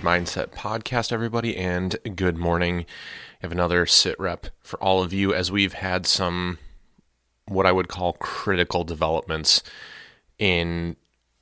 Mindset 0.00 0.48
podcast, 0.48 1.12
everybody, 1.12 1.54
and 1.56 1.96
good 2.16 2.38
morning. 2.38 2.80
I 2.80 2.84
have 3.42 3.52
another 3.52 3.84
sit 3.84 4.18
rep 4.18 4.46
for 4.60 4.82
all 4.82 5.02
of 5.02 5.12
you 5.12 5.34
as 5.34 5.52
we've 5.52 5.74
had 5.74 6.06
some 6.06 6.58
what 7.46 7.66
I 7.66 7.72
would 7.72 7.88
call 7.88 8.14
critical 8.14 8.82
developments 8.82 9.62
in 10.38 10.96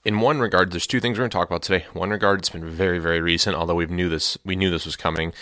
in 0.05 0.19
one 0.21 0.41
regard. 0.41 0.73
There's 0.73 0.89
two 0.89 0.99
things 0.99 1.17
we're 1.17 1.23
going 1.23 1.31
to 1.31 1.37
talk 1.37 1.49
about 1.49 1.63
today. 1.63 1.87
One 1.93 2.11
regard 2.11 2.41
it's 2.41 2.51
been 2.51 2.69
very 2.69 2.99
very 2.99 3.21
recent 3.21 3.55
although 3.55 3.77
we've 3.77 3.91
knew 3.91 4.09
this 4.09 4.37
we 4.45 4.57
knew 4.57 4.71
this 4.71 4.87
was 4.87 4.97
coming. 4.97 5.33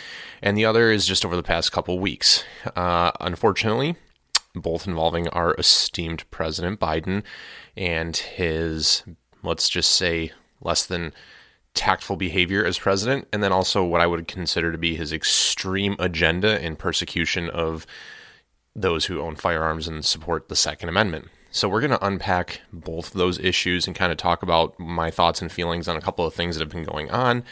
And 0.43 0.57
the 0.57 0.67
other 0.67 0.91
is 0.91 1.07
just 1.07 1.25
over 1.25 1.37
the 1.37 1.43
past 1.43 1.73
couple 1.73 1.99
weeks. 1.99 2.45
Uh, 2.75 3.13
unfortunately 3.21 3.97
both 4.55 4.87
involving 4.87 5.29
our 5.29 5.55
esteemed 5.55 6.31
president 6.31 6.81
biden 6.81 7.23
and 7.77 8.17
his 8.17 9.05
let's 9.43 9.71
just 9.71 9.91
say 9.93 10.33
less 10.61 10.85
than 10.85 11.13
tactful 11.77 12.17
behavior 12.17 12.65
as 12.65 12.79
president, 12.79 13.29
and 13.33 13.43
then 13.43 13.53
also 13.53 13.85
what 13.85 14.01
I 14.01 14.07
would 14.07 14.27
consider 14.27 14.73
to 14.73 14.79
be 14.79 14.97
his 14.97 15.13
extreme 15.13 15.95
agenda 15.99 16.61
in 16.61 16.75
persecution 16.75 17.49
of 17.49 17.87
those 18.75 19.05
who 19.07 19.21
own 19.21 19.37
firearms 19.37 19.87
and 19.87 20.05
support 20.05 20.49
the 20.49 20.57
Second 20.57 20.89
Amendment. 20.89 21.29
So, 21.51 21.69
we're 21.69 21.81
going 21.81 21.93
to 21.93 22.05
unpack 22.05 22.61
both 22.73 23.13
those 23.13 23.39
issues 23.39 23.87
and 23.87 23.97
kind 23.97 24.13
of 24.13 24.19
talk 24.19 24.43
about 24.43 24.79
my 24.79 25.11
thoughts 25.11 25.41
and 25.41 25.51
feelings 25.51 25.89
on 25.89 25.97
a 25.97 26.01
couple 26.01 26.27
of 26.27 26.35
things 26.35 26.57
that 26.57 26.61
have 26.61 26.71
been 26.71 26.85
going 26.85 27.11
on, 27.11 27.45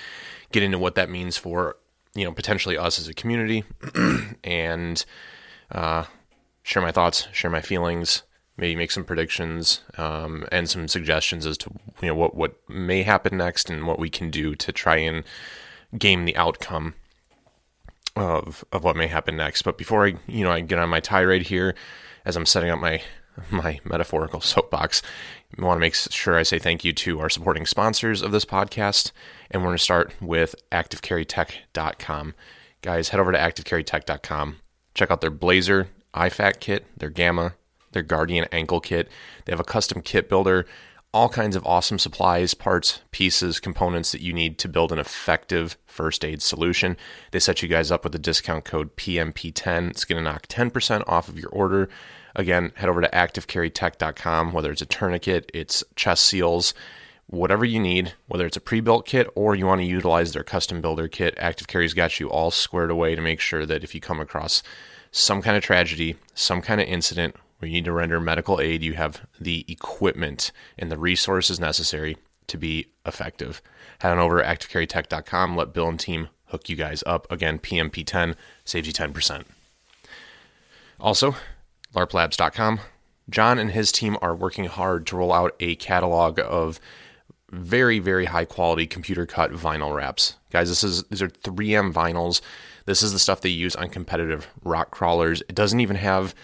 get 0.53 0.63
into 0.63 0.79
what 0.79 0.95
that 0.97 1.09
means 1.09 1.37
for, 1.37 1.77
you 2.15 2.25
know, 2.25 2.33
potentially 2.33 2.77
us 2.77 2.99
as 2.99 3.09
a 3.09 3.15
community, 3.15 3.65
and 4.45 5.05
uh, 5.71 6.05
share 6.63 6.83
my 6.83 6.93
thoughts, 6.93 7.29
share 7.33 7.51
my 7.51 7.63
feelings, 7.63 8.25
maybe 8.57 8.77
make 8.77 8.91
some 8.91 9.05
predictions 9.05 9.83
um, 9.99 10.47
and 10.53 10.69
some 10.69 10.87
suggestions 10.89 11.47
as 11.47 11.59
to 11.59 11.71
you 12.01 12.09
know 12.09 12.15
what 12.15 12.35
what 12.35 12.57
may 12.69 13.03
happen 13.03 13.37
next 13.37 13.69
and 13.69 13.87
what 13.87 13.99
we 13.99 14.11
can 14.11 14.31
do 14.31 14.55
to 14.55 14.73
try 14.73 14.97
and 14.97 15.25
game 15.99 16.25
the 16.25 16.37
outcome 16.37 16.95
of 18.17 18.65
of 18.73 18.85
what 18.85 18.97
may 18.97 19.07
happen 19.07 19.37
next. 19.37 19.63
But 19.63 19.79
before 19.79 20.07
I 20.07 20.15
you 20.27 20.45
know 20.45 20.53
I 20.53 20.61
get 20.61 20.79
on 20.79 20.89
my 20.89 21.01
tirade 21.01 21.43
here, 21.43 21.75
as 22.25 22.37
I'm 22.37 22.47
setting 22.47 22.71
up 22.71 22.79
my 22.79 23.03
my 23.51 23.81
metaphorical 23.85 24.41
soapbox, 24.53 25.03
I 25.59 25.65
want 25.65 25.79
to 25.79 25.81
make 25.81 25.95
sure 25.95 26.39
I 26.39 26.45
say 26.45 26.59
thank 26.59 26.85
you 26.85 26.93
to 26.93 27.21
our 27.21 27.29
supporting 27.29 27.67
sponsors 27.67 28.23
of 28.23 28.33
this 28.33 28.45
podcast, 28.45 29.11
and 29.51 29.63
we're 29.63 29.69
going 29.69 29.79
to 29.79 29.83
start 29.83 30.15
with 30.21 30.55
ActiveCarryTech.com. 30.71 32.35
Guys, 32.83 33.09
head 33.09 33.21
over 33.21 33.33
to 33.33 33.39
ActiveCarryTech.com. 33.39 34.57
Check 34.95 35.11
out 35.11 35.21
their 35.21 35.31
Blazer 35.31 35.89
IFAK 36.15 36.61
kit, 36.61 36.87
their 36.97 37.11
Gamma 37.11 37.55
their 37.95 38.03
Guardian 38.03 38.47
ankle 38.53 38.81
kit. 38.81 39.09
They 39.45 39.53
have 39.53 39.61
a 39.61 39.65
custom 39.65 40.03
kit 40.03 40.29
builder, 40.29 40.67
all 41.15 41.29
kinds 41.29 41.55
of 41.55 41.65
awesome 41.65 41.99
supplies, 41.99 42.55
parts, 42.55 43.01
pieces, 43.13 43.61
components 43.61 44.11
that 44.13 44.21
you 44.21 44.33
need 44.33 44.59
to 44.59 44.69
build 44.69 44.91
an 44.91 44.99
effective 44.99 45.79
first 45.87 46.25
aid 46.25 46.43
solution. 46.43 46.97
They 47.31 47.39
set 47.39 47.63
you 47.63 47.69
guys 47.69 47.93
up 47.93 48.03
with 48.03 48.13
the 48.13 48.19
discount 48.19 48.65
code 48.65 48.97
PMP10. 48.97 49.91
It's 49.91 50.05
going 50.05 50.23
to 50.23 50.31
knock 50.31 50.49
10% 50.49 51.05
off 51.07 51.29
of 51.29 51.39
your 51.39 51.51
order. 51.51 51.89
Again, 52.35 52.73
head 52.75 52.89
over 52.89 53.01
to 53.01 53.09
activecarrytech.com, 53.09 54.53
whether 54.53 54.73
it's 54.73 54.83
a 54.83 54.87
tourniquet, 54.87 55.53
it's 55.55 55.85
chest 55.95 56.25
seals, 56.25 56.75
whatever 57.27 57.65
you 57.65 57.79
need, 57.79 58.15
whether 58.27 58.45
it's 58.45 58.57
a 58.57 58.61
pre-built 58.61 59.07
kit 59.07 59.29
or 59.37 59.55
you 59.55 59.67
want 59.67 59.81
to 59.81 59.87
utilize 59.87 60.33
their 60.33 60.43
custom 60.43 60.81
builder 60.81 61.07
kit, 61.07 61.35
Active 61.39 61.69
Carry's 61.69 61.95
got 61.95 62.19
you 62.19 62.29
all 62.29 62.51
squared 62.51 62.91
away 62.91 63.15
to 63.15 63.23
make 63.23 63.41
sure 63.41 63.65
that 63.65 63.85
if 63.85 63.95
you 63.95 64.01
come 64.01 64.19
across 64.19 64.65
some 65.13 65.43
kind 65.43 65.57
of 65.57 65.63
tragedy, 65.63 66.17
some 66.35 66.61
kind 66.61 66.81
of 66.81 66.89
incident, 66.89 67.37
you 67.65 67.73
need 67.73 67.85
to 67.85 67.93
render 67.93 68.21
medical 68.21 68.61
aid, 68.61 68.83
you 68.83 68.95
have 68.95 69.27
the 69.41 69.65
equipment 69.69 70.53
and 70.79 70.91
the 70.91 70.99
resources 70.99 71.59
necessary 71.61 72.17
to 72.47 72.57
be 72.57 72.89
effective. 73.07 73.63
Head 74.01 74.13
on 74.13 74.19
over 74.19 74.41
to 74.41 74.47
activecarrytech.com. 74.47 75.57
Let 75.57 75.73
Bill 75.73 75.89
and 75.89 76.01
team 76.01 76.29
hook 76.47 76.69
you 76.69 76.77
guys 76.77 77.03
up. 77.07 77.31
Again, 77.31 77.59
PMP10 77.59 78.35
saves 78.65 78.87
you 78.87 78.93
10%. 78.93 79.45
Also, 81.01 81.35
larplabs.com. 81.95 82.81
John 83.31 83.59
and 83.59 83.71
his 83.71 83.91
team 83.91 84.17
are 84.21 84.35
working 84.35 84.67
hard 84.67 85.07
to 85.07 85.17
roll 85.17 85.33
out 85.33 85.57
a 85.59 85.77
catalog 85.77 86.39
of 86.39 86.79
very, 87.51 87.99
very 87.99 88.27
high 88.27 88.45
quality 88.45 88.87
computer 88.87 89.27
cut 89.27 89.53
vinyl 89.53 89.95
wraps. 89.95 90.37
Guys, 90.51 90.69
this 90.69 90.85
is 90.85 91.05
these 91.05 91.23
are 91.23 91.29
3M 91.29 91.93
vinyls. 91.93 92.41
This 92.87 93.03
is 93.03 93.13
the 93.13 93.19
stuff 93.19 93.41
they 93.41 93.49
use 93.49 93.75
on 93.77 93.89
competitive 93.89 94.49
rock 94.63 94.91
crawlers. 94.91 95.43
It 95.49 95.55
doesn't 95.55 95.81
even 95.81 95.97
have 95.97 96.35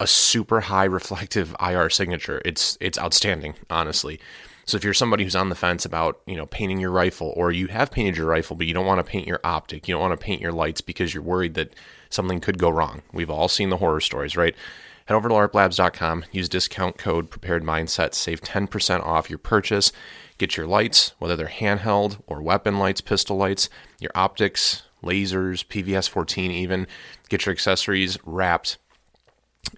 a 0.00 0.06
super 0.06 0.62
high 0.62 0.84
reflective 0.84 1.54
IR 1.60 1.90
signature. 1.90 2.42
It's 2.44 2.76
it's 2.80 2.98
outstanding, 2.98 3.54
honestly. 3.70 4.20
So 4.66 4.76
if 4.76 4.84
you're 4.84 4.94
somebody 4.94 5.24
who's 5.24 5.36
on 5.36 5.50
the 5.50 5.54
fence 5.54 5.84
about, 5.84 6.20
you 6.26 6.36
know, 6.36 6.46
painting 6.46 6.80
your 6.80 6.90
rifle 6.90 7.34
or 7.36 7.52
you 7.52 7.66
have 7.66 7.90
painted 7.90 8.16
your 8.16 8.26
rifle 8.26 8.56
but 8.56 8.66
you 8.66 8.72
don't 8.72 8.86
want 8.86 8.98
to 8.98 9.10
paint 9.10 9.26
your 9.26 9.40
optic, 9.44 9.86
you 9.86 9.94
don't 9.94 10.00
want 10.00 10.18
to 10.18 10.24
paint 10.24 10.40
your 10.40 10.52
lights 10.52 10.80
because 10.80 11.12
you're 11.12 11.22
worried 11.22 11.54
that 11.54 11.74
something 12.08 12.40
could 12.40 12.58
go 12.58 12.70
wrong. 12.70 13.02
We've 13.12 13.30
all 13.30 13.48
seen 13.48 13.68
the 13.68 13.76
horror 13.76 14.00
stories, 14.00 14.36
right? 14.36 14.54
Head 15.06 15.14
over 15.14 15.28
to 15.28 15.34
larplabs.com, 15.34 16.24
use 16.32 16.48
discount 16.48 16.96
code 16.96 17.28
prepared 17.28 17.62
mindset, 17.62 18.14
save 18.14 18.40
10% 18.40 19.04
off 19.04 19.28
your 19.28 19.38
purchase. 19.38 19.92
Get 20.38 20.56
your 20.56 20.66
lights, 20.66 21.12
whether 21.18 21.36
they're 21.36 21.46
handheld 21.46 22.20
or 22.26 22.40
weapon 22.40 22.78
lights, 22.78 23.02
pistol 23.02 23.36
lights, 23.36 23.68
your 24.00 24.10
optics, 24.14 24.84
lasers, 25.02 25.64
PVS 25.66 26.08
14 26.08 26.50
even. 26.50 26.86
Get 27.28 27.44
your 27.44 27.52
accessories 27.52 28.18
wrapped 28.24 28.78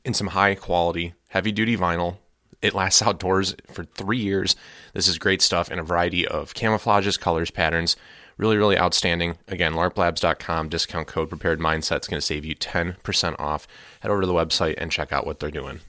in 0.05 0.15
some 0.15 0.29
high 0.29 0.55
quality, 0.55 1.15
heavy 1.31 1.53
duty 1.53 1.77
vinyl. 1.77 2.19
It 2.63 2.75
lasts 2.75 3.03
outdoors 3.07 3.55
for 3.71 3.85
three 3.85 4.19
years. 4.19 4.57
This 4.93 5.09
is 5.09 5.19
great 5.19 5.43
stuff 5.43 5.71
in 5.71 5.79
a 5.79 5.85
variety 5.85 6.27
of 6.27 6.55
camouflages, 6.55 7.19
colors, 7.19 7.51
patterns. 7.51 7.97
Really, 8.39 8.59
really 8.59 8.79
outstanding. 8.79 9.39
Again, 9.49 9.73
larplabs.com, 9.73 10.69
discount 10.69 11.07
code 11.07 11.31
prepared 11.31 11.59
mindset 11.59 12.03
is 12.03 12.07
going 12.07 12.21
to 12.21 12.27
save 12.27 12.45
you 12.45 12.55
10% 12.55 13.41
off. 13.41 13.67
Head 14.01 14.11
over 14.11 14.21
to 14.21 14.27
the 14.27 14.35
website 14.35 14.75
and 14.77 14.93
check 14.93 15.11
out 15.11 15.27
what 15.27 15.41
they're 15.41 15.51
doing. 15.51 15.81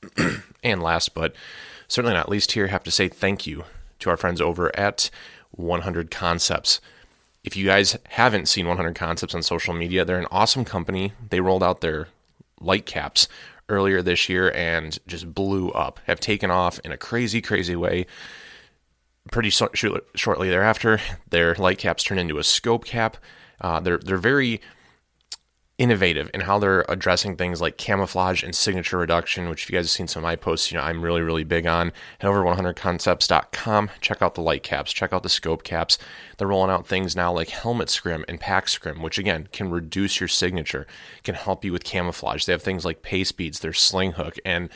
and 0.64 0.82
last 0.82 1.14
but 1.14 1.34
certainly 1.88 2.14
not 2.14 2.30
least 2.30 2.52
here, 2.52 2.68
have 2.68 2.82
to 2.84 2.90
say 2.90 3.08
thank 3.08 3.46
you 3.46 3.64
to 3.98 4.10
our 4.10 4.16
friends 4.16 4.40
over 4.40 4.74
at 4.78 5.10
100 5.50 6.10
Concepts. 6.10 6.80
If 7.44 7.56
you 7.56 7.66
guys 7.66 7.98
haven't 8.10 8.48
seen 8.48 8.66
100 8.66 8.94
Concepts 8.94 9.34
on 9.34 9.42
social 9.42 9.74
media, 9.74 10.04
they're 10.04 10.18
an 10.18 10.26
awesome 10.30 10.64
company. 10.64 11.12
They 11.28 11.40
rolled 11.40 11.62
out 11.62 11.82
their 11.82 12.08
light 12.62 12.86
caps 12.86 13.28
earlier 13.68 14.02
this 14.02 14.28
year 14.28 14.50
and 14.52 14.98
just 15.06 15.34
blew 15.34 15.70
up, 15.70 16.00
have 16.06 16.20
taken 16.20 16.50
off 16.50 16.78
in 16.80 16.92
a 16.92 16.96
crazy, 16.96 17.40
crazy 17.40 17.76
way. 17.76 18.06
Pretty 19.30 19.50
so- 19.50 19.70
shortly 20.14 20.48
thereafter, 20.48 21.00
their 21.30 21.54
light 21.54 21.78
caps 21.78 22.02
turn 22.02 22.18
into 22.18 22.38
a 22.38 22.44
scope 22.44 22.84
cap. 22.84 23.16
Uh, 23.60 23.78
they're 23.80 23.98
they're 23.98 24.16
very 24.16 24.60
innovative 25.82 26.30
in 26.32 26.42
how 26.42 26.60
they're 26.60 26.84
addressing 26.88 27.36
things 27.36 27.60
like 27.60 27.76
camouflage 27.76 28.44
and 28.44 28.54
signature 28.54 28.98
reduction, 28.98 29.48
which 29.48 29.64
if 29.64 29.70
you 29.70 29.76
guys 29.76 29.86
have 29.86 29.90
seen 29.90 30.06
some 30.06 30.20
of 30.20 30.28
my 30.28 30.36
posts, 30.36 30.70
you 30.70 30.78
know, 30.78 30.84
I'm 30.84 31.02
really, 31.02 31.22
really 31.22 31.42
big 31.42 31.66
on. 31.66 31.90
Head 32.20 32.28
over 32.28 32.44
100concepts.com, 32.44 33.90
check 34.00 34.22
out 34.22 34.36
the 34.36 34.42
light 34.42 34.62
caps, 34.62 34.92
check 34.92 35.12
out 35.12 35.24
the 35.24 35.28
scope 35.28 35.64
caps. 35.64 35.98
They're 36.38 36.46
rolling 36.46 36.70
out 36.70 36.86
things 36.86 37.16
now 37.16 37.32
like 37.32 37.48
helmet 37.48 37.90
scrim 37.90 38.24
and 38.28 38.38
pack 38.38 38.68
scrim, 38.68 39.02
which 39.02 39.18
again 39.18 39.48
can 39.50 39.72
reduce 39.72 40.20
your 40.20 40.28
signature, 40.28 40.86
can 41.24 41.34
help 41.34 41.64
you 41.64 41.72
with 41.72 41.82
camouflage. 41.82 42.44
They 42.44 42.52
have 42.52 42.62
things 42.62 42.84
like 42.84 43.02
pace 43.02 43.32
beads, 43.32 43.58
their 43.58 43.72
sling 43.72 44.12
hook, 44.12 44.36
and 44.44 44.68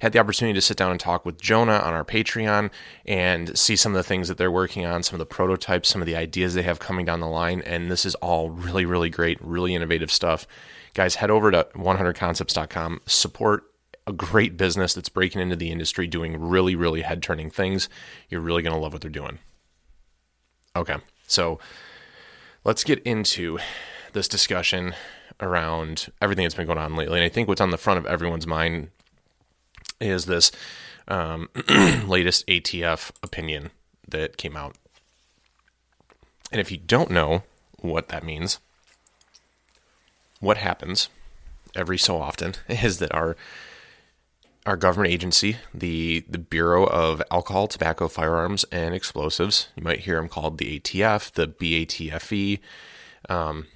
had 0.00 0.12
the 0.12 0.18
opportunity 0.18 0.54
to 0.54 0.60
sit 0.60 0.76
down 0.76 0.90
and 0.90 1.00
talk 1.00 1.24
with 1.24 1.40
Jonah 1.40 1.78
on 1.78 1.92
our 1.92 2.04
Patreon 2.04 2.70
and 3.04 3.58
see 3.58 3.74
some 3.74 3.92
of 3.92 3.96
the 3.96 4.08
things 4.08 4.28
that 4.28 4.38
they're 4.38 4.50
working 4.50 4.86
on, 4.86 5.02
some 5.02 5.14
of 5.14 5.18
the 5.18 5.26
prototypes, 5.26 5.88
some 5.88 6.00
of 6.00 6.06
the 6.06 6.16
ideas 6.16 6.54
they 6.54 6.62
have 6.62 6.78
coming 6.78 7.04
down 7.04 7.20
the 7.20 7.26
line. 7.26 7.62
And 7.62 7.90
this 7.90 8.04
is 8.06 8.14
all 8.16 8.50
really, 8.50 8.84
really 8.84 9.10
great, 9.10 9.38
really 9.40 9.74
innovative 9.74 10.12
stuff. 10.12 10.46
Guys, 10.94 11.16
head 11.16 11.30
over 11.30 11.50
to 11.50 11.66
100concepts.com, 11.74 13.00
support 13.06 13.64
a 14.06 14.12
great 14.12 14.56
business 14.56 14.94
that's 14.94 15.08
breaking 15.08 15.40
into 15.40 15.56
the 15.56 15.70
industry, 15.70 16.06
doing 16.06 16.40
really, 16.40 16.74
really 16.74 17.02
head 17.02 17.22
turning 17.22 17.50
things. 17.50 17.88
You're 18.28 18.40
really 18.40 18.62
going 18.62 18.74
to 18.74 18.80
love 18.80 18.92
what 18.92 19.02
they're 19.02 19.10
doing. 19.10 19.38
Okay, 20.74 20.96
so 21.26 21.58
let's 22.64 22.84
get 22.84 23.02
into 23.02 23.58
this 24.12 24.28
discussion 24.28 24.94
around 25.40 26.10
everything 26.22 26.44
that's 26.44 26.54
been 26.54 26.66
going 26.66 26.78
on 26.78 26.96
lately. 26.96 27.18
And 27.18 27.24
I 27.24 27.28
think 27.28 27.48
what's 27.48 27.60
on 27.60 27.70
the 27.70 27.76
front 27.76 27.98
of 27.98 28.06
everyone's 28.06 28.46
mind 28.46 28.90
is 30.00 30.26
this 30.26 30.50
um, 31.06 31.48
latest 32.06 32.46
ATF 32.46 33.10
opinion 33.22 33.70
that 34.06 34.36
came 34.36 34.56
out. 34.56 34.76
And 36.50 36.60
if 36.60 36.70
you 36.70 36.78
don't 36.78 37.10
know 37.10 37.42
what 37.78 38.08
that 38.08 38.24
means, 38.24 38.58
what 40.40 40.56
happens 40.56 41.08
every 41.74 41.98
so 41.98 42.20
often 42.20 42.54
is 42.68 42.98
that 42.98 43.14
our 43.14 43.36
our 44.66 44.76
government 44.76 45.12
agency, 45.12 45.56
the 45.72 46.24
the 46.28 46.38
Bureau 46.38 46.84
of 46.84 47.22
Alcohol, 47.30 47.68
Tobacco, 47.68 48.06
Firearms, 48.06 48.64
and 48.70 48.94
Explosives, 48.94 49.68
you 49.76 49.82
might 49.82 50.00
hear 50.00 50.16
them 50.16 50.28
called 50.28 50.58
the 50.58 50.78
ATF, 50.78 51.32
the 51.32 51.48
BATFE, 51.48 52.60
um, 53.30 53.66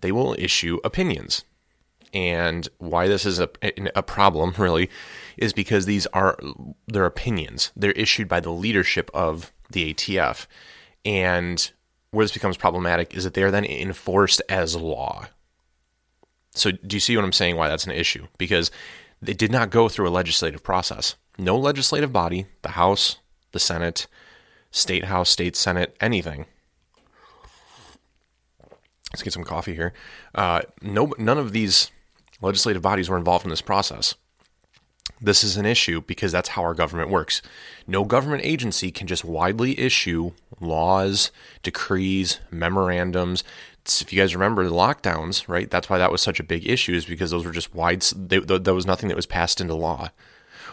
they 0.00 0.12
will 0.12 0.34
issue 0.38 0.78
opinions. 0.84 1.44
And 2.12 2.68
why 2.78 3.06
this 3.06 3.26
is 3.26 3.38
a, 3.38 3.48
a 3.96 4.02
problem, 4.02 4.54
really, 4.58 4.90
is 5.36 5.52
because 5.52 5.86
these 5.86 6.06
are 6.08 6.38
their 6.86 7.06
opinions. 7.06 7.72
They're 7.76 7.92
issued 7.92 8.28
by 8.28 8.40
the 8.40 8.50
leadership 8.50 9.10
of 9.14 9.52
the 9.70 9.92
ATF. 9.94 10.46
And 11.04 11.70
where 12.10 12.24
this 12.24 12.32
becomes 12.32 12.56
problematic 12.56 13.14
is 13.14 13.24
that 13.24 13.34
they 13.34 13.42
are 13.42 13.50
then 13.50 13.64
enforced 13.64 14.42
as 14.48 14.74
law. 14.74 15.26
So, 16.52 16.72
do 16.72 16.96
you 16.96 17.00
see 17.00 17.16
what 17.16 17.24
I'm 17.24 17.32
saying? 17.32 17.56
Why 17.56 17.68
that's 17.68 17.86
an 17.86 17.92
issue? 17.92 18.26
Because 18.36 18.70
they 19.20 19.34
did 19.34 19.52
not 19.52 19.70
go 19.70 19.88
through 19.88 20.08
a 20.08 20.10
legislative 20.10 20.62
process. 20.62 21.16
No 21.38 21.56
legislative 21.56 22.12
body, 22.12 22.46
the 22.62 22.70
House, 22.70 23.18
the 23.52 23.60
Senate, 23.60 24.06
state 24.70 25.04
House, 25.04 25.30
state 25.30 25.54
Senate, 25.54 25.96
anything. 26.00 26.46
Let's 29.12 29.22
get 29.22 29.32
some 29.32 29.44
coffee 29.44 29.74
here. 29.74 29.92
Uh, 30.34 30.62
no, 30.82 31.14
none 31.18 31.38
of 31.38 31.52
these 31.52 31.90
legislative 32.40 32.82
bodies 32.82 33.08
were 33.08 33.18
involved 33.18 33.44
in 33.44 33.50
this 33.50 33.60
process. 33.60 34.14
This 35.20 35.42
is 35.42 35.56
an 35.56 35.66
issue 35.66 36.00
because 36.02 36.30
that's 36.30 36.50
how 36.50 36.62
our 36.62 36.74
government 36.74 37.10
works. 37.10 37.42
No 37.86 38.04
government 38.04 38.44
agency 38.44 38.92
can 38.92 39.06
just 39.06 39.24
widely 39.24 39.78
issue 39.78 40.32
laws, 40.60 41.32
decrees, 41.62 42.38
memorandums. 42.50 43.42
If 43.84 44.12
you 44.12 44.20
guys 44.20 44.34
remember 44.34 44.64
the 44.64 44.70
lockdowns, 44.70 45.48
right? 45.48 45.68
That's 45.68 45.88
why 45.88 45.98
that 45.98 46.12
was 46.12 46.20
such 46.20 46.38
a 46.38 46.44
big 46.44 46.68
issue, 46.68 46.92
is 46.94 47.06
because 47.06 47.30
those 47.30 47.44
were 47.44 47.52
just 47.52 47.74
wide. 47.74 48.02
There 48.02 48.74
was 48.74 48.86
nothing 48.86 49.08
that 49.08 49.16
was 49.16 49.26
passed 49.26 49.60
into 49.60 49.74
law. 49.74 50.10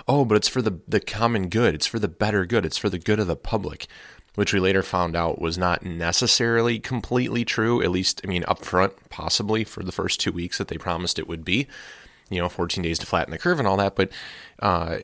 Oh, 0.07 0.25
but 0.25 0.35
it's 0.35 0.49
for 0.49 0.61
the 0.61 0.79
the 0.87 0.99
common 0.99 1.49
good. 1.49 1.73
It's 1.73 1.87
for 1.87 1.97
the 1.97 2.07
better 2.07 2.45
good. 2.45 2.65
It's 2.65 2.77
for 2.77 2.89
the 2.89 2.99
good 2.99 3.19
of 3.19 3.27
the 3.27 3.35
public, 3.35 3.87
which 4.35 4.53
we 4.53 4.59
later 4.59 4.83
found 4.83 5.15
out 5.15 5.41
was 5.41 5.57
not 5.57 5.83
necessarily 5.83 6.79
completely 6.79 7.43
true. 7.43 7.81
At 7.81 7.91
least, 7.91 8.21
I 8.23 8.27
mean, 8.27 8.43
upfront, 8.43 8.93
possibly 9.09 9.63
for 9.63 9.83
the 9.83 9.91
first 9.91 10.19
two 10.19 10.31
weeks 10.31 10.57
that 10.57 10.67
they 10.67 10.77
promised 10.77 11.19
it 11.19 11.27
would 11.27 11.43
be 11.43 11.67
you 12.29 12.39
know, 12.39 12.49
14 12.49 12.83
days 12.83 12.99
to 12.99 13.05
flatten 13.05 13.31
the 13.31 13.37
curve 13.37 13.59
and 13.59 13.67
all 13.67 13.77
that, 13.77 13.95
but 13.95 14.11
uh, 14.59 14.97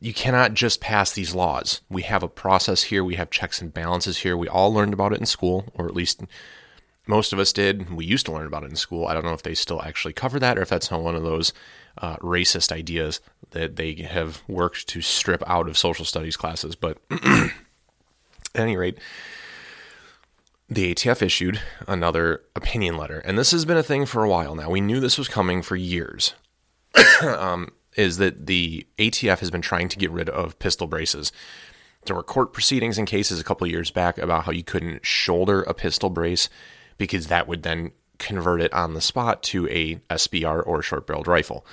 you 0.00 0.14
cannot 0.14 0.54
just 0.54 0.80
pass 0.80 1.12
these 1.12 1.34
laws. 1.34 1.80
We 1.88 2.02
have 2.02 2.22
a 2.22 2.28
process 2.28 2.84
here, 2.84 3.02
we 3.02 3.16
have 3.16 3.30
checks 3.30 3.60
and 3.60 3.72
balances 3.72 4.18
here. 4.18 4.36
We 4.36 4.48
all 4.48 4.72
learned 4.72 4.92
about 4.92 5.12
it 5.12 5.20
in 5.20 5.26
school, 5.26 5.64
or 5.74 5.86
at 5.86 5.94
least 5.94 6.22
most 7.06 7.32
of 7.32 7.38
us 7.38 7.52
did. 7.52 7.90
We 7.90 8.04
used 8.04 8.26
to 8.26 8.32
learn 8.32 8.46
about 8.46 8.62
it 8.62 8.70
in 8.70 8.76
school. 8.76 9.06
I 9.06 9.14
don't 9.14 9.24
know 9.24 9.32
if 9.32 9.42
they 9.42 9.54
still 9.54 9.82
actually 9.82 10.12
cover 10.12 10.38
that 10.38 10.58
or 10.58 10.62
if 10.62 10.68
that's 10.68 10.90
not 10.90 11.02
one 11.02 11.16
of 11.16 11.22
those 11.22 11.52
uh, 11.98 12.16
racist 12.18 12.70
ideas 12.70 13.20
that 13.50 13.76
they 13.76 13.94
have 13.94 14.42
worked 14.46 14.86
to 14.88 15.00
strip 15.00 15.42
out 15.46 15.68
of 15.68 15.76
social 15.76 16.04
studies 16.04 16.36
classes. 16.36 16.76
But 16.76 16.98
at 18.54 18.62
any 18.62 18.76
rate, 18.76 18.98
the 20.68 20.94
ATF 20.94 21.22
issued 21.22 21.60
another 21.88 22.42
opinion 22.54 22.96
letter. 22.96 23.18
And 23.20 23.36
this 23.36 23.50
has 23.50 23.64
been 23.64 23.76
a 23.76 23.82
thing 23.82 24.06
for 24.06 24.24
a 24.24 24.28
while 24.28 24.54
now. 24.54 24.70
We 24.70 24.80
knew 24.80 25.00
this 25.00 25.18
was 25.18 25.28
coming 25.28 25.62
for 25.62 25.76
years. 25.76 26.34
um, 27.22 27.72
is 27.96 28.18
that 28.18 28.46
the 28.46 28.86
ATF 28.98 29.40
has 29.40 29.50
been 29.50 29.62
trying 29.62 29.88
to 29.88 29.98
get 29.98 30.10
rid 30.10 30.28
of 30.28 30.58
pistol 30.58 30.86
braces. 30.86 31.32
There 32.06 32.16
were 32.16 32.22
court 32.22 32.52
proceedings 32.52 32.98
and 32.98 33.06
cases 33.06 33.40
a 33.40 33.44
couple 33.44 33.66
years 33.66 33.90
back 33.90 34.16
about 34.16 34.44
how 34.44 34.52
you 34.52 34.62
couldn't 34.62 35.04
shoulder 35.04 35.62
a 35.62 35.74
pistol 35.74 36.08
brace 36.08 36.48
because 36.98 37.26
that 37.26 37.48
would 37.48 37.62
then 37.62 37.92
convert 38.18 38.60
it 38.60 38.72
on 38.72 38.94
the 38.94 39.00
spot 39.00 39.42
to 39.42 39.68
a 39.68 39.96
SBR 40.08 40.62
or 40.66 40.82
short 40.82 41.06
barreled 41.06 41.26
rifle. 41.26 41.66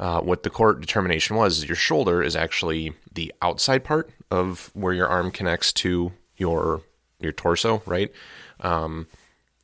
Uh, 0.00 0.18
what 0.22 0.44
the 0.44 0.50
court 0.50 0.80
determination 0.80 1.36
was 1.36 1.58
is 1.58 1.68
your 1.68 1.76
shoulder 1.76 2.22
is 2.22 2.34
actually 2.34 2.94
the 3.12 3.32
outside 3.42 3.84
part 3.84 4.10
of 4.30 4.70
where 4.72 4.94
your 4.94 5.06
arm 5.06 5.30
connects 5.30 5.74
to 5.74 6.10
your 6.38 6.80
your 7.20 7.32
torso, 7.32 7.82
right? 7.84 8.10
Um, 8.60 9.06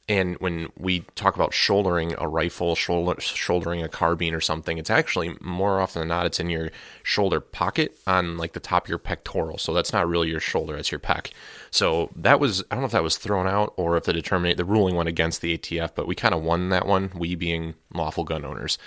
and 0.08 0.36
when 0.36 0.68
we 0.78 1.00
talk 1.16 1.34
about 1.34 1.52
shouldering 1.52 2.14
a 2.18 2.28
rifle, 2.28 2.76
shoulder, 2.76 3.20
shouldering 3.20 3.82
a 3.82 3.88
carbine 3.88 4.34
or 4.34 4.40
something, 4.40 4.78
it's 4.78 4.90
actually 4.90 5.36
more 5.40 5.80
often 5.80 6.00
than 6.00 6.08
not, 6.08 6.26
it's 6.26 6.38
in 6.38 6.48
your 6.48 6.70
shoulder 7.02 7.40
pocket 7.40 7.98
on 8.06 8.36
like 8.36 8.52
the 8.52 8.60
top 8.60 8.84
of 8.84 8.88
your 8.88 8.98
pectoral. 8.98 9.58
So 9.58 9.74
that's 9.74 9.92
not 9.92 10.06
really 10.06 10.28
your 10.28 10.38
shoulder, 10.38 10.76
it's 10.76 10.92
your 10.92 11.00
pec. 11.00 11.32
So 11.72 12.10
that 12.14 12.38
was, 12.38 12.62
I 12.70 12.76
don't 12.76 12.82
know 12.82 12.86
if 12.86 12.92
that 12.92 13.02
was 13.02 13.16
thrown 13.16 13.48
out 13.48 13.72
or 13.76 13.96
if 13.96 14.04
the 14.04 14.12
determinate, 14.12 14.58
the 14.58 14.64
ruling 14.64 14.94
went 14.94 15.08
against 15.08 15.40
the 15.40 15.58
ATF, 15.58 15.92
but 15.96 16.06
we 16.06 16.14
kind 16.14 16.34
of 16.34 16.42
won 16.42 16.68
that 16.68 16.86
one, 16.86 17.10
we 17.16 17.34
being 17.34 17.74
lawful 17.92 18.22
gun 18.22 18.44
owners. 18.44 18.78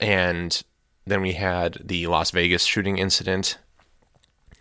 And 0.00 0.62
then 1.06 1.22
we 1.22 1.32
had 1.32 1.78
the 1.84 2.06
Las 2.06 2.30
Vegas 2.30 2.64
shooting 2.64 2.98
incident, 2.98 3.58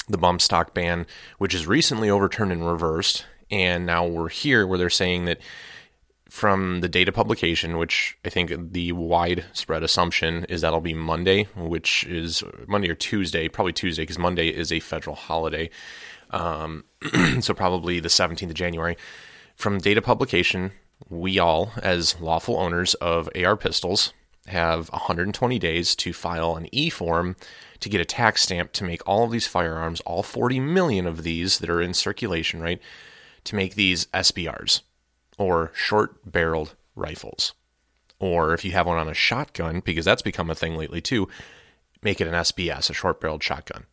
the 0.07 0.17
bump 0.17 0.41
stock 0.41 0.73
ban, 0.73 1.05
which 1.37 1.53
is 1.53 1.67
recently 1.67 2.09
overturned 2.09 2.51
and 2.51 2.67
reversed 2.67 3.25
and 3.53 3.85
now 3.85 4.05
we're 4.05 4.29
here 4.29 4.65
where 4.65 4.79
they're 4.79 4.89
saying 4.89 5.25
that 5.25 5.39
from 6.27 6.81
the 6.81 6.89
data 6.89 7.11
publication, 7.11 7.77
which 7.77 8.17
I 8.25 8.29
think 8.29 8.51
the 8.73 8.91
widespread 8.93 9.83
assumption 9.83 10.45
is 10.45 10.61
that'll 10.61 10.81
be 10.81 10.95
Monday, 10.95 11.43
which 11.55 12.03
is 12.05 12.43
Monday 12.67 12.89
or 12.89 12.95
Tuesday, 12.95 13.47
probably 13.47 13.73
Tuesday, 13.73 14.01
because 14.01 14.17
Monday 14.17 14.47
is 14.47 14.71
a 14.71 14.79
federal 14.79 15.15
holiday. 15.15 15.69
Um, 16.31 16.85
so 17.41 17.53
probably 17.53 17.99
the 17.99 18.09
17th 18.09 18.49
of 18.49 18.55
January. 18.55 18.97
From 19.55 19.77
data 19.77 20.01
publication, 20.01 20.71
we 21.07 21.37
all, 21.37 21.73
as 21.83 22.19
lawful 22.19 22.57
owners 22.57 22.95
of 22.95 23.29
AR 23.35 23.55
pistols, 23.55 24.13
have 24.47 24.89
120 24.89 25.57
days 25.59 25.95
to 25.95 26.13
file 26.13 26.55
an 26.55 26.67
e 26.73 26.89
form 26.89 27.35
to 27.79 27.89
get 27.89 28.01
a 28.01 28.05
tax 28.05 28.43
stamp 28.43 28.71
to 28.73 28.83
make 28.83 29.01
all 29.07 29.23
of 29.23 29.31
these 29.31 29.47
firearms, 29.47 30.01
all 30.01 30.23
40 30.23 30.59
million 30.59 31.07
of 31.07 31.23
these 31.23 31.59
that 31.59 31.69
are 31.69 31.81
in 31.81 31.93
circulation, 31.93 32.61
right? 32.61 32.81
to 33.43 33.55
make 33.55 33.75
these 33.75 34.05
SBRs 34.07 34.81
or 35.37 35.71
short 35.73 36.31
barreled 36.31 36.75
rifles. 36.95 37.53
Or 38.19 38.53
if 38.53 38.63
you 38.63 38.71
have 38.71 38.87
one 38.87 38.97
on 38.97 39.09
a 39.09 39.13
shotgun, 39.13 39.81
because 39.83 40.05
that's 40.05 40.21
become 40.21 40.49
a 40.49 40.55
thing 40.55 40.75
lately 40.75 41.01
too, 41.01 41.27
make 42.01 42.21
it 42.21 42.27
an 42.27 42.33
SBS, 42.33 42.89
a 42.89 42.93
short 42.93 43.19
barreled 43.19 43.43
shotgun. 43.43 43.85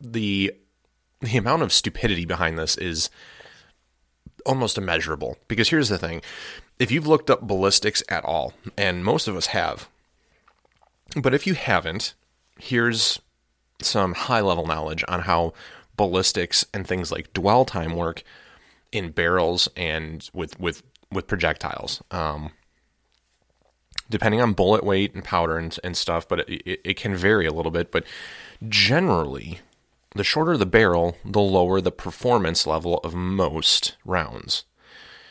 The 0.00 0.54
the 1.20 1.36
amount 1.36 1.62
of 1.62 1.72
stupidity 1.72 2.24
behind 2.24 2.56
this 2.56 2.76
is 2.76 3.10
almost 4.46 4.78
immeasurable. 4.78 5.36
Because 5.48 5.70
here's 5.70 5.88
the 5.88 5.98
thing 5.98 6.22
if 6.78 6.90
you've 6.90 7.06
looked 7.06 7.30
up 7.30 7.42
ballistics 7.42 8.02
at 8.08 8.24
all, 8.24 8.52
and 8.76 9.04
most 9.04 9.28
of 9.28 9.36
us 9.36 9.46
have, 9.46 9.88
but 11.16 11.34
if 11.34 11.46
you 11.46 11.54
haven't, 11.54 12.14
here's 12.58 13.20
some 13.80 14.14
high 14.14 14.40
level 14.40 14.66
knowledge 14.66 15.04
on 15.08 15.20
how 15.20 15.52
ballistics 15.96 16.64
and 16.72 16.86
things 16.86 17.10
like 17.10 17.32
dwell 17.32 17.64
time 17.64 17.94
work 17.94 18.22
in 18.92 19.10
barrels 19.10 19.68
and 19.76 20.30
with 20.32 20.58
with 20.58 20.82
with 21.10 21.26
projectiles. 21.26 22.02
Um, 22.10 22.52
depending 24.10 24.40
on 24.40 24.54
bullet 24.54 24.84
weight 24.84 25.14
and 25.14 25.22
powder 25.22 25.58
and, 25.58 25.78
and 25.84 25.96
stuff, 25.96 26.26
but 26.26 26.40
it, 26.40 26.62
it, 26.64 26.80
it 26.84 26.96
can 26.96 27.14
vary 27.14 27.46
a 27.46 27.52
little 27.52 27.70
bit. 27.70 27.92
But 27.92 28.04
generally, 28.68 29.60
the 30.14 30.24
shorter 30.24 30.56
the 30.56 30.66
barrel, 30.66 31.16
the 31.24 31.40
lower 31.40 31.80
the 31.80 31.92
performance 31.92 32.66
level 32.66 32.98
of 32.98 33.14
most 33.14 33.96
rounds. 34.04 34.64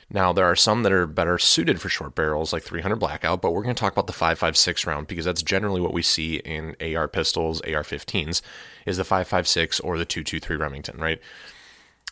Now, 0.09 0.31
there 0.31 0.45
are 0.45 0.55
some 0.55 0.83
that 0.83 0.91
are 0.93 1.05
better 1.05 1.37
suited 1.37 1.81
for 1.81 1.89
short 1.89 2.15
barrels, 2.15 2.53
like 2.53 2.63
300 2.63 2.95
Blackout, 2.95 3.41
but 3.41 3.51
we're 3.51 3.63
going 3.63 3.75
to 3.75 3.79
talk 3.79 3.91
about 3.91 4.07
the 4.07 4.13
5.56 4.13 4.85
round 4.85 5.07
because 5.07 5.25
that's 5.25 5.43
generally 5.43 5.81
what 5.81 5.93
we 5.93 6.01
see 6.01 6.37
in 6.37 6.77
AR 6.79 7.09
pistols, 7.09 7.59
AR 7.61 7.83
15s, 7.83 8.41
is 8.85 8.97
the 8.97 9.03
5.56 9.03 9.81
or 9.83 9.97
the 9.97 10.05
223 10.05 10.55
Remington, 10.55 10.97
right? 10.97 11.19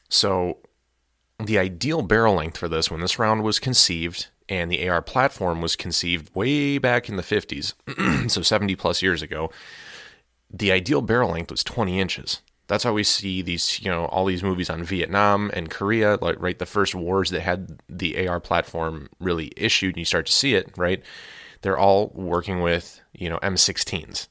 So, 0.10 0.58
the 1.40 1.58
ideal 1.58 2.02
barrel 2.02 2.36
length 2.36 2.58
for 2.58 2.68
this, 2.68 2.92
when 2.92 3.00
this 3.02 3.20
round 3.20 3.44
was 3.44 3.60
conceived 3.60 4.28
and 4.50 4.70
the 4.70 4.88
AR 4.88 5.02
platform 5.02 5.62
was 5.62 5.76
conceived 5.76 6.34
way 6.36 6.78
back 6.78 7.08
in 7.08 7.16
the 7.16 7.24
50s, 7.24 8.30
so 8.30 8.42
70 8.42 8.76
plus 8.76 9.02
years 9.02 9.22
ago, 9.22 9.52
the 10.52 10.72
ideal 10.72 11.02
barrel 11.02 11.32
length 11.32 11.52
was 11.52 11.64
20 11.64 12.00
inches. 12.00 12.42
That's 12.68 12.84
how 12.84 12.94
we 12.94 13.04
see 13.04 13.42
these, 13.42 13.80
you 13.82 13.92
know, 13.92 14.06
all 14.06 14.26
these 14.26 14.44
movies 14.44 14.70
on 14.70 14.84
Vietnam 14.84 15.52
and 15.54 15.70
Korea, 15.70 16.18
like 16.22 16.38
right, 16.40 16.58
the 16.58 16.66
first 16.66 16.96
wars 16.96 17.30
that 17.30 17.42
had 17.42 17.80
the 17.88 18.28
AR 18.28 18.40
platform 18.40 19.10
really 19.20 19.52
issued, 19.56 19.96
and 19.96 20.00
you 20.00 20.06
start 20.06 20.26
to 20.26 20.32
see 20.32 20.56
it, 20.56 20.72
right? 20.76 21.04
They're 21.62 21.78
all 21.78 22.12
working 22.16 22.62
with, 22.62 23.02
you 23.14 23.30
know, 23.30 23.38
M16s. 23.40 24.28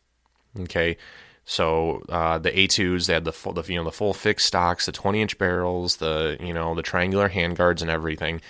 Okay, 0.61 0.97
so 1.45 2.03
uh, 2.09 2.39
the 2.39 2.51
A2s, 2.51 3.07
they 3.07 3.15
had 3.15 3.25
the 3.25 3.33
full, 3.33 3.53
the, 3.53 3.63
you 3.73 3.77
know, 3.77 3.85
the 3.85 3.93
full 3.93 4.15
fixed 4.15 4.47
stocks, 4.47 4.87
the 4.87 4.93
20 4.93 5.21
inch 5.21 5.39
barrels, 5.39 5.97
the 5.97 6.37
you 6.41 6.53
know, 6.53 6.75
the 6.75 6.83
triangular 6.83 7.29
handguards 7.29 7.83
and 7.83 7.91
everything 7.91 8.41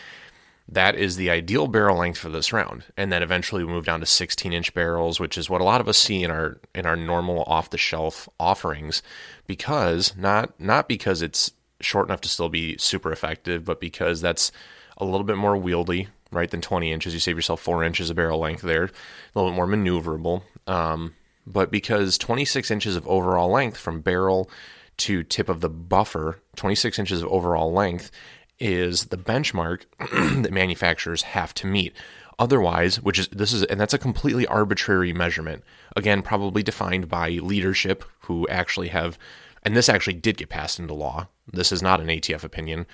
that 0.69 0.95
is 0.95 1.17
the 1.17 1.31
ideal 1.31 1.67
barrel 1.67 1.99
length 1.99 2.19
for 2.19 2.31
this 2.31 2.53
round. 2.53 2.85
And 2.97 3.13
then 3.13 3.23
eventually 3.23 3.65
we 3.65 3.73
move 3.73 3.85
down 3.85 4.01
to 4.01 4.07
16 4.07 4.53
inch 4.53 4.73
barrels, 4.73 5.21
which 5.21 5.37
is 5.37 5.51
what 5.51 5.61
a 5.61 5.65
lot 5.65 5.81
of 5.81 5.89
us 5.89 5.99
see 5.99 6.23
in 6.23 6.31
our 6.31 6.59
in 6.75 6.87
our 6.87 6.97
normal 6.97 7.43
off 7.47 7.71
the 7.71 7.79
shelf 7.79 8.29
offerings, 8.41 9.03
because 9.47 10.17
not 10.17 10.59
not 10.59 10.89
because 10.89 11.23
it's 11.23 11.53
short 11.81 12.09
enough 12.09 12.23
to 12.23 12.29
still 12.29 12.49
be 12.49 12.79
super 12.79 13.13
effective, 13.13 13.65
but 13.65 13.81
because 13.81 14.21
that's 14.21 14.51
a 14.97 15.05
little 15.05 15.25
bit 15.25 15.37
more 15.37 15.57
wieldy, 15.57 16.09
right, 16.31 16.51
than 16.51 16.61
20 16.61 16.91
inches. 16.91 17.13
You 17.13 17.21
save 17.21 17.37
yourself 17.37 17.61
four 17.61 17.85
inches 17.85 18.11
of 18.11 18.17
barrel 18.17 18.39
length 18.39 18.63
there, 18.63 18.85
a 18.85 18.91
little 19.35 19.51
bit 19.51 19.57
more 19.57 19.67
maneuverable. 19.67 20.43
Um, 20.67 21.15
but 21.47 21.71
because 21.71 22.17
26 22.17 22.71
inches 22.71 22.97
of 22.97 23.07
overall 23.07 23.51
length 23.51 23.77
from 23.77 24.01
barrel 24.01 24.49
to 24.97 25.23
tip 25.25 25.49
of 25.49 25.61
the 25.61 25.69
buffer, 25.69 26.41
26 26.57 26.99
inches 26.99 27.23
of 27.23 27.29
overall 27.29 27.73
length 27.73 28.11
is 28.59 29.07
the 29.07 29.17
benchmark 29.17 29.85
that 30.43 30.53
manufacturers 30.53 31.23
have 31.23 31.55
to 31.55 31.67
meet. 31.67 31.95
Otherwise, 32.39 33.01
which 33.01 33.19
is 33.19 33.29
this 33.29 33.53
is 33.53 33.63
and 33.65 33.81
that's 33.81 33.95
a 33.95 33.99
completely 33.99 34.47
arbitrary 34.47 35.13
measurement. 35.13 35.63
Again, 35.95 36.23
probably 36.23 36.63
defined 36.63 37.09
by 37.09 37.31
leadership 37.31 38.05
who 38.23 38.49
actually 38.49 38.89
have 38.89 39.19
and 39.63 39.77
this 39.77 39.89
actually 39.89 40.15
did 40.15 40.37
get 40.37 40.49
passed 40.49 40.79
into 40.79 40.95
law. 40.95 41.29
This 41.51 41.73
is 41.73 41.83
not 41.83 42.01
an 42.01 42.09
ATF 42.09 42.45
opinion. 42.45 42.87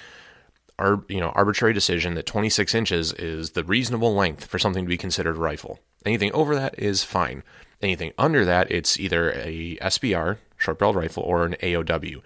Our, 0.78 1.04
you 1.08 1.20
know, 1.20 1.30
arbitrary 1.30 1.74
decision 1.74 2.14
that 2.14 2.26
26 2.26 2.74
inches 2.74 3.12
is 3.14 3.50
the 3.50 3.64
reasonable 3.64 4.14
length 4.14 4.46
for 4.46 4.58
something 4.58 4.84
to 4.84 4.88
be 4.88 4.96
considered 4.96 5.36
a 5.36 5.40
rifle. 5.40 5.80
Anything 6.06 6.32
over 6.32 6.54
that 6.54 6.78
is 6.78 7.04
fine. 7.04 7.42
Anything 7.82 8.12
under 8.16 8.44
that, 8.44 8.70
it's 8.70 8.98
either 8.98 9.32
a 9.32 9.76
SBR, 9.82 10.38
short 10.56 10.78
barreled 10.78 10.96
rifle, 10.96 11.22
or 11.22 11.44
an 11.44 11.56
AOW, 11.62 12.22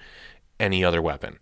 any 0.61 0.85
other 0.85 1.01
weapon. 1.01 1.39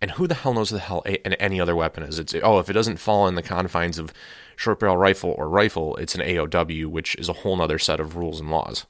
And 0.00 0.10
who 0.12 0.26
the 0.26 0.34
hell 0.34 0.52
knows 0.52 0.70
the 0.70 0.78
hell 0.78 1.02
a, 1.06 1.26
any 1.42 1.60
other 1.60 1.74
weapon 1.74 2.02
is? 2.02 2.18
It's 2.18 2.34
oh, 2.42 2.58
if 2.58 2.68
it 2.68 2.74
doesn't 2.74 2.98
fall 2.98 3.26
in 3.28 3.34
the 3.34 3.42
confines 3.42 3.98
of 3.98 4.12
short 4.54 4.78
barrel 4.80 4.96
rifle 4.96 5.34
or 5.38 5.48
rifle, 5.48 5.96
it's 5.96 6.14
an 6.14 6.20
AOW, 6.20 6.86
which 6.86 7.14
is 7.16 7.28
a 7.28 7.34
whole 7.34 7.60
other 7.60 7.78
set 7.78 8.00
of 8.00 8.16
rules 8.16 8.40
and 8.40 8.50
laws. 8.50 8.86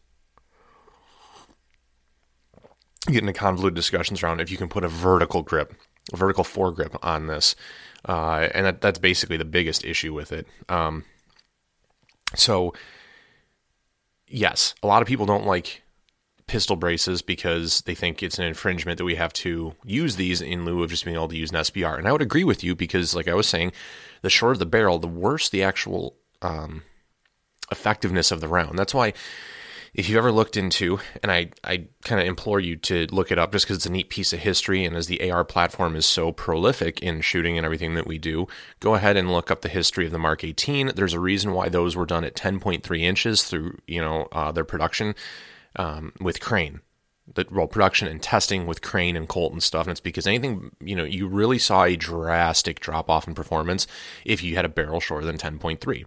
Get 3.06 3.18
into 3.18 3.32
convoluted 3.32 3.76
discussions 3.76 4.22
around 4.22 4.40
if 4.40 4.50
you 4.50 4.56
can 4.56 4.68
put 4.68 4.82
a 4.82 4.88
vertical 4.88 5.42
grip, 5.42 5.74
a 6.12 6.16
vertical 6.16 6.42
foregrip 6.42 6.98
on 7.02 7.28
this, 7.28 7.54
uh, 8.08 8.48
and 8.52 8.66
that, 8.66 8.80
that's 8.80 8.98
basically 8.98 9.36
the 9.36 9.44
biggest 9.44 9.84
issue 9.84 10.12
with 10.12 10.32
it. 10.32 10.48
Um, 10.68 11.04
so, 12.34 12.74
yes, 14.26 14.74
a 14.82 14.88
lot 14.88 15.02
of 15.02 15.08
people 15.08 15.24
don't 15.26 15.46
like 15.46 15.82
pistol 16.46 16.76
braces 16.76 17.22
because 17.22 17.80
they 17.82 17.94
think 17.94 18.22
it's 18.22 18.38
an 18.38 18.44
infringement 18.44 18.98
that 18.98 19.04
we 19.04 19.16
have 19.16 19.32
to 19.32 19.74
use 19.84 20.16
these 20.16 20.40
in 20.40 20.64
lieu 20.64 20.82
of 20.82 20.90
just 20.90 21.04
being 21.04 21.16
able 21.16 21.28
to 21.28 21.36
use 21.36 21.50
an 21.50 21.56
SBR. 21.56 21.98
And 21.98 22.06
I 22.06 22.12
would 22.12 22.22
agree 22.22 22.44
with 22.44 22.62
you 22.62 22.74
because, 22.74 23.14
like 23.14 23.28
I 23.28 23.34
was 23.34 23.48
saying, 23.48 23.72
the 24.22 24.30
shorter 24.30 24.58
the 24.58 24.66
barrel, 24.66 24.98
the 24.98 25.08
worse 25.08 25.48
the 25.48 25.62
actual 25.62 26.16
um, 26.42 26.82
effectiveness 27.70 28.30
of 28.30 28.40
the 28.40 28.48
round. 28.48 28.78
That's 28.78 28.94
why, 28.94 29.12
if 29.92 30.08
you've 30.08 30.18
ever 30.18 30.30
looked 30.30 30.58
into, 30.58 31.00
and 31.22 31.32
I, 31.32 31.50
I 31.64 31.86
kind 32.04 32.20
of 32.20 32.26
implore 32.26 32.60
you 32.60 32.76
to 32.76 33.06
look 33.10 33.32
it 33.32 33.38
up 33.38 33.50
just 33.52 33.64
because 33.64 33.78
it's 33.78 33.86
a 33.86 33.90
neat 33.90 34.10
piece 34.10 34.32
of 34.32 34.40
history, 34.40 34.84
and 34.84 34.94
as 34.94 35.06
the 35.06 35.30
AR 35.30 35.44
platform 35.44 35.96
is 35.96 36.04
so 36.04 36.32
prolific 36.32 37.00
in 37.00 37.22
shooting 37.22 37.56
and 37.56 37.64
everything 37.64 37.94
that 37.94 38.06
we 38.06 38.18
do, 38.18 38.46
go 38.78 38.94
ahead 38.94 39.16
and 39.16 39.32
look 39.32 39.50
up 39.50 39.62
the 39.62 39.70
history 39.70 40.04
of 40.04 40.12
the 40.12 40.18
Mark 40.18 40.44
18. 40.44 40.92
There's 40.94 41.14
a 41.14 41.20
reason 41.20 41.52
why 41.52 41.70
those 41.70 41.96
were 41.96 42.04
done 42.04 42.24
at 42.24 42.36
10.3 42.36 43.00
inches 43.00 43.42
through 43.42 43.78
you 43.86 44.02
know 44.02 44.28
uh, 44.32 44.52
their 44.52 44.64
production 44.64 45.14
um, 45.76 46.12
with 46.20 46.40
Crane, 46.40 46.80
the 47.32 47.46
well 47.50 47.66
production 47.66 48.08
and 48.08 48.22
testing 48.22 48.66
with 48.66 48.82
Crane 48.82 49.16
and 49.16 49.28
Colt 49.28 49.52
and 49.52 49.62
stuff. 49.62 49.86
And 49.86 49.92
it's 49.92 50.00
because 50.00 50.26
anything 50.26 50.72
you 50.80 50.96
know 50.96 51.04
you 51.04 51.28
really 51.28 51.58
saw 51.58 51.84
a 51.84 51.96
drastic 51.96 52.80
drop 52.80 53.08
off 53.08 53.28
in 53.28 53.34
performance 53.34 53.86
if 54.24 54.42
you 54.42 54.56
had 54.56 54.64
a 54.64 54.70
barrel 54.70 55.00
shorter 55.00 55.26
than 55.26 55.38
10.3. 55.38 56.04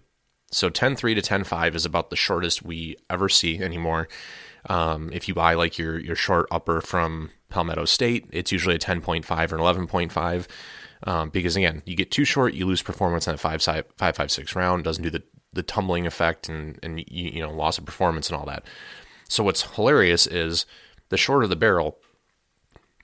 So 0.52 0.68
10.3 0.68 1.14
to 1.14 1.22
10.5 1.22 1.74
is 1.74 1.86
about 1.86 2.10
the 2.10 2.16
shortest 2.16 2.62
we 2.62 2.96
ever 3.08 3.28
see 3.28 3.60
anymore. 3.60 4.08
Um, 4.68 5.10
if 5.12 5.28
you 5.28 5.34
buy 5.34 5.54
like 5.54 5.78
your 5.78 5.98
your 5.98 6.16
short 6.16 6.46
upper 6.50 6.80
from 6.80 7.30
Palmetto 7.48 7.84
State, 7.84 8.26
it's 8.30 8.52
usually 8.52 8.74
a 8.74 8.78
10.5 8.78 9.52
or 9.52 9.54
an 9.56 9.86
11.5. 9.86 10.46
Um, 11.02 11.30
because 11.30 11.56
again, 11.56 11.82
you 11.86 11.96
get 11.96 12.10
too 12.10 12.26
short, 12.26 12.52
you 12.52 12.66
lose 12.66 12.82
performance 12.82 13.26
on 13.26 13.34
a 13.34 13.38
five, 13.38 13.62
five, 13.62 13.86
five, 13.96 14.30
six 14.30 14.54
round. 14.54 14.84
Doesn't 14.84 15.02
do 15.02 15.10
the 15.10 15.22
the 15.52 15.62
tumbling 15.62 16.06
effect 16.06 16.48
and 16.48 16.78
and 16.82 17.00
you, 17.00 17.30
you 17.30 17.40
know 17.40 17.50
loss 17.50 17.78
of 17.78 17.84
performance 17.84 18.28
and 18.28 18.38
all 18.38 18.46
that. 18.46 18.64
So 19.30 19.44
what's 19.44 19.62
hilarious 19.76 20.26
is 20.26 20.66
the 21.08 21.16
shorter 21.16 21.46
the 21.46 21.54
barrel, 21.54 21.98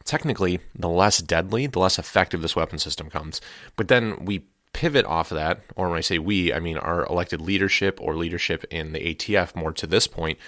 technically 0.05 0.59
the 0.75 0.89
less 0.89 1.19
deadly, 1.19 1.69
the 1.69 1.79
less 1.79 2.01
effective 2.01 2.43
this 2.43 2.57
weapon 2.57 2.81
system 2.81 3.09
comes. 3.09 3.41
But 3.77 3.87
then 3.87 4.25
we 4.25 4.45
pivot 4.73 5.07
off 5.07 5.31
of 5.31 5.37
that, 5.37 5.61
or 5.77 5.89
when 5.89 5.99
I 5.99 6.03
say 6.03 6.19
we, 6.19 6.53
I 6.53 6.59
mean 6.59 6.79
our 6.79 7.07
elected 7.07 7.41
leadership 7.41 8.01
or 8.03 8.17
leadership 8.17 8.65
in 8.73 8.93
the 8.93 9.15
ATF 9.15 9.55
more 9.55 9.73
to 9.75 9.87
this 9.87 10.09
point. 10.09 10.39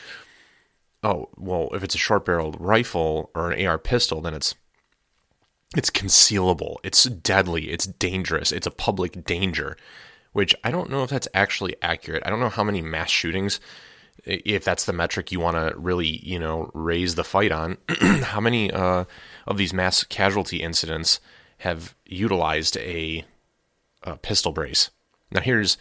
Oh, 1.04 1.28
well, 1.36 1.68
if 1.72 1.84
it's 1.84 1.94
a 1.94 1.98
short 1.98 2.24
barreled 2.24 2.60
rifle 2.60 3.30
or 3.32 3.52
an 3.52 3.64
AR 3.64 3.78
pistol, 3.78 4.20
then 4.20 4.34
it's 4.34 4.56
it's 5.76 5.90
concealable, 5.90 6.76
it's 6.82 7.04
deadly, 7.04 7.70
it's 7.70 7.86
dangerous, 7.86 8.50
it's 8.50 8.66
a 8.66 8.72
public 8.72 9.24
danger, 9.24 9.76
which 10.32 10.56
I 10.64 10.72
don't 10.72 10.90
know 10.90 11.04
if 11.04 11.10
that's 11.10 11.28
actually 11.34 11.76
accurate. 11.82 12.24
I 12.26 12.30
don't 12.30 12.40
know 12.40 12.48
how 12.48 12.64
many 12.64 12.82
mass 12.82 13.10
shootings 13.10 13.60
if 14.24 14.64
that's 14.64 14.84
the 14.84 14.92
metric 14.92 15.32
you 15.32 15.40
want 15.40 15.56
to 15.56 15.78
really, 15.78 16.24
you 16.26 16.38
know, 16.38 16.70
raise 16.74 17.14
the 17.14 17.24
fight 17.24 17.52
on, 17.52 17.78
how 18.22 18.40
many 18.40 18.70
uh, 18.70 19.04
of 19.46 19.56
these 19.56 19.72
mass 19.72 20.04
casualty 20.04 20.62
incidents 20.62 21.20
have 21.58 21.94
utilized 22.06 22.76
a, 22.78 23.24
a, 24.02 24.16
pistol 24.16 24.52
brace? 24.52 24.90
Now, 25.30 25.40
here's 25.40 25.76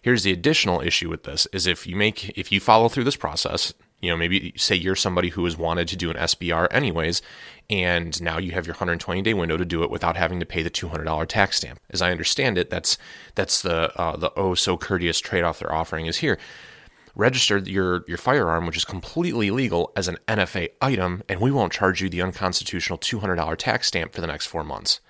here's 0.00 0.22
the 0.22 0.32
additional 0.32 0.80
issue 0.80 1.08
with 1.08 1.24
this: 1.24 1.46
is 1.52 1.66
if 1.66 1.86
you 1.86 1.96
make 1.96 2.36
if 2.38 2.52
you 2.52 2.60
follow 2.60 2.88
through 2.88 3.04
this 3.04 3.16
process, 3.16 3.72
you 4.00 4.10
know, 4.10 4.16
maybe 4.16 4.52
say 4.56 4.74
you're 4.74 4.96
somebody 4.96 5.30
who 5.30 5.44
has 5.44 5.56
wanted 5.56 5.88
to 5.88 5.96
do 5.96 6.10
an 6.10 6.16
SBR 6.16 6.68
anyways, 6.70 7.22
and 7.70 8.20
now 8.22 8.38
you 8.38 8.52
have 8.52 8.66
your 8.66 8.74
120 8.74 9.22
day 9.22 9.34
window 9.34 9.56
to 9.56 9.64
do 9.64 9.82
it 9.82 9.90
without 9.90 10.16
having 10.16 10.40
to 10.40 10.46
pay 10.46 10.62
the 10.62 10.70
$200 10.70 11.26
tax 11.28 11.58
stamp. 11.58 11.80
As 11.90 12.02
I 12.02 12.10
understand 12.10 12.58
it, 12.58 12.70
that's 12.70 12.96
that's 13.34 13.62
the 13.62 13.92
uh, 14.00 14.16
the 14.16 14.32
oh 14.36 14.54
so 14.54 14.76
courteous 14.76 15.20
trade 15.20 15.44
off 15.44 15.58
they're 15.58 15.74
offering 15.74 16.06
is 16.06 16.18
here 16.18 16.38
registered 17.14 17.68
your, 17.68 18.04
your 18.08 18.18
firearm, 18.18 18.66
which 18.66 18.76
is 18.76 18.84
completely 18.84 19.50
legal, 19.50 19.92
as 19.96 20.08
an 20.08 20.18
NFA 20.28 20.70
item, 20.80 21.22
and 21.28 21.40
we 21.40 21.50
won't 21.50 21.72
charge 21.72 22.00
you 22.00 22.08
the 22.08 22.22
unconstitutional 22.22 22.98
$200 22.98 23.56
tax 23.56 23.88
stamp 23.88 24.12
for 24.12 24.20
the 24.20 24.26
next 24.26 24.46
four 24.46 24.64
months. 24.64 25.00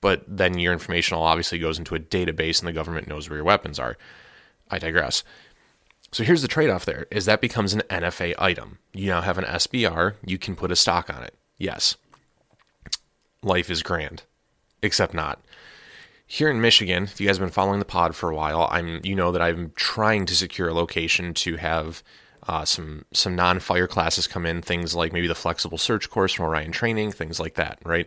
But 0.00 0.24
then 0.28 0.58
your 0.58 0.72
information 0.72 1.16
obviously 1.16 1.58
goes 1.58 1.78
into 1.78 1.94
a 1.94 2.00
database 2.00 2.60
and 2.60 2.68
the 2.68 2.72
government 2.72 3.08
knows 3.08 3.28
where 3.28 3.38
your 3.38 3.44
weapons 3.44 3.78
are. 3.78 3.96
I 4.70 4.78
digress. 4.78 5.24
So 6.12 6.24
here's 6.24 6.42
the 6.42 6.48
trade 6.48 6.70
off 6.70 6.84
there 6.84 7.06
is 7.10 7.24
that 7.24 7.40
becomes 7.40 7.74
an 7.74 7.82
NFA 7.90 8.34
item. 8.38 8.78
You 8.92 9.08
now 9.08 9.20
have 9.20 9.38
an 9.38 9.44
SBR, 9.44 10.14
you 10.24 10.38
can 10.38 10.56
put 10.56 10.70
a 10.70 10.76
stock 10.76 11.12
on 11.12 11.22
it. 11.22 11.34
Yes. 11.58 11.96
Life 13.42 13.70
is 13.70 13.82
grand. 13.82 14.22
Except 14.82 15.12
not 15.12 15.40
here 16.30 16.50
in 16.50 16.60
Michigan, 16.60 17.04
if 17.04 17.20
you 17.20 17.26
guys 17.26 17.38
have 17.38 17.46
been 17.46 17.52
following 17.52 17.78
the 17.78 17.86
pod 17.86 18.14
for 18.14 18.30
a 18.30 18.34
while, 18.34 18.68
I'm 18.70 19.00
you 19.02 19.16
know 19.16 19.32
that 19.32 19.40
I'm 19.40 19.72
trying 19.74 20.26
to 20.26 20.36
secure 20.36 20.68
a 20.68 20.74
location 20.74 21.32
to 21.34 21.56
have 21.56 22.02
uh, 22.46 22.66
some 22.66 23.06
some 23.14 23.34
non-fire 23.34 23.88
classes 23.88 24.26
come 24.26 24.44
in, 24.44 24.60
things 24.60 24.94
like 24.94 25.10
maybe 25.12 25.26
the 25.26 25.34
flexible 25.34 25.78
search 25.78 26.10
course 26.10 26.34
from 26.34 26.44
Orion 26.44 26.70
Training, 26.70 27.12
things 27.12 27.40
like 27.40 27.54
that, 27.54 27.78
right? 27.82 28.06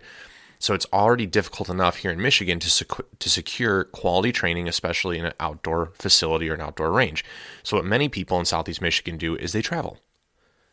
So 0.60 0.76
it's 0.76 0.86
already 0.94 1.26
difficult 1.26 1.68
enough 1.68 1.98
here 1.98 2.12
in 2.12 2.22
Michigan 2.22 2.60
to 2.60 2.70
sec- 2.70 3.18
to 3.18 3.30
secure 3.30 3.86
quality 3.86 4.32
training, 4.32 4.68
especially 4.68 5.18
in 5.18 5.26
an 5.26 5.34
outdoor 5.40 5.92
facility 5.96 6.48
or 6.48 6.54
an 6.54 6.62
outdoor 6.62 6.92
range. 6.92 7.26
So 7.64 7.78
what 7.78 7.86
many 7.86 8.08
people 8.08 8.40
in 8.40 8.46
Southeast 8.46 8.84
Michigan 8.84 9.18
do 9.18 9.36
is 9.36 9.52
they 9.52 9.64
travel. 9.64 9.98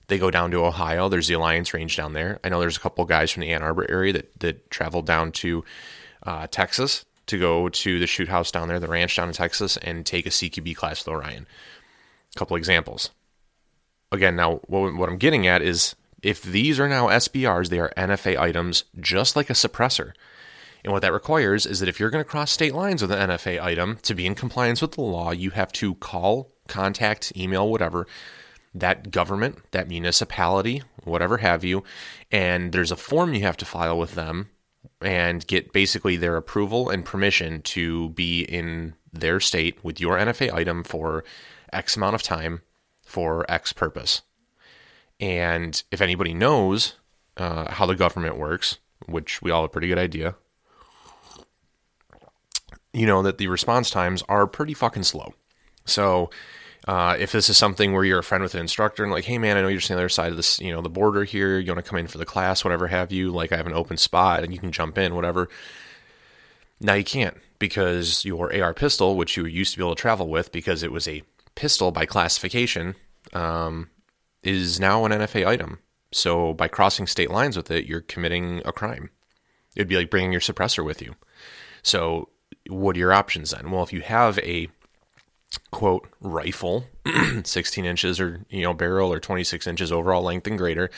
They 0.09 0.19
go 0.19 0.31
down 0.31 0.51
to 0.51 0.67
Ohio. 0.67 1.09
There's 1.09 1.29
the 1.29 1.35
Alliance 1.35 1.73
Range 1.73 1.95
down 1.97 2.13
there. 2.13 2.41
I 2.45 2.51
know 2.51 2.61
there's 2.61 2.77
a 2.77 2.81
couple 2.81 3.07
guys 3.07 3.31
from 3.31 3.41
the 3.41 3.53
Ann 3.53 3.63
Arbor 3.63 3.91
area 3.91 4.13
that 4.13 4.39
that 4.41 4.71
travel 4.71 5.01
down 5.01 5.33
to 5.33 5.65
uh, 6.25 6.47
Texas 6.51 7.07
to 7.29 7.39
go 7.39 7.69
to 7.69 7.99
the 7.99 8.07
shoot 8.07 8.29
house 8.29 8.51
down 8.51 8.69
there, 8.69 8.81
the 8.81 8.89
ranch 8.89 9.17
down 9.17 9.29
in 9.29 9.35
Texas, 9.35 9.77
and 9.79 10.05
take 10.05 10.27
a 10.27 10.31
CQB 10.31 10.75
class 10.77 11.05
with 11.05 11.15
Orion. 11.15 11.47
A 12.35 12.39
couple 12.39 12.57
examples. 12.57 13.11
Again, 14.11 14.37
now 14.37 14.57
what, 14.67 14.95
what 14.95 15.09
I'm 15.09 15.19
getting 15.19 15.47
at 15.47 15.63
is 15.63 15.95
if 16.23 16.43
these 16.43 16.81
are 16.81 16.89
now 16.89 17.09
SBRs, 17.09 17.69
they 17.69 17.79
are 17.79 17.93
NFA 17.97 18.39
items 18.39 18.85
just 18.99 19.37
like 19.37 19.51
a 19.51 19.55
suppressor. 19.55 20.13
And 20.85 20.93
what 20.93 21.03
that 21.03 21.13
requires 21.13 21.67
is 21.67 21.81
that 21.81 21.89
if 21.89 22.01
you're 22.01 22.11
going 22.11 22.25
to 22.25 22.29
cross 22.29 22.51
state 22.51 22.75
lines 22.75 23.03
with 23.03 23.11
an 23.11 23.31
NFA 23.31 23.61
item 23.61 23.99
to 24.03 24.15
be 24.15 24.27
in 24.27 24.35
compliance 24.35 24.81
with 24.81 24.93
the 24.93 25.03
law, 25.03 25.33
you 25.33 25.51
have 25.51 25.73
to 25.73 25.95
call, 25.97 26.53
contact, 26.67 27.33
email, 27.37 27.69
whatever, 27.69 28.07
that 28.75 29.11
government, 29.11 29.59
that 29.73 29.89
municipality, 29.89 30.83
whatever 31.05 31.39
have 31.39 31.65
you, 31.65 31.83
and 32.31 32.73
there's 32.73 32.93
a 32.93 32.97
form 32.97 33.35
you 33.35 33.43
have 33.43 33.57
to 33.59 33.65
file 33.65 33.99
with 33.99 34.15
them 34.15 34.51
and 35.01 35.47
get 35.47 35.73
basically 35.73 36.17
their 36.17 36.37
approval 36.37 36.89
and 36.91 37.05
permission 37.05 37.63
to 37.63 38.11
be 38.11 38.43
in 38.43 38.95
their 39.13 39.41
state 39.41 39.83
with 39.85 40.01
your 40.01 40.17
NFA 40.17 40.53
item 40.53 40.83
for 40.85 41.25
X 41.73 41.97
amount 41.97 42.15
of 42.15 42.23
time 42.23 42.63
for 43.03 43.51
X 43.51 43.73
purpose. 43.73 44.23
And 45.21 45.83
if 45.91 46.01
anybody 46.01 46.35
knows 46.35 46.95
uh, 47.37 47.73
how 47.73 47.87
the 47.87 47.97
government 47.97 48.39
works, 48.39 48.79
which 49.07 49.41
we 49.43 49.51
all 49.51 49.63
have 49.63 49.71
a 49.71 49.73
pretty 49.73 49.89
good 49.89 49.99
idea, 49.99 50.35
you 52.93 53.07
know 53.07 53.23
that 53.23 53.39
the 53.39 53.49
response 53.49 53.91
times 53.91 54.23
are 54.29 54.47
pretty 54.47 54.75
fucking 54.75 55.05
slow. 55.05 55.35
So 55.85 56.31
uh, 56.89 57.15
if 57.19 57.33
this 57.33 57.51
is 57.51 57.59
something 57.59 57.93
where 57.93 58.03
you're 58.03 58.21
a 58.21 58.25
friend 58.25 58.43
with 58.43 58.55
an 58.55 58.63
instructor 58.63 59.03
and 59.03 59.13
like, 59.13 59.27
hey 59.27 59.37
man, 59.37 59.59
I 59.59 59.61
know 59.61 59.69
you're 59.69 59.79
just 59.79 59.91
on 59.91 59.99
the 59.99 60.03
other 60.03 60.09
side 60.09 60.31
of 60.31 60.37
this, 60.37 60.59
you 60.59 60.73
know, 60.73 60.81
the 60.81 60.89
border 60.89 61.23
here. 61.25 61.59
You 61.59 61.71
want 61.71 61.85
to 61.85 61.89
come 61.89 61.99
in 61.99 62.07
for 62.07 62.17
the 62.17 62.25
class, 62.25 62.65
whatever 62.65 62.87
have 62.87 63.13
you. 63.13 63.31
Like, 63.31 63.53
I 63.53 63.59
have 63.59 63.67
an 63.67 63.75
open 63.75 63.99
spot 63.99 64.43
and 64.43 64.55
you 64.55 64.59
can 64.59 64.73
jump 64.73 64.97
in, 64.97 65.15
whatever. 65.15 65.51
Now 66.81 66.95
you 66.95 67.05
can't 67.05 67.37
because 67.59 68.25
your 68.25 68.55
AR 68.59 68.73
pistol, 68.73 69.17
which 69.17 69.37
you 69.37 69.45
used 69.45 69.73
to 69.73 69.79
be 69.79 69.85
able 69.85 69.97
to 69.97 70.01
travel 70.01 70.31
with 70.31 70.51
because 70.51 70.83
it 70.83 70.91
was 70.91 71.07
a 71.07 71.23
pistol 71.57 71.91
by 71.91 72.07
classification, 72.07 72.95
um, 73.35 73.91
is 74.43 74.81
now 74.81 75.05
an 75.05 75.13
NFA 75.13 75.47
item. 75.47 75.81
So 76.11 76.55
by 76.55 76.69
crossing 76.69 77.07
state 77.07 77.31
lines 77.31 77.55
with 77.55 77.71
it, 77.71 77.85
you're 77.85 78.01
committing 78.01 78.63
a 78.65 78.73
crime. 78.73 79.11
It'd 79.77 79.89
be 79.89 79.97
like 79.97 80.09
bringing 80.09 80.33
your 80.33 80.41
suppressor 80.41 80.83
with 80.83 81.03
you. 81.03 81.17
So 81.83 82.31
what 82.71 82.97
are 82.97 82.99
your 82.99 83.13
options 83.13 83.51
then? 83.51 83.71
Well, 83.71 83.83
if 83.83 83.93
you 83.93 84.01
have 84.01 84.39
a 84.39 84.71
quote 85.71 86.09
rifle 86.21 86.85
16 87.45 87.85
inches 87.85 88.21
or 88.21 88.45
you 88.51 88.63
know 88.63 88.75
barrel 88.75 89.13
or 89.13 89.19
26 89.19 89.67
inches 89.67 89.91
overall 89.91 90.23
length 90.23 90.47
and 90.47 90.59
greater 90.59 90.91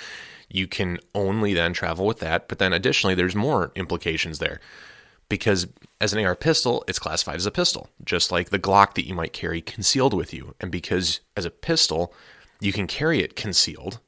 You 0.48 0.66
can 0.66 0.98
only 1.14 1.54
then 1.54 1.72
travel 1.72 2.06
with 2.06 2.18
that. 2.18 2.48
But 2.48 2.58
then 2.58 2.72
additionally, 2.72 3.14
there's 3.14 3.36
more 3.36 3.70
implications 3.76 4.40
there 4.40 4.60
because 5.28 5.68
as 6.00 6.12
an 6.12 6.24
AR 6.24 6.34
pistol, 6.34 6.84
it's 6.88 6.98
classified 6.98 7.36
as 7.36 7.46
a 7.46 7.50
pistol, 7.52 7.88
just 8.04 8.32
like 8.32 8.50
the 8.50 8.58
Glock 8.58 8.94
that 8.94 9.06
you 9.06 9.14
might 9.14 9.32
carry 9.32 9.60
concealed 9.60 10.12
with 10.12 10.34
you. 10.34 10.54
And 10.60 10.70
because 10.70 11.20
as 11.36 11.44
a 11.44 11.50
pistol, 11.50 12.12
you 12.60 12.72
can 12.72 12.86
carry 12.86 13.22
it 13.22 13.36
concealed, 13.36 14.00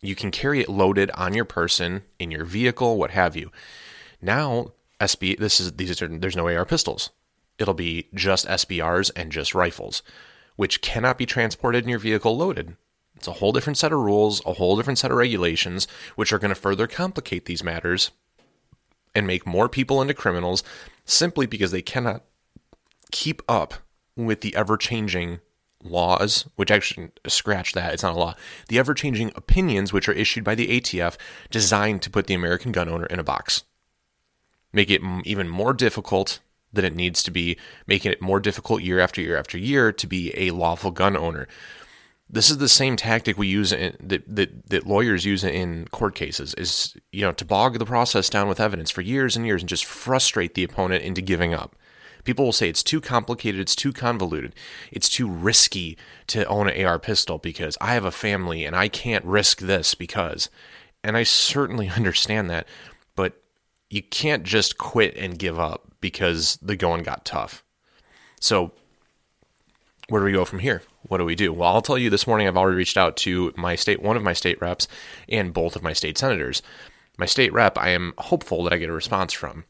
you 0.00 0.14
can 0.14 0.30
carry 0.30 0.60
it 0.60 0.68
loaded 0.68 1.10
on 1.12 1.34
your 1.34 1.44
person, 1.44 2.02
in 2.18 2.30
your 2.30 2.44
vehicle, 2.44 2.96
what 2.96 3.10
have 3.10 3.36
you. 3.36 3.50
Now, 4.22 4.72
SB, 5.00 5.38
this 5.38 5.60
is 5.60 5.72
these 5.72 6.00
are 6.00 6.08
there's 6.08 6.36
no 6.36 6.48
AR 6.48 6.64
pistols. 6.64 7.10
It'll 7.60 7.74
be 7.74 8.08
just 8.14 8.46
SBRs 8.46 9.10
and 9.14 9.30
just 9.30 9.54
rifles, 9.54 10.02
which 10.56 10.80
cannot 10.80 11.18
be 11.18 11.26
transported 11.26 11.84
in 11.84 11.90
your 11.90 11.98
vehicle 11.98 12.36
loaded. 12.36 12.76
It's 13.14 13.28
a 13.28 13.34
whole 13.34 13.52
different 13.52 13.76
set 13.76 13.92
of 13.92 13.98
rules, 13.98 14.40
a 14.46 14.54
whole 14.54 14.78
different 14.78 14.98
set 14.98 15.10
of 15.10 15.18
regulations, 15.18 15.86
which 16.16 16.32
are 16.32 16.38
going 16.38 16.48
to 16.48 16.54
further 16.54 16.86
complicate 16.86 17.44
these 17.44 17.62
matters 17.62 18.12
and 19.14 19.26
make 19.26 19.46
more 19.46 19.68
people 19.68 20.00
into 20.00 20.14
criminals 20.14 20.64
simply 21.04 21.46
because 21.46 21.70
they 21.70 21.82
cannot 21.82 22.24
keep 23.12 23.42
up 23.46 23.74
with 24.16 24.40
the 24.40 24.56
ever 24.56 24.78
changing 24.78 25.40
laws, 25.84 26.48
which 26.56 26.70
actually 26.70 27.10
scratch 27.26 27.74
that, 27.74 27.92
it's 27.92 28.02
not 28.02 28.14
a 28.14 28.18
law, 28.18 28.34
the 28.68 28.78
ever 28.78 28.94
changing 28.94 29.32
opinions 29.34 29.92
which 29.92 30.08
are 30.08 30.12
issued 30.12 30.44
by 30.44 30.54
the 30.54 30.80
ATF 30.80 31.18
designed 31.50 32.00
to 32.00 32.10
put 32.10 32.26
the 32.26 32.34
American 32.34 32.72
gun 32.72 32.88
owner 32.88 33.06
in 33.06 33.18
a 33.18 33.24
box. 33.24 33.64
Make 34.72 34.90
it 34.90 35.02
even 35.24 35.48
more 35.48 35.74
difficult 35.74 36.40
than 36.72 36.84
it 36.84 36.94
needs 36.94 37.22
to 37.24 37.30
be, 37.30 37.56
making 37.86 38.12
it 38.12 38.22
more 38.22 38.40
difficult 38.40 38.82
year 38.82 39.00
after 39.00 39.20
year 39.20 39.36
after 39.36 39.58
year 39.58 39.92
to 39.92 40.06
be 40.06 40.32
a 40.36 40.50
lawful 40.52 40.90
gun 40.90 41.16
owner. 41.16 41.48
This 42.28 42.48
is 42.48 42.58
the 42.58 42.68
same 42.68 42.96
tactic 42.96 43.36
we 43.36 43.48
use 43.48 43.72
in, 43.72 43.96
that, 44.00 44.22
that 44.28 44.68
that 44.68 44.86
lawyers 44.86 45.24
use 45.24 45.42
in 45.42 45.88
court 45.88 46.14
cases 46.14 46.54
is 46.54 46.96
you 47.10 47.22
know 47.22 47.32
to 47.32 47.44
bog 47.44 47.78
the 47.78 47.84
process 47.84 48.30
down 48.30 48.46
with 48.46 48.60
evidence 48.60 48.90
for 48.90 49.00
years 49.00 49.36
and 49.36 49.44
years 49.44 49.62
and 49.62 49.68
just 49.68 49.84
frustrate 49.84 50.54
the 50.54 50.62
opponent 50.62 51.02
into 51.02 51.20
giving 51.20 51.52
up. 51.52 51.74
People 52.22 52.44
will 52.44 52.52
say 52.52 52.68
it's 52.68 52.82
too 52.82 53.00
complicated, 53.00 53.60
it's 53.60 53.74
too 53.74 53.92
convoluted, 53.92 54.54
it's 54.92 55.08
too 55.08 55.28
risky 55.28 55.98
to 56.28 56.44
own 56.46 56.68
an 56.68 56.84
AR 56.84 56.98
pistol 56.98 57.38
because 57.38 57.76
I 57.80 57.94
have 57.94 58.04
a 58.04 58.10
family 58.10 58.64
and 58.64 58.76
I 58.76 58.88
can't 58.88 59.24
risk 59.24 59.60
this 59.60 59.94
because. 59.94 60.50
And 61.02 61.16
I 61.16 61.22
certainly 61.22 61.88
understand 61.96 62.50
that, 62.50 62.68
but 63.16 63.42
you 63.88 64.02
can't 64.02 64.44
just 64.44 64.78
quit 64.78 65.16
and 65.16 65.38
give 65.38 65.58
up 65.58 65.89
because 66.00 66.58
the 66.62 66.76
going 66.76 67.02
got 67.02 67.24
tough. 67.24 67.64
So, 68.40 68.72
where 70.08 70.20
do 70.20 70.26
we 70.26 70.32
go 70.32 70.44
from 70.44 70.58
here? 70.58 70.82
What 71.02 71.18
do 71.18 71.24
we 71.24 71.34
do? 71.34 71.52
Well, 71.52 71.68
I'll 71.68 71.82
tell 71.82 71.98
you 71.98 72.10
this 72.10 72.26
morning 72.26 72.48
I've 72.48 72.56
already 72.56 72.76
reached 72.76 72.96
out 72.96 73.16
to 73.18 73.52
my 73.56 73.76
state, 73.76 74.02
one 74.02 74.16
of 74.16 74.22
my 74.22 74.32
state 74.32 74.60
reps, 74.60 74.88
and 75.28 75.52
both 75.52 75.76
of 75.76 75.82
my 75.82 75.92
state 75.92 76.18
senators. 76.18 76.62
My 77.16 77.26
state 77.26 77.52
rep, 77.52 77.78
I 77.78 77.90
am 77.90 78.14
hopeful 78.18 78.64
that 78.64 78.72
I 78.72 78.78
get 78.78 78.88
a 78.88 78.94
response 78.94 79.32
from. 79.32 79.64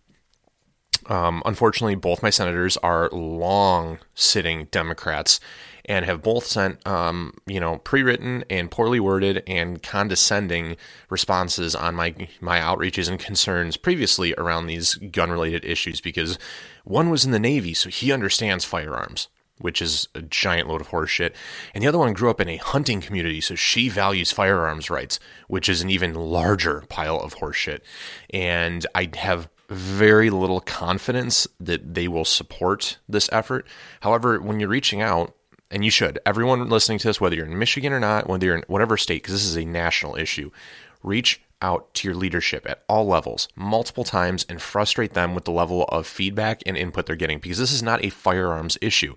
Um, 1.07 1.43
unfortunately, 1.45 1.95
both 1.95 2.23
my 2.23 2.31
senators 2.31 2.77
are 2.79 3.11
long 3.11 3.99
sitting 4.15 4.67
Democrats 4.67 5.41
and 5.85 6.05
have 6.05 6.23
both 6.23 6.47
sent, 6.47 6.87
um, 6.87 7.35
you 7.47 7.61
know, 7.61 7.79
pre-written 7.79 8.45
and 8.51 8.71
poorly 8.71 9.01
worded 9.01 9.43
and 9.47 9.83
condescending 9.83 10.77
responses 11.09 11.75
on 11.75 11.95
my 11.95 12.15
my 12.41 12.59
outreaches 12.59 13.09
and 13.09 13.19
concerns 13.19 13.77
previously 13.77 14.35
around 14.37 14.67
these 14.67 14.95
gun-related 14.95 15.65
issues. 15.65 16.01
Because 16.01 16.39
one 16.85 17.11
was 17.11 17.25
in 17.25 17.31
the 17.31 17.39
Navy, 17.39 17.75
so 17.75 17.89
he 17.89 18.13
understands 18.13 18.65
firearms, 18.65 19.29
which 19.59 19.83
is 19.83 20.09
a 20.15 20.23
giant 20.23 20.69
load 20.69 20.81
of 20.81 20.89
horseshit, 20.89 21.35
and 21.75 21.85
the 21.85 21.88
other 21.88 21.99
one 21.99 22.12
grew 22.12 22.31
up 22.31 22.40
in 22.40 22.49
a 22.49 22.57
hunting 22.57 23.01
community, 23.01 23.40
so 23.40 23.55
she 23.55 23.88
values 23.88 24.33
firearms 24.33 24.90
rights, 24.90 25.21
which 25.49 25.69
is 25.69 25.83
an 25.83 25.90
even 25.90 26.14
larger 26.14 26.85
pile 26.88 27.21
of 27.21 27.37
horseshit. 27.37 27.81
And 28.31 28.87
I 28.95 29.11
have 29.16 29.49
very 29.69 30.31
little 30.31 30.61
confidence 30.61 31.47
that 31.61 31.95
they 31.95 32.09
will 32.09 32.25
support 32.25 32.99
this 33.09 33.29
effort. 33.31 33.66
However, 34.01 34.40
when 34.40 34.59
you're 34.59 34.69
reaching 34.69 35.01
out, 35.01 35.35
and 35.70 35.85
you 35.85 35.90
should, 35.90 36.18
everyone 36.26 36.68
listening 36.68 36.98
to 36.98 37.09
this, 37.09 37.20
whether 37.20 37.37
you're 37.37 37.46
in 37.46 37.59
Michigan 37.59 37.92
or 37.92 38.00
not, 38.00 38.28
whether 38.28 38.46
you're 38.46 38.56
in 38.56 38.64
whatever 38.66 38.96
state, 38.96 39.22
because 39.22 39.35
this 39.35 39.44
is 39.44 39.56
a 39.56 39.64
national 39.64 40.16
issue, 40.16 40.50
reach 41.02 41.40
out 41.62 41.92
to 41.94 42.09
your 42.09 42.14
leadership 42.14 42.68
at 42.68 42.83
all 42.88 43.06
levels 43.06 43.48
multiple 43.54 44.04
times 44.04 44.46
and 44.48 44.62
frustrate 44.62 45.12
them 45.12 45.35
with 45.35 45.44
the 45.44 45.50
level 45.50 45.85
of 45.85 46.06
feedback 46.06 46.62
and 46.64 46.76
input 46.76 47.06
they're 47.06 47.16
getting 47.16 47.38
because 47.38 47.59
this 47.59 47.72
is 47.72 47.83
not 47.83 48.04
a 48.04 48.11
firearms 48.11 48.78
issue. 48.80 49.14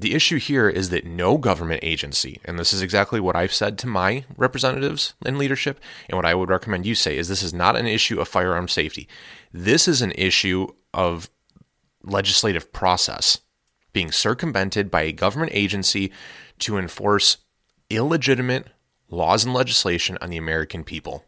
The 0.00 0.14
issue 0.14 0.38
here 0.38 0.68
is 0.68 0.90
that 0.90 1.06
no 1.06 1.38
government 1.38 1.80
agency, 1.82 2.40
and 2.44 2.56
this 2.56 2.72
is 2.72 2.82
exactly 2.82 3.18
what 3.18 3.34
I've 3.34 3.52
said 3.52 3.78
to 3.78 3.88
my 3.88 4.24
representatives 4.36 5.14
in 5.26 5.38
leadership, 5.38 5.80
and 6.08 6.16
what 6.16 6.26
I 6.26 6.34
would 6.34 6.50
recommend 6.50 6.86
you 6.86 6.94
say 6.94 7.16
is 7.16 7.26
this 7.26 7.42
is 7.42 7.52
not 7.52 7.76
an 7.76 7.86
issue 7.86 8.20
of 8.20 8.28
firearm 8.28 8.68
safety. 8.68 9.08
This 9.52 9.88
is 9.88 10.00
an 10.00 10.12
issue 10.12 10.68
of 10.94 11.28
legislative 12.04 12.72
process 12.72 13.40
being 13.98 14.12
circumvented 14.12 14.92
by 14.92 15.02
a 15.02 15.10
government 15.10 15.50
agency 15.52 16.12
to 16.56 16.78
enforce 16.78 17.38
illegitimate 17.90 18.68
laws 19.10 19.44
and 19.44 19.52
legislation 19.52 20.16
on 20.20 20.30
the 20.30 20.36
American 20.36 20.84
people 20.84 21.24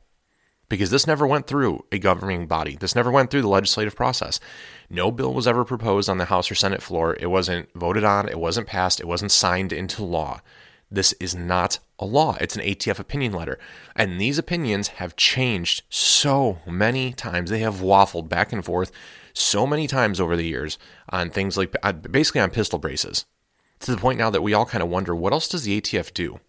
because 0.68 0.90
this 0.90 1.04
never 1.04 1.26
went 1.26 1.48
through 1.48 1.84
a 1.90 1.98
governing 1.98 2.46
body. 2.46 2.76
This 2.76 2.94
never 2.94 3.10
went 3.10 3.28
through 3.28 3.42
the 3.42 3.48
legislative 3.48 3.96
process. 3.96 4.38
No 4.88 5.10
bill 5.10 5.34
was 5.34 5.48
ever 5.48 5.64
proposed 5.64 6.08
on 6.08 6.18
the 6.18 6.26
House 6.26 6.48
or 6.48 6.54
Senate 6.54 6.80
floor. 6.80 7.16
It 7.18 7.26
wasn't 7.26 7.68
voted 7.74 8.04
on, 8.04 8.28
it 8.28 8.38
wasn't 8.38 8.68
passed, 8.68 9.00
it 9.00 9.08
wasn't 9.08 9.32
signed 9.32 9.72
into 9.72 10.04
law. 10.04 10.40
This 10.92 11.12
is 11.14 11.34
not 11.34 11.80
a 11.98 12.04
law. 12.04 12.36
It's 12.40 12.54
an 12.54 12.62
ATF 12.62 13.00
opinion 13.00 13.32
letter. 13.32 13.58
And 13.96 14.20
these 14.20 14.38
opinions 14.38 14.88
have 14.88 15.16
changed 15.16 15.82
so 15.88 16.60
many 16.68 17.14
times. 17.14 17.50
They 17.50 17.58
have 17.60 17.80
waffled 17.80 18.28
back 18.28 18.52
and 18.52 18.64
forth 18.64 18.92
so 19.32 19.66
many 19.66 19.86
times 19.86 20.20
over 20.20 20.36
the 20.36 20.46
years 20.46 20.78
on 21.08 21.30
things 21.30 21.56
like 21.56 21.74
uh, 21.82 21.92
basically 21.92 22.40
on 22.40 22.50
pistol 22.50 22.78
braces 22.78 23.26
to 23.80 23.90
the 23.90 23.96
point 23.96 24.18
now 24.18 24.30
that 24.30 24.42
we 24.42 24.54
all 24.54 24.66
kind 24.66 24.82
of 24.82 24.88
wonder 24.88 25.14
what 25.14 25.32
else 25.32 25.48
does 25.48 25.64
the 25.64 25.80
ATF 25.80 26.12
do? 26.14 26.40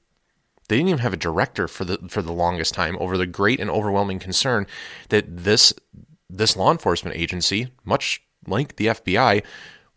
They 0.68 0.78
didn't 0.78 0.90
even 0.90 1.00
have 1.00 1.14
a 1.14 1.18
director 1.18 1.68
for 1.68 1.84
the 1.84 1.98
for 2.10 2.22
the 2.22 2.32
longest 2.32 2.74
time 2.74 2.98
over 3.00 3.18
the 3.18 3.26
great 3.26 3.60
and 3.60 3.70
overwhelming 3.70 4.20
concern 4.20 4.68
that 5.10 5.26
this 5.28 5.74
this 6.30 6.56
law 6.56 6.72
enforcement 6.72 7.18
agency, 7.18 7.72
much 7.84 8.22
like 8.48 8.78
the 8.78 8.88
FBI, 8.88 9.44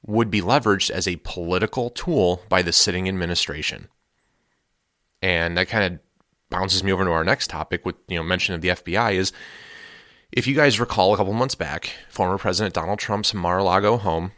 would 0.05 0.31
be 0.31 0.41
leveraged 0.41 0.91
as 0.91 1.07
a 1.07 1.17
political 1.17 1.91
tool 1.91 2.43
by 2.49 2.61
the 2.61 2.73
sitting 2.73 3.09
administration. 3.09 3.89
And 5.23 5.57
that 5.57 5.69
kind 5.69 5.95
of 5.95 6.01
bounces 6.51 6.85
me 6.85 6.93
over 6.93 7.05
to 7.05 7.11
our 7.11 7.25
next 7.25 7.51
topic 7.51 7.85
with 7.85 7.97
you 8.09 8.17
know 8.17 8.23
mention 8.23 8.55
of 8.55 8.61
the 8.61 8.69
FBI 8.69 9.15
is 9.15 9.33
if 10.35 10.49
you 10.49 10.55
guys 10.57 10.81
recall 10.81 11.15
a 11.15 11.17
couple 11.17 11.33
months 11.33 11.55
back, 11.55 11.93
former 12.11 12.39
President 12.39 12.75
Donald 12.75 12.99
Trump's 12.99 13.33
Mar-a-Lago 13.33 13.97
home 13.99 14.33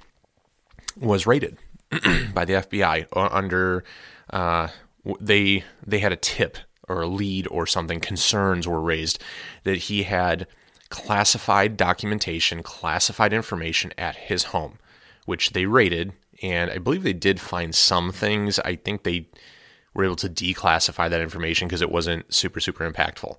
was 0.95 1.27
raided 1.27 1.57
by 2.35 2.45
the 2.45 2.53
FBI 2.53 3.07
under 3.15 3.83
uh, 4.31 4.69
they 5.21 5.65
they 5.87 5.99
had 6.01 6.13
a 6.13 6.17
tip 6.17 6.59
or 6.87 7.01
a 7.01 7.07
lead 7.07 7.49
or 7.51 7.67
something 7.67 7.99
concerns 7.99 8.69
were 8.69 8.81
raised 8.81 9.23
that 9.65 9.77
he 9.77 10.03
had 10.03 10.47
classified 10.91 11.77
documentation 11.77 12.63
classified 12.63 13.33
information 13.33 13.93
at 13.99 14.15
his 14.17 14.45
home 14.45 14.79
which 15.25 15.51
they 15.51 15.67
raided 15.67 16.13
and 16.43 16.71
i 16.71 16.79
believe 16.79 17.03
they 17.03 17.13
did 17.13 17.41
find 17.41 17.75
some 17.75 18.13
things. 18.13 18.59
I 18.61 18.77
think 18.77 19.03
they 19.03 19.27
were 19.97 20.05
able 20.05 20.17
to 20.17 20.29
declassify 20.29 21.11
that 21.11 21.21
information 21.21 21.67
because 21.67 21.83
it 21.83 21.91
wasn't 21.91 22.33
super 22.33 22.61
super 22.61 22.89
impactful 22.89 23.37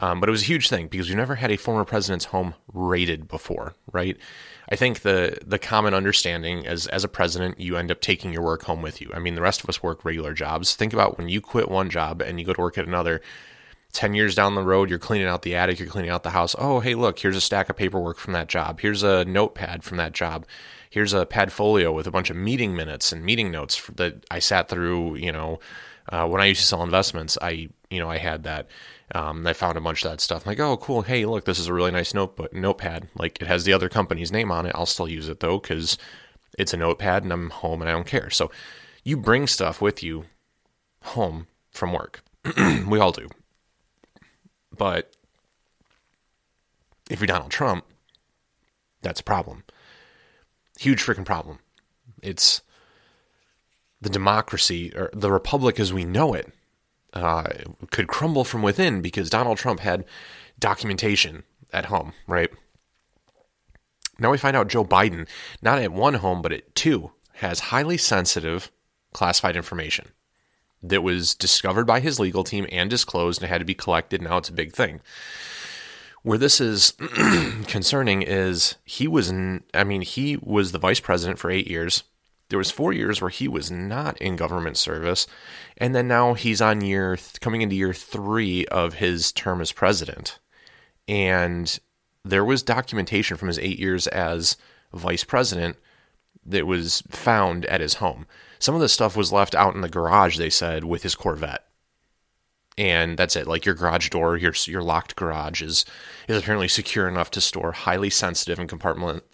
um, 0.00 0.20
but 0.20 0.28
it 0.28 0.32
was 0.32 0.42
a 0.42 0.46
huge 0.46 0.68
thing 0.68 0.88
because 0.88 1.08
we've 1.08 1.16
never 1.16 1.34
had 1.34 1.50
a 1.50 1.56
former 1.56 1.84
president's 1.84 2.26
home 2.26 2.54
raided 2.72 3.28
before 3.28 3.74
right 3.92 4.16
I 4.68 4.76
think 4.76 5.00
the 5.00 5.38
the 5.46 5.58
common 5.58 5.94
understanding 5.94 6.66
as 6.66 6.86
as 6.88 7.04
a 7.04 7.08
president, 7.08 7.60
you 7.60 7.76
end 7.76 7.90
up 7.90 8.00
taking 8.00 8.32
your 8.32 8.42
work 8.42 8.64
home 8.64 8.82
with 8.82 9.00
you. 9.00 9.10
I 9.14 9.18
mean, 9.18 9.34
the 9.34 9.42
rest 9.42 9.62
of 9.62 9.68
us 9.68 9.82
work 9.82 10.04
regular 10.04 10.34
jobs. 10.34 10.74
Think 10.74 10.92
about 10.92 11.18
when 11.18 11.28
you 11.28 11.40
quit 11.40 11.70
one 11.70 11.88
job 11.88 12.20
and 12.20 12.40
you 12.40 12.46
go 12.46 12.52
to 12.52 12.60
work 12.60 12.78
at 12.78 12.86
another. 12.86 13.20
10 13.92 14.14
years 14.14 14.34
down 14.34 14.54
the 14.54 14.62
road, 14.62 14.90
you're 14.90 14.98
cleaning 14.98 15.28
out 15.28 15.40
the 15.40 15.54
attic, 15.54 15.78
you're 15.78 15.88
cleaning 15.88 16.10
out 16.10 16.22
the 16.22 16.30
house. 16.30 16.54
Oh, 16.58 16.80
hey, 16.80 16.94
look, 16.94 17.18
here's 17.18 17.36
a 17.36 17.40
stack 17.40 17.70
of 17.70 17.76
paperwork 17.76 18.18
from 18.18 18.34
that 18.34 18.46
job. 18.46 18.80
Here's 18.80 19.02
a 19.02 19.24
notepad 19.24 19.84
from 19.84 19.96
that 19.96 20.12
job. 20.12 20.44
Here's 20.90 21.14
a 21.14 21.24
padfolio 21.24 21.94
with 21.94 22.06
a 22.06 22.10
bunch 22.10 22.28
of 22.28 22.36
meeting 22.36 22.76
minutes 22.76 23.10
and 23.10 23.24
meeting 23.24 23.50
notes 23.50 23.86
that 23.94 24.26
I 24.30 24.38
sat 24.38 24.68
through, 24.68 25.14
you 25.14 25.32
know, 25.32 25.60
uh, 26.08 26.26
when 26.26 26.40
I 26.40 26.46
used 26.46 26.60
to 26.60 26.66
sell 26.66 26.82
investments, 26.82 27.36
I, 27.40 27.68
you 27.90 27.98
know, 27.98 28.10
I 28.10 28.18
had 28.18 28.44
that. 28.44 28.68
Um, 29.14 29.46
I 29.46 29.52
found 29.52 29.78
a 29.78 29.80
bunch 29.80 30.04
of 30.04 30.10
that 30.10 30.20
stuff. 30.20 30.44
I'm 30.44 30.50
like, 30.50 30.60
oh, 30.60 30.76
cool. 30.76 31.02
Hey, 31.02 31.24
look, 31.26 31.44
this 31.44 31.58
is 31.58 31.68
a 31.68 31.72
really 31.74 31.92
nice 31.92 32.12
notebook, 32.12 32.52
notepad. 32.52 33.08
Like, 33.16 33.40
it 33.40 33.46
has 33.46 33.64
the 33.64 33.72
other 33.72 33.88
company's 33.88 34.32
name 34.32 34.50
on 34.50 34.66
it. 34.66 34.72
I'll 34.74 34.86
still 34.86 35.08
use 35.08 35.28
it 35.28 35.40
though, 35.40 35.58
because 35.58 35.96
it's 36.58 36.74
a 36.74 36.76
notepad 36.76 37.22
and 37.22 37.32
I'm 37.32 37.50
home 37.50 37.80
and 37.82 37.88
I 37.88 37.92
don't 37.92 38.06
care. 38.06 38.30
So, 38.30 38.50
you 39.04 39.16
bring 39.16 39.46
stuff 39.46 39.80
with 39.80 40.02
you 40.02 40.24
home 41.02 41.46
from 41.70 41.92
work. 41.92 42.22
we 42.86 42.98
all 42.98 43.12
do. 43.12 43.28
But 44.76 45.12
if 47.08 47.20
you're 47.20 47.26
Donald 47.26 47.50
Trump, 47.50 47.84
that's 49.02 49.20
a 49.20 49.24
problem. 49.24 49.62
Huge 50.78 51.02
freaking 51.02 51.24
problem. 51.24 51.60
It's 52.22 52.62
the 54.06 54.12
democracy 54.12 54.92
or 54.94 55.10
the 55.12 55.32
republic 55.32 55.80
as 55.80 55.92
we 55.92 56.04
know 56.04 56.32
it 56.32 56.52
uh, 57.12 57.48
could 57.90 58.06
crumble 58.06 58.44
from 58.44 58.62
within 58.62 59.02
because 59.02 59.28
Donald 59.28 59.58
Trump 59.58 59.80
had 59.80 60.04
documentation 60.60 61.42
at 61.72 61.86
home, 61.86 62.12
right? 62.28 62.50
Now 64.16 64.30
we 64.30 64.38
find 64.38 64.56
out 64.56 64.68
Joe 64.68 64.84
Biden, 64.84 65.26
not 65.60 65.80
at 65.80 65.92
one 65.92 66.14
home, 66.14 66.40
but 66.40 66.52
at 66.52 66.72
two, 66.76 67.10
has 67.34 67.58
highly 67.58 67.96
sensitive 67.96 68.70
classified 69.12 69.56
information 69.56 70.12
that 70.84 71.02
was 71.02 71.34
discovered 71.34 71.84
by 71.84 71.98
his 71.98 72.20
legal 72.20 72.44
team 72.44 72.64
and 72.70 72.88
disclosed 72.88 73.42
and 73.42 73.50
had 73.50 73.58
to 73.58 73.64
be 73.64 73.74
collected. 73.74 74.22
Now 74.22 74.36
it's 74.36 74.50
a 74.50 74.54
big 74.54 74.72
thing. 74.72 75.00
Where 76.22 76.38
this 76.38 76.60
is 76.60 76.92
concerning 77.66 78.22
is 78.22 78.76
he 78.84 79.08
was, 79.08 79.32
I 79.74 79.82
mean, 79.82 80.02
he 80.02 80.36
was 80.36 80.70
the 80.70 80.78
vice 80.78 81.00
president 81.00 81.40
for 81.40 81.50
eight 81.50 81.66
years. 81.66 82.04
There 82.48 82.58
was 82.58 82.70
four 82.70 82.92
years 82.92 83.20
where 83.20 83.30
he 83.30 83.48
was 83.48 83.70
not 83.70 84.16
in 84.18 84.36
government 84.36 84.76
service, 84.76 85.26
and 85.76 85.94
then 85.94 86.06
now 86.06 86.34
he's 86.34 86.62
on 86.62 86.80
year 86.80 87.18
coming 87.40 87.62
into 87.62 87.74
year 87.74 87.92
three 87.92 88.66
of 88.66 88.94
his 88.94 89.32
term 89.32 89.60
as 89.60 89.72
president. 89.72 90.38
And 91.08 91.78
there 92.24 92.44
was 92.44 92.62
documentation 92.62 93.36
from 93.36 93.48
his 93.48 93.58
eight 93.58 93.78
years 93.78 94.06
as 94.08 94.56
vice 94.92 95.24
president 95.24 95.76
that 96.44 96.66
was 96.66 97.02
found 97.10 97.66
at 97.66 97.80
his 97.80 97.94
home. 97.94 98.26
Some 98.58 98.74
of 98.74 98.80
the 98.80 98.88
stuff 98.88 99.16
was 99.16 99.32
left 99.32 99.54
out 99.54 99.74
in 99.74 99.80
the 99.80 99.88
garage, 99.88 100.38
they 100.38 100.50
said, 100.50 100.84
with 100.84 101.02
his 101.02 101.14
Corvette. 101.14 101.64
And 102.78 103.16
that's 103.18 103.36
it. 103.36 103.46
Like 103.46 103.64
your 103.64 103.74
garage 103.74 104.10
door, 104.10 104.36
your 104.36 104.52
your 104.66 104.82
locked 104.82 105.16
garage 105.16 105.62
is 105.62 105.84
is 106.28 106.40
apparently 106.40 106.68
secure 106.68 107.08
enough 107.08 107.30
to 107.32 107.40
store 107.40 107.72
highly 107.72 108.10
sensitive 108.10 108.58
and 108.58 108.68
compartment, 108.68 109.24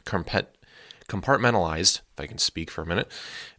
compartmentalized, 1.13 2.01
if 2.15 2.21
I 2.21 2.27
can 2.27 2.39
speak 2.39 2.71
for 2.71 2.83
a 2.83 2.87
minute, 2.87 3.11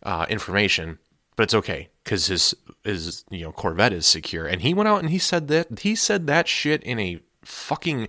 uh, 0.02 0.26
information. 0.30 0.98
But 1.36 1.44
it's 1.44 1.54
okay 1.54 1.90
because 2.04 2.28
his 2.28 2.54
his 2.84 3.24
you 3.30 3.44
know 3.44 3.52
Corvette 3.52 3.94
is 3.94 4.06
secure. 4.06 4.46
And 4.46 4.62
he 4.62 4.74
went 4.74 4.88
out 4.88 5.00
and 5.00 5.10
he 5.10 5.20
said 5.20 5.48
that 5.48 5.80
he 5.80 5.96
said 5.96 6.28
that 6.28 6.48
shit 6.48 6.84
in 6.84 7.00
a 7.00 7.20
fucking 7.44 8.08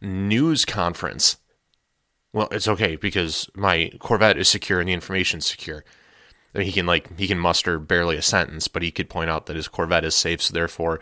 news 0.00 0.64
conference. 0.64 1.36
Well, 2.32 2.48
it's 2.50 2.66
okay 2.66 2.96
because 2.96 3.48
my 3.54 3.92
Corvette 4.00 4.38
is 4.38 4.48
secure 4.48 4.80
and 4.80 4.88
the 4.88 4.92
information's 4.92 5.46
secure. 5.46 5.84
I 6.54 6.58
mean, 6.58 6.66
he 6.66 6.72
can 6.72 6.86
like 6.86 7.16
he 7.18 7.28
can 7.28 7.38
muster 7.38 7.78
barely 7.78 8.16
a 8.16 8.22
sentence, 8.22 8.66
but 8.66 8.82
he 8.82 8.90
could 8.90 9.08
point 9.08 9.30
out 9.30 9.46
that 9.46 9.56
his 9.56 9.68
Corvette 9.68 10.04
is 10.04 10.14
safe. 10.14 10.42
So 10.42 10.52
therefore, 10.52 11.00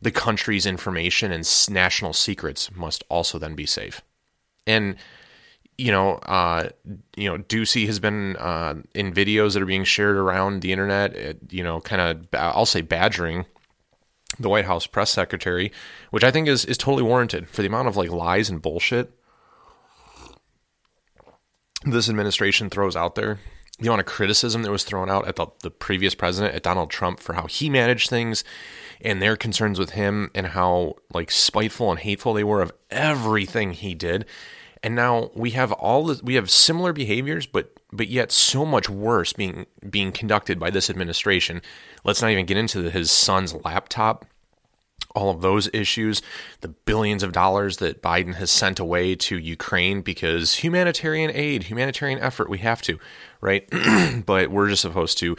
the 0.00 0.10
country's 0.10 0.66
information 0.66 1.32
and 1.32 1.48
national 1.70 2.12
secrets 2.12 2.74
must 2.74 3.04
also 3.08 3.38
then 3.38 3.54
be 3.54 3.66
safe. 3.66 4.02
And 4.66 4.96
you 5.78 5.90
know, 5.90 6.14
uh, 6.14 6.68
you 7.16 7.28
know, 7.28 7.38
Doocy 7.38 7.86
has 7.86 7.98
been 7.98 8.36
uh, 8.36 8.74
in 8.94 9.12
videos 9.12 9.54
that 9.54 9.62
are 9.62 9.66
being 9.66 9.84
shared 9.84 10.16
around 10.16 10.60
the 10.60 10.72
internet. 10.72 11.36
You 11.50 11.62
know, 11.62 11.80
kind 11.80 12.00
of 12.00 12.26
I'll 12.32 12.66
say 12.66 12.80
badgering 12.80 13.46
the 14.38 14.48
White 14.48 14.64
House 14.64 14.86
press 14.86 15.10
secretary, 15.10 15.72
which 16.10 16.24
I 16.24 16.30
think 16.30 16.48
is 16.48 16.64
is 16.64 16.78
totally 16.78 17.02
warranted 17.02 17.48
for 17.48 17.62
the 17.62 17.68
amount 17.68 17.88
of 17.88 17.96
like 17.96 18.10
lies 18.10 18.50
and 18.50 18.60
bullshit 18.60 19.12
this 21.84 22.08
administration 22.08 22.70
throws 22.70 22.96
out 22.96 23.14
there. 23.14 23.38
The 23.78 23.88
amount 23.88 24.00
of 24.00 24.06
criticism 24.06 24.62
that 24.62 24.70
was 24.70 24.84
thrown 24.84 25.10
out 25.10 25.26
at 25.26 25.36
the, 25.36 25.46
the 25.62 25.70
previous 25.70 26.14
president, 26.14 26.54
at 26.54 26.62
Donald 26.62 26.90
Trump, 26.90 27.18
for 27.18 27.32
how 27.32 27.46
he 27.46 27.68
managed 27.68 28.10
things 28.10 28.44
and 29.00 29.20
their 29.20 29.36
concerns 29.36 29.78
with 29.78 29.90
him 29.90 30.30
and 30.34 30.48
how 30.48 30.96
like 31.12 31.30
spiteful 31.30 31.90
and 31.90 31.98
hateful 31.98 32.34
they 32.34 32.44
were 32.44 32.62
of 32.62 32.72
everything 32.90 33.72
he 33.72 33.94
did. 33.94 34.26
And 34.84 34.96
now 34.96 35.30
we 35.34 35.50
have 35.50 35.70
all 35.72 36.06
the, 36.06 36.20
we 36.24 36.34
have 36.34 36.50
similar 36.50 36.92
behaviors, 36.92 37.46
but 37.46 37.78
but 37.92 38.08
yet 38.08 38.32
so 38.32 38.64
much 38.64 38.88
worse 38.88 39.32
being 39.32 39.66
being 39.88 40.12
conducted 40.12 40.58
by 40.58 40.70
this 40.70 40.90
administration. 40.90 41.62
Let's 42.04 42.20
not 42.20 42.30
even 42.30 42.46
get 42.46 42.56
into 42.56 42.90
his 42.90 43.10
son's 43.10 43.54
laptop 43.54 44.26
all 45.14 45.30
of 45.30 45.40
those 45.40 45.68
issues, 45.72 46.22
the 46.60 46.68
billions 46.68 47.22
of 47.22 47.32
dollars 47.32 47.78
that 47.78 48.02
Biden 48.02 48.34
has 48.34 48.50
sent 48.50 48.78
away 48.78 49.14
to 49.16 49.38
Ukraine 49.38 50.02
because 50.02 50.56
humanitarian 50.56 51.30
aid, 51.32 51.64
humanitarian 51.64 52.18
effort, 52.18 52.48
we 52.48 52.58
have 52.58 52.82
to, 52.82 52.98
right? 53.40 53.68
but 54.26 54.50
we're 54.50 54.68
just 54.68 54.82
supposed 54.82 55.18
to 55.18 55.36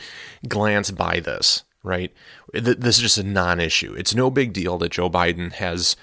glance 0.47 0.91
by 0.91 1.19
this, 1.19 1.63
right? 1.83 2.13
This 2.53 2.97
is 2.97 3.01
just 3.01 3.17
a 3.17 3.23
non 3.23 3.59
issue. 3.59 3.93
It's 3.97 4.15
no 4.15 4.29
big 4.29 4.53
deal 4.53 4.77
that 4.79 4.91
Joe 4.91 5.09
Biden 5.09 5.53
has. 5.53 5.95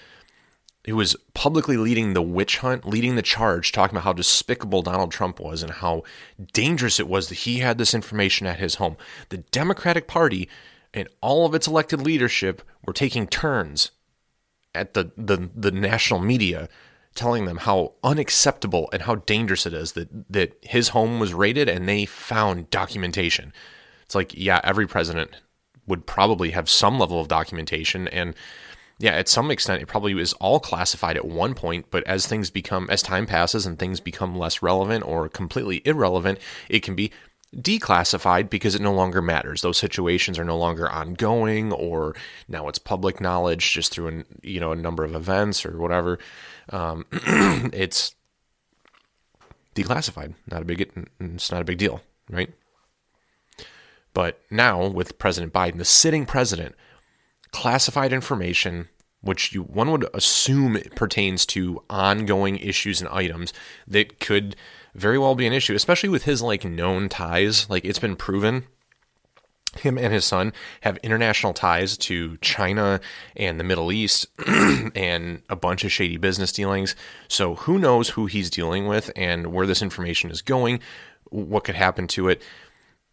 He 0.91 0.95
was 0.95 1.15
publicly 1.35 1.77
leading 1.77 2.15
the 2.15 2.21
witch 2.21 2.59
hunt, 2.59 2.85
leading 2.85 3.15
the 3.15 3.23
charge, 3.23 3.71
talking 3.71 3.95
about 3.95 4.03
how 4.03 4.13
despicable 4.13 4.83
Donald 4.83 5.13
Trump 5.13 5.39
was 5.39 5.63
and 5.63 5.71
how 5.71 6.03
dangerous 6.53 6.99
it 6.99 7.07
was 7.07 7.29
that 7.29 7.37
he 7.37 7.61
had 7.61 7.79
this 7.79 7.95
information 7.95 8.45
at 8.49 8.59
his 8.59 8.75
home. 8.75 8.97
The 9.29 9.37
Democratic 9.53 10.09
Party 10.09 10.49
and 10.93 11.09
all 11.21 11.47
of 11.47 11.55
its 11.55 11.69
elected 11.69 12.03
leadership 12.03 12.61
were 12.85 12.93
taking 12.93 13.29
turns 13.29 13.93
at 14.75 14.95
the, 14.95 15.13
the, 15.17 15.49
the 15.55 15.71
national 15.71 16.19
media 16.19 16.69
telling 17.15 17.45
them 17.45 17.59
how 17.59 17.93
unacceptable 18.03 18.89
and 18.93 19.03
how 19.03 19.15
dangerous 19.15 19.67
it 19.67 19.73
is 19.73 19.93
that, 19.93 20.09
that 20.29 20.59
his 20.63 20.89
home 20.89 21.21
was 21.21 21.33
raided 21.33 21.69
and 21.69 21.89
they 21.89 22.05
found 22.05 22.69
documentation. 22.69 23.53
It's 24.03 24.17
like, 24.17 24.35
yeah, 24.37 24.61
every 24.65 24.89
president 24.89 25.37
would 25.87 26.05
probably 26.05 26.51
have 26.51 26.69
some 26.69 26.99
level 26.99 27.21
of 27.21 27.29
documentation 27.29 28.09
and 28.09 28.35
yeah, 29.01 29.13
at 29.13 29.29
some 29.29 29.51
extent, 29.51 29.81
it 29.81 29.87
probably 29.87 30.13
was 30.13 30.35
all 30.35 30.61
classified 30.61 31.17
at 31.17 31.25
one 31.25 31.55
point, 31.55 31.87
but 31.91 32.07
as 32.07 32.27
things 32.27 32.51
become, 32.51 32.89
as 32.91 33.01
time 33.01 33.25
passes 33.25 33.65
and 33.65 33.79
things 33.79 33.99
become 33.99 34.37
less 34.37 34.61
relevant 34.61 35.07
or 35.07 35.27
completely 35.27 35.81
irrelevant, 35.87 36.39
it 36.69 36.81
can 36.81 36.95
be 36.95 37.11
declassified 37.57 38.51
because 38.51 38.75
it 38.75 38.83
no 38.83 38.93
longer 38.93 39.23
matters. 39.23 39.63
Those 39.63 39.79
situations 39.79 40.39
are 40.39 40.45
no 40.45 40.59
longer 40.59 40.89
ongoing, 40.89 41.73
or 41.73 42.15
now 42.47 42.69
it's 42.69 42.79
public 42.79 43.23
knowledge 43.23 43.73
just 43.73 43.91
through 43.91 44.09
an, 44.09 44.25
you 44.43 44.61
know 44.61 44.73
a 44.73 44.77
number 44.77 45.03
of 45.03 45.15
events 45.15 45.65
or 45.65 45.81
whatever. 45.81 46.19
Um, 46.69 47.07
it's 47.73 48.15
declassified. 49.75 50.35
Not 50.51 50.61
a 50.61 50.65
big. 50.67 50.93
It's 51.19 51.51
not 51.51 51.63
a 51.63 51.65
big 51.65 51.79
deal, 51.79 52.03
right? 52.29 52.53
But 54.13 54.43
now 54.51 54.89
with 54.89 55.19
President 55.19 55.55
Biden, 55.55 55.79
the 55.79 55.87
sitting 55.87 56.27
president, 56.27 56.75
classified 57.53 58.13
information 58.13 58.89
which 59.23 59.53
you 59.53 59.63
one 59.63 59.91
would 59.91 60.09
assume 60.15 60.81
pertains 60.97 61.45
to 61.45 61.83
ongoing 61.91 62.57
issues 62.57 63.01
and 63.01 63.11
items 63.11 63.53
that 63.87 64.19
could 64.19 64.57
very 64.95 65.19
well 65.19 65.35
be 65.35 65.47
an 65.47 65.53
issue, 65.53 65.75
especially 65.75 66.09
with 66.09 66.25
his 66.25 66.43
like 66.43 66.65
known 66.65 67.09
ties. 67.09 67.69
Like 67.69 67.85
it's 67.85 67.99
been 67.99 68.17
proven 68.17 68.65
him 69.79 69.97
and 69.97 70.13
his 70.13 70.25
son 70.25 70.53
have 70.81 70.97
international 70.99 71.53
ties 71.53 71.97
to 71.97 72.37
China 72.39 73.01
and 73.37 73.61
the 73.61 73.65
Middle 73.65 73.93
East 73.93 74.27
and 74.97 75.43
a 75.49 75.55
bunch 75.55 75.85
of 75.85 75.93
shady 75.93 76.17
business 76.17 76.51
dealings. 76.51 76.97
So 77.29 77.55
who 77.55 77.79
knows 77.79 78.11
who 78.11 78.27
he's 78.27 78.51
dealing 78.51 78.89
with 78.89 79.13
and 79.15 79.53
where 79.53 79.67
this 79.67 79.83
information 79.83 80.31
is 80.31 80.43
going, 80.43 80.81
what 81.27 81.63
could 81.63 81.77
happen 81.77 82.09
to 82.09 82.29
it. 82.29 82.43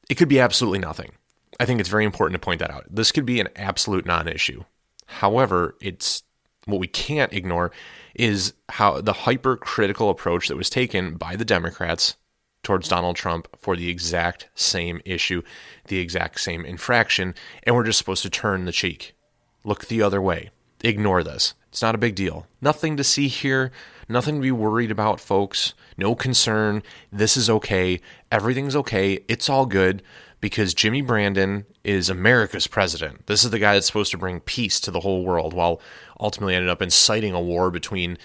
It 0.09 0.15
could 0.15 0.29
be 0.29 0.39
absolutely 0.39 0.79
nothing. 0.79 1.11
I 1.59 1.65
think 1.65 1.79
it's 1.79 1.89
very 1.89 2.05
important 2.05 2.39
to 2.39 2.45
point 2.45 2.59
that 2.59 2.71
out. 2.71 2.85
This 2.89 3.11
could 3.11 3.25
be 3.25 3.39
an 3.39 3.49
absolute 3.55 4.05
non 4.05 4.27
issue. 4.27 4.63
However, 5.07 5.75
it's 5.81 6.23
what 6.65 6.79
we 6.79 6.87
can't 6.87 7.33
ignore 7.33 7.71
is 8.13 8.53
how 8.69 9.01
the 9.01 9.13
hypercritical 9.13 10.09
approach 10.09 10.47
that 10.47 10.57
was 10.57 10.69
taken 10.69 11.15
by 11.15 11.35
the 11.35 11.45
Democrats 11.45 12.15
towards 12.63 12.89
Donald 12.89 13.15
Trump 13.15 13.47
for 13.57 13.75
the 13.75 13.89
exact 13.89 14.49
same 14.53 14.99
issue, 15.05 15.41
the 15.87 15.99
exact 15.99 16.41
same 16.41 16.65
infraction, 16.65 17.33
and 17.63 17.75
we're 17.75 17.85
just 17.85 17.99
supposed 17.99 18.23
to 18.23 18.29
turn 18.29 18.65
the 18.65 18.71
cheek, 18.71 19.15
look 19.63 19.87
the 19.87 20.01
other 20.01 20.21
way, 20.21 20.49
ignore 20.83 21.23
this. 21.23 21.53
It's 21.69 21.81
not 21.81 21.95
a 21.95 21.99
big 21.99 22.15
deal. 22.15 22.47
Nothing 22.59 22.97
to 22.97 23.03
see 23.03 23.27
here, 23.27 23.71
nothing 24.09 24.35
to 24.35 24.41
be 24.41 24.51
worried 24.51 24.91
about, 24.91 25.19
folks. 25.19 25.73
No 25.95 26.15
concern. 26.15 26.81
This 27.11 27.37
is 27.37 27.49
okay. 27.49 28.01
Everything's 28.31 28.75
okay. 28.75 29.19
It's 29.27 29.49
all 29.49 29.65
good 29.65 30.01
because 30.39 30.73
Jimmy 30.73 31.01
Brandon 31.01 31.65
is 31.83 32.09
America's 32.09 32.67
president. 32.67 33.25
This 33.27 33.43
is 33.43 33.51
the 33.51 33.59
guy 33.59 33.73
that's 33.73 33.87
supposed 33.87 34.11
to 34.11 34.17
bring 34.17 34.39
peace 34.39 34.79
to 34.81 34.91
the 34.91 34.99
whole 34.99 35.23
world 35.23 35.53
while 35.53 35.81
ultimately 36.19 36.55
ended 36.55 36.69
up 36.69 36.81
inciting 36.81 37.33
a 37.33 37.41
war 37.41 37.71
between 37.71 38.17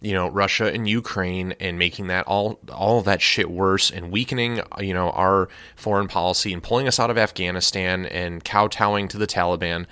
you 0.00 0.12
know 0.12 0.28
Russia 0.28 0.72
and 0.72 0.88
Ukraine 0.88 1.52
and 1.60 1.78
making 1.78 2.08
that 2.08 2.26
all 2.26 2.58
all 2.72 2.98
of 2.98 3.04
that 3.04 3.20
shit 3.20 3.50
worse 3.50 3.90
and 3.90 4.10
weakening 4.10 4.60
you 4.80 4.94
know 4.94 5.10
our 5.10 5.48
foreign 5.76 6.08
policy 6.08 6.52
and 6.52 6.62
pulling 6.62 6.88
us 6.88 6.98
out 6.98 7.10
of 7.10 7.18
Afghanistan 7.18 8.06
and 8.06 8.44
kowtowing 8.44 9.08
to 9.08 9.18
the 9.18 9.26
Taliban. 9.26 9.86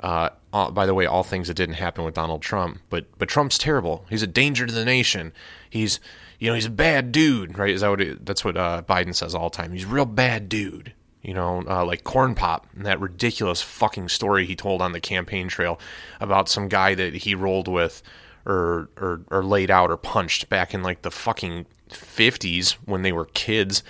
Uh, 0.00 0.30
uh, 0.54 0.70
by 0.70 0.86
the 0.86 0.94
way, 0.94 1.04
all 1.04 1.22
things 1.22 1.48
that 1.48 1.54
didn't 1.54 1.74
happen 1.74 2.04
with 2.04 2.14
Donald 2.14 2.40
Trump, 2.42 2.80
but 2.88 3.06
but 3.18 3.28
Trump's 3.28 3.58
terrible. 3.58 4.06
He's 4.08 4.22
a 4.22 4.26
danger 4.26 4.66
to 4.66 4.72
the 4.72 4.84
nation. 4.84 5.32
He's 5.68 6.00
you 6.38 6.48
know 6.48 6.54
he's 6.54 6.66
a 6.66 6.70
bad 6.70 7.12
dude, 7.12 7.58
right? 7.58 7.70
Is 7.70 7.82
that 7.82 7.90
what 7.90 8.00
it, 8.00 8.24
that's 8.24 8.42
what 8.42 8.56
uh, 8.56 8.82
Biden 8.88 9.14
says 9.14 9.34
all 9.34 9.50
the 9.50 9.56
time? 9.56 9.72
He's 9.72 9.84
a 9.84 9.88
real 9.88 10.06
bad 10.06 10.48
dude 10.48 10.94
you 11.22 11.34
know, 11.34 11.62
uh, 11.68 11.84
like 11.84 12.04
Corn 12.04 12.34
Pop 12.34 12.66
and 12.74 12.86
that 12.86 13.00
ridiculous 13.00 13.60
fucking 13.60 14.08
story 14.08 14.46
he 14.46 14.56
told 14.56 14.80
on 14.80 14.92
the 14.92 15.00
campaign 15.00 15.48
trail 15.48 15.78
about 16.18 16.48
some 16.48 16.68
guy 16.68 16.94
that 16.94 17.14
he 17.14 17.34
rolled 17.34 17.68
with 17.68 18.02
or, 18.46 18.88
or, 18.96 19.20
or 19.30 19.44
laid 19.44 19.70
out 19.70 19.90
or 19.90 19.96
punched 19.96 20.48
back 20.48 20.72
in 20.72 20.82
like 20.82 21.02
the 21.02 21.10
fucking 21.10 21.66
50s 21.90 22.72
when 22.84 23.02
they 23.02 23.12
were 23.12 23.26
kids, 23.26 23.82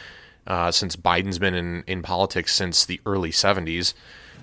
uh, 0.47 0.73
since 0.73 0.97
Biden's 0.97 1.39
been 1.39 1.55
in, 1.55 1.85
in 1.87 2.03
politics 2.03 2.55
since 2.55 2.85
the 2.85 3.01
early 3.07 3.31
70s. 3.31 3.95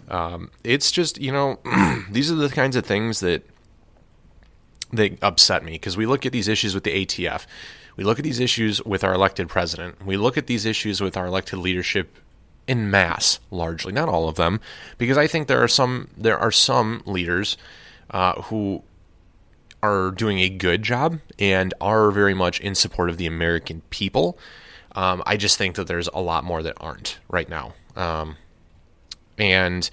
Um, 0.10 0.52
it's 0.63 0.89
just 0.91 1.19
you 1.19 1.34
know 1.34 1.60
these 2.10 2.32
are 2.32 2.36
the 2.36 2.47
kinds 2.47 2.78
of 2.78 2.86
things 2.86 3.19
that 3.19 3.43
that 4.93 5.21
upset 5.21 5.65
me 5.65 5.73
because 5.73 5.97
we 5.97 6.06
look 6.06 6.26
at 6.26 6.32
these 6.32 6.47
issues 6.47 6.73
with 6.73 6.86
the 6.86 7.06
ATF, 7.06 7.45
we 7.97 8.06
look 8.06 8.17
at 8.17 8.23
these 8.23 8.39
issues 8.39 8.82
with 8.84 9.04
our 9.04 9.13
elected 9.13 9.50
president, 9.50 10.06
we 10.06 10.15
look 10.15 10.38
at 10.38 10.47
these 10.47 10.65
issues 10.65 11.02
with 11.02 11.17
our 11.17 11.26
elected 11.26 11.60
leadership 11.60 12.15
in 12.67 12.91
mass, 12.91 13.39
largely, 13.49 13.93
not 13.93 14.10
all 14.10 14.27
of 14.27 14.36
them, 14.36 14.60
because 14.97 15.17
I 15.17 15.27
think 15.27 15.47
there 15.47 15.63
are 15.63 15.67
some 15.67 16.10
there 16.17 16.38
are 16.38 16.51
some 16.51 17.01
leaders 17.06 17.58
uh, 18.12 18.41
who 18.43 18.84
are 19.84 20.12
doing 20.12 20.39
a 20.39 20.49
good 20.49 20.84
job 20.84 21.19
and 21.39 21.73
are 21.80 22.12
very 22.12 22.34
much 22.34 22.60
in 22.60 22.75
support 22.75 23.10
of 23.10 23.17
the 23.17 23.27
American 23.27 23.82
people. 23.89 24.38
Um, 24.95 25.21
I 25.25 25.38
just 25.38 25.58
think 25.58 25.75
that 25.75 25.88
there's 25.88 26.10
a 26.13 26.21
lot 26.21 26.43
more 26.43 26.63
that 26.63 26.75
aren't 26.80 27.19
right 27.30 27.47
now. 27.47 27.73
Um, 27.95 28.38
and 29.38 29.89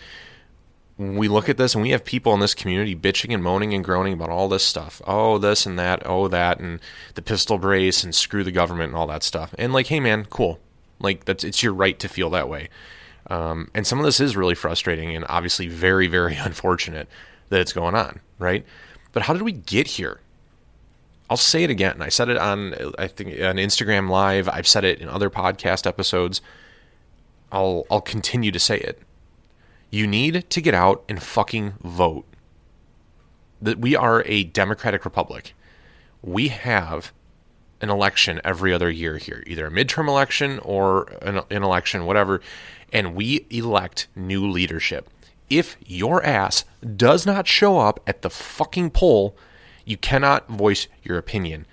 we 0.97 1.29
look 1.29 1.49
at 1.49 1.57
this 1.57 1.75
and 1.75 1.83
we 1.83 1.91
have 1.91 2.05
people 2.05 2.33
in 2.33 2.41
this 2.41 2.55
community 2.55 2.95
bitching 2.95 3.35
and 3.35 3.43
moaning 3.43 3.75
and 3.75 3.85
groaning 3.85 4.13
about 4.13 4.31
all 4.31 4.49
this 4.49 4.65
stuff. 4.65 5.03
Oh, 5.07 5.39
this 5.39 5.67
and 5.67 5.79
that, 5.79 6.03
oh, 6.07 6.29
that, 6.29 6.61
and 6.61 6.81
the 7.15 7.23
pistol 7.23 7.59
brace 7.59 8.05
and 8.05 8.15
screw 8.15 8.45
the 8.45 8.53
government 8.53 8.91
and 8.91 8.97
all 8.97 9.09
that 9.09 9.23
stuff. 9.23 9.55
And 9.59 9.73
like, 9.73 9.89
hey, 9.89 10.01
man, 10.01 10.25
cool. 10.27 10.61
Like, 11.01 11.25
that's 11.25 11.45
it's 11.45 11.63
your 11.63 11.75
right 11.75 11.99
to 11.99 12.09
feel 12.09 12.31
that 12.31 12.49
way. 12.49 12.69
Um, 13.29 13.71
and 13.75 13.87
some 13.87 13.99
of 13.99 14.05
this 14.05 14.21
is 14.21 14.37
really 14.37 14.55
frustrating 14.55 15.15
and 15.15 15.25
obviously 15.29 15.69
very, 15.69 16.07
very 16.07 16.37
unfortunate 16.41 17.09
that 17.49 17.61
it's 17.61 17.73
going 17.73 17.95
on, 17.95 18.21
right? 18.39 18.65
But 19.13 19.25
how 19.25 19.33
did 19.33 19.43
we 19.43 19.53
get 19.53 19.87
here? 19.87 20.21
I'll 21.31 21.37
say 21.37 21.65
it 21.65 21.71
again. 21.71 22.03
I 22.03 22.11
said 22.11 22.29
it 22.29 22.37
on, 22.37 22.75
I 22.99 23.07
think, 23.07 23.29
on 23.41 23.57
Instagram 23.57 24.11
Live. 24.11 24.49
I've 24.49 24.69
said 24.69 24.85
it 24.85 25.01
in 25.01 25.09
other 25.09 25.31
podcast 25.31 25.87
episodes. 25.87 26.43
I'll, 27.51 27.87
I'll 27.91 28.01
continue 28.01 28.51
to 28.51 28.59
say 28.59 28.79
it 28.79 29.01
you 29.95 30.09
need 30.09 30.51
to 30.51 30.61
get 30.61 30.75
out 30.75 31.05
and 31.09 31.23
fucking 31.23 31.75
vote. 31.83 32.27
That 33.63 33.79
we 33.79 33.95
are 33.95 34.25
a 34.27 34.43
democratic 34.43 35.05
republic. 35.05 35.55
We 36.21 36.49
have 36.49 37.13
an 37.81 37.91
election 37.91 38.41
every 38.45 38.73
other 38.73 38.91
year 38.91 39.19
here, 39.19 39.43
either 39.47 39.67
a 39.67 39.71
midterm 39.71 40.09
election 40.09 40.59
or 40.61 41.05
an, 41.23 41.41
an 41.51 41.63
election, 41.63 42.07
whatever, 42.07 42.41
and 42.93 43.15
we 43.15 43.47
elect 43.51 44.09
new 44.15 44.49
leadership. 44.49 45.09
If 45.51 45.77
your 45.85 46.25
ass 46.25 46.65
does 46.97 47.27
not 47.27 47.47
show 47.47 47.79
up 47.79 48.01
at 48.07 48.23
the 48.23 48.31
fucking 48.31 48.91
poll, 48.91 49.37
you 49.85 49.97
cannot 49.97 50.49
voice 50.49 50.89
your 51.03 51.19
opinion. 51.19 51.67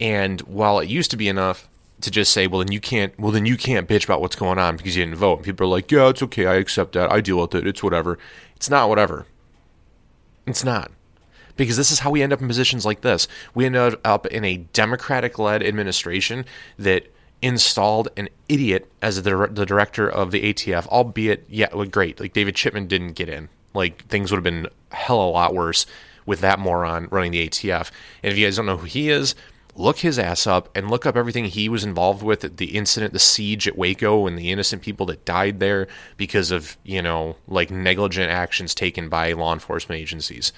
And 0.00 0.40
while 0.42 0.78
it 0.78 0.88
used 0.88 1.10
to 1.12 1.16
be 1.16 1.28
enough 1.28 1.68
to 2.02 2.10
just 2.10 2.32
say, 2.32 2.46
well, 2.46 2.58
then 2.58 2.72
you 2.72 2.80
can't, 2.80 3.18
well, 3.18 3.32
then 3.32 3.46
you 3.46 3.56
can't 3.56 3.88
bitch 3.88 4.04
about 4.04 4.20
what's 4.20 4.36
going 4.36 4.58
on 4.58 4.76
because 4.76 4.96
you 4.96 5.04
didn't 5.04 5.18
vote. 5.18 5.36
And 5.36 5.44
people 5.44 5.66
are 5.66 5.70
like, 5.70 5.90
yeah, 5.90 6.08
it's 6.08 6.22
okay. 6.22 6.46
I 6.46 6.56
accept 6.56 6.92
that. 6.92 7.10
I 7.10 7.20
deal 7.20 7.40
with 7.40 7.54
it. 7.54 7.66
It's 7.66 7.82
whatever. 7.82 8.18
It's 8.54 8.68
not 8.68 8.90
whatever. 8.90 9.26
It's 10.46 10.64
not. 10.64 10.90
Because 11.56 11.76
this 11.76 11.90
is 11.90 12.00
how 12.00 12.10
we 12.10 12.22
end 12.22 12.32
up 12.32 12.40
in 12.40 12.48
positions 12.48 12.84
like 12.84 13.00
this. 13.00 13.28
We 13.54 13.66
end 13.66 13.76
up 13.76 14.26
in 14.26 14.44
a 14.44 14.58
Democratic 14.58 15.38
led 15.38 15.62
administration 15.62 16.44
that 16.78 17.10
installed 17.42 18.08
an 18.16 18.28
idiot 18.48 18.90
as 19.02 19.22
the, 19.22 19.48
the 19.50 19.66
director 19.66 20.08
of 20.08 20.30
the 20.30 20.52
ATF, 20.52 20.86
albeit, 20.88 21.44
yeah, 21.48 21.74
would 21.74 21.90
great. 21.90 22.20
Like 22.20 22.32
David 22.32 22.56
Chipman 22.56 22.86
didn't 22.86 23.12
get 23.12 23.28
in. 23.28 23.48
Like 23.74 24.04
things 24.06 24.30
would 24.30 24.38
have 24.38 24.44
been 24.44 24.68
hell 24.90 25.20
a 25.20 25.30
lot 25.30 25.54
worse 25.54 25.86
with 26.24 26.40
that 26.40 26.58
moron 26.58 27.08
running 27.10 27.32
the 27.32 27.48
ATF. 27.48 27.90
And 28.22 28.32
if 28.32 28.38
you 28.38 28.46
guys 28.46 28.56
don't 28.56 28.66
know 28.66 28.78
who 28.78 28.86
he 28.86 29.10
is, 29.10 29.34
look 29.76 29.98
his 29.98 30.18
ass 30.18 30.46
up 30.46 30.68
and 30.74 30.90
look 30.90 31.06
up 31.06 31.16
everything 31.16 31.44
he 31.44 31.68
was 31.68 31.84
involved 31.84 32.22
with 32.22 32.56
the 32.56 32.76
incident, 32.76 33.12
the 33.12 33.18
siege 33.18 33.68
at 33.68 33.76
Waco, 33.76 34.26
and 34.26 34.38
the 34.38 34.50
innocent 34.50 34.82
people 34.82 35.06
that 35.06 35.24
died 35.24 35.60
there 35.60 35.86
because 36.16 36.50
of, 36.50 36.76
you 36.82 37.02
know, 37.02 37.36
like 37.46 37.70
negligent 37.70 38.30
actions 38.30 38.74
taken 38.74 39.08
by 39.08 39.32
law 39.32 39.52
enforcement 39.52 40.00
agencies. 40.00 40.52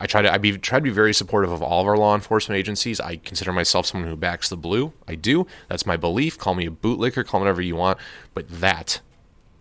I 0.00 0.06
try 0.06 0.22
to 0.22 0.32
I 0.32 0.38
be 0.38 0.56
try 0.58 0.78
to 0.78 0.82
be 0.82 0.90
very 0.90 1.12
supportive 1.12 1.50
of 1.50 1.62
all 1.62 1.80
of 1.80 1.86
our 1.86 1.96
law 1.96 2.14
enforcement 2.14 2.58
agencies. 2.58 3.00
I 3.00 3.16
consider 3.16 3.52
myself 3.52 3.86
someone 3.86 4.08
who 4.08 4.16
backs 4.16 4.48
the 4.48 4.56
blue. 4.56 4.92
I 5.06 5.14
do. 5.14 5.46
That's 5.68 5.86
my 5.86 5.96
belief. 5.96 6.38
Call 6.38 6.54
me 6.54 6.66
a 6.66 6.70
bootlicker, 6.70 7.26
call 7.26 7.40
me 7.40 7.44
whatever 7.44 7.62
you 7.62 7.76
want. 7.76 7.98
But 8.34 8.48
that 8.48 9.00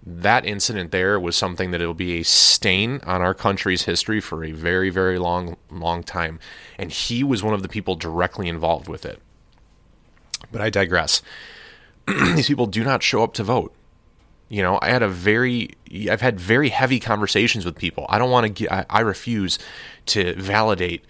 that 0.05 0.45
incident 0.45 0.91
there 0.91 1.19
was 1.19 1.35
something 1.35 1.71
that 1.71 1.81
it'll 1.81 1.93
be 1.93 2.19
a 2.19 2.23
stain 2.23 3.01
on 3.03 3.21
our 3.21 3.33
country's 3.33 3.83
history 3.83 4.21
for 4.21 4.43
a 4.43 4.51
very, 4.51 4.89
very 4.89 5.19
long, 5.19 5.57
long 5.69 6.01
time. 6.01 6.39
And 6.77 6.91
he 6.91 7.23
was 7.23 7.43
one 7.43 7.53
of 7.53 7.61
the 7.61 7.67
people 7.67 7.95
directly 7.95 8.47
involved 8.47 8.87
with 8.87 9.05
it. 9.05 9.19
But 10.49 10.61
I 10.61 10.69
digress. 10.69 11.21
These 12.07 12.47
people 12.47 12.67
do 12.67 12.85
not 12.85 13.03
show 13.03 13.21
up 13.21 13.33
to 13.33 13.43
vote. 13.43 13.75
You 14.49 14.61
know, 14.61 14.79
I 14.81 14.89
had 14.89 15.03
a 15.03 15.09
very, 15.09 15.71
I've 16.09 16.21
had 16.21 16.39
very 16.39 16.69
heavy 16.69 16.99
conversations 16.99 17.65
with 17.65 17.77
people. 17.77 18.05
I 18.09 18.17
don't 18.17 18.31
want 18.31 18.45
to 18.45 18.49
get, 18.49 18.85
I, 18.89 19.01
refuse 19.01 19.59
to 20.07 20.33
validate 20.35 21.03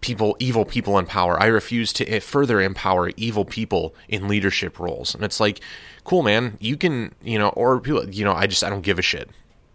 people, 0.00 0.36
evil 0.38 0.64
people 0.64 0.98
in 0.98 1.06
power. 1.06 1.40
I 1.42 1.46
refuse 1.46 1.92
to 1.94 2.20
further 2.20 2.60
empower 2.60 3.10
evil 3.16 3.44
people 3.44 3.94
in 4.08 4.28
leadership 4.28 4.78
roles. 4.78 5.14
And 5.14 5.24
it's 5.24 5.40
like, 5.40 5.60
cool, 6.04 6.22
man, 6.22 6.56
you 6.60 6.76
can, 6.76 7.14
you 7.22 7.38
know, 7.38 7.48
or 7.50 7.80
people, 7.80 8.08
you 8.08 8.24
know, 8.24 8.32
I 8.32 8.46
just, 8.46 8.62
I 8.62 8.70
don't 8.70 8.82
give 8.82 8.98
a 8.98 9.02
shit. 9.02 9.28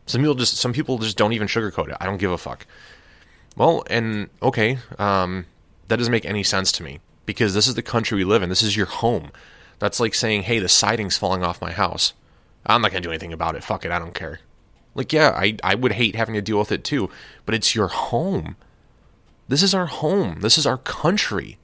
Some 0.06 0.22
people 0.22 0.36
just, 0.36 0.56
some 0.56 0.72
people 0.72 0.98
just 0.98 1.18
don't 1.18 1.34
even 1.34 1.48
sugarcoat 1.48 1.90
it. 1.90 1.98
I 2.00 2.06
don't 2.06 2.18
give 2.18 2.32
a 2.32 2.38
fuck. 2.38 2.66
Well, 3.58 3.84
and 3.90 4.30
okay, 4.42 4.78
um, 4.98 5.46
that 5.88 5.98
doesn't 5.98 6.12
make 6.12 6.26
any 6.26 6.44
sense 6.44 6.72
to 6.74 6.84
me 6.84 7.00
because 7.26 7.54
this 7.54 7.68
is 7.68 7.76
the 7.76 7.82
country 7.82 8.18
we 8.18 8.24
live 8.24 8.44
in. 8.44 8.50
This 8.50 8.62
is 8.62 8.78
your 8.78 8.86
home. 8.86 9.32
That's 9.80 10.00
like 10.00 10.14
saying, 10.14 10.44
hey, 10.44 10.60
the 10.60 10.70
siding's 10.70 11.18
falling 11.18 11.44
off 11.44 11.62
my 11.62 11.72
house. 11.72 12.14
I'm 12.68 12.82
not 12.82 12.92
going 12.92 13.02
to 13.02 13.08
do 13.08 13.12
anything 13.12 13.34
about 13.34 13.56
it. 13.56 13.64
Fuck 13.64 13.86
it. 13.86 13.92
I 13.92 14.00
don't 14.00 14.14
care. 14.14 14.40
Like, 14.94 15.14
yeah, 15.14 15.30
I, 15.30 15.58
I 15.64 15.76
would 15.76 15.94
hate 15.94 16.16
having 16.16 16.36
to 16.36 16.42
deal 16.42 16.60
with 16.60 16.72
it 16.72 16.84
too, 16.84 17.10
but 17.46 17.56
it's 17.56 17.76
your 17.76 17.88
home. 17.88 18.56
This 19.48 19.64
is 19.64 19.74
our 19.74 19.86
home. 19.86 20.40
This 20.42 20.58
is 20.58 20.66
our 20.66 20.78
country. 20.78 21.58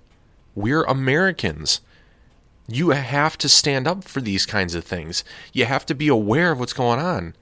We're 0.55 0.83
Americans. 0.83 1.81
You 2.67 2.91
have 2.91 3.37
to 3.39 3.49
stand 3.49 3.87
up 3.87 4.03
for 4.03 4.21
these 4.21 4.45
kinds 4.45 4.75
of 4.75 4.85
things. 4.85 5.23
You 5.51 5.65
have 5.65 5.85
to 5.87 5.95
be 5.95 6.07
aware 6.07 6.51
of 6.51 6.59
what's 6.59 6.73
going 6.73 6.99
on. 6.99 7.35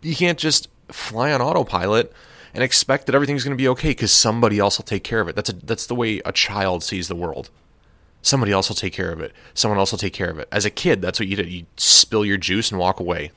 You 0.00 0.16
can't 0.16 0.38
just 0.38 0.68
fly 0.88 1.32
on 1.32 1.40
autopilot 1.40 2.12
and 2.54 2.64
expect 2.64 3.06
that 3.06 3.14
everything's 3.14 3.44
going 3.44 3.56
to 3.56 3.62
be 3.62 3.68
okay 3.68 3.90
because 3.90 4.10
somebody 4.10 4.58
else 4.58 4.78
will 4.78 4.84
take 4.84 5.04
care 5.04 5.20
of 5.20 5.28
it. 5.28 5.36
That's 5.36 5.50
a, 5.50 5.52
that's 5.52 5.86
the 5.86 5.94
way 5.94 6.20
a 6.24 6.32
child 6.32 6.82
sees 6.82 7.08
the 7.08 7.14
world. 7.14 7.50
Somebody 8.22 8.52
else 8.52 8.68
will 8.68 8.76
take 8.76 8.92
care 8.92 9.12
of 9.12 9.20
it. 9.20 9.32
Someone 9.52 9.78
else 9.78 9.90
will 9.90 9.98
take 9.98 10.12
care 10.12 10.30
of 10.30 10.38
it. 10.38 10.48
As 10.50 10.64
a 10.64 10.70
kid, 10.70 11.02
that's 11.02 11.18
what 11.18 11.28
you 11.28 11.36
did. 11.36 11.50
You 11.50 11.66
spill 11.76 12.24
your 12.24 12.38
juice 12.38 12.70
and 12.70 12.78
walk 12.78 13.00
away. 13.00 13.32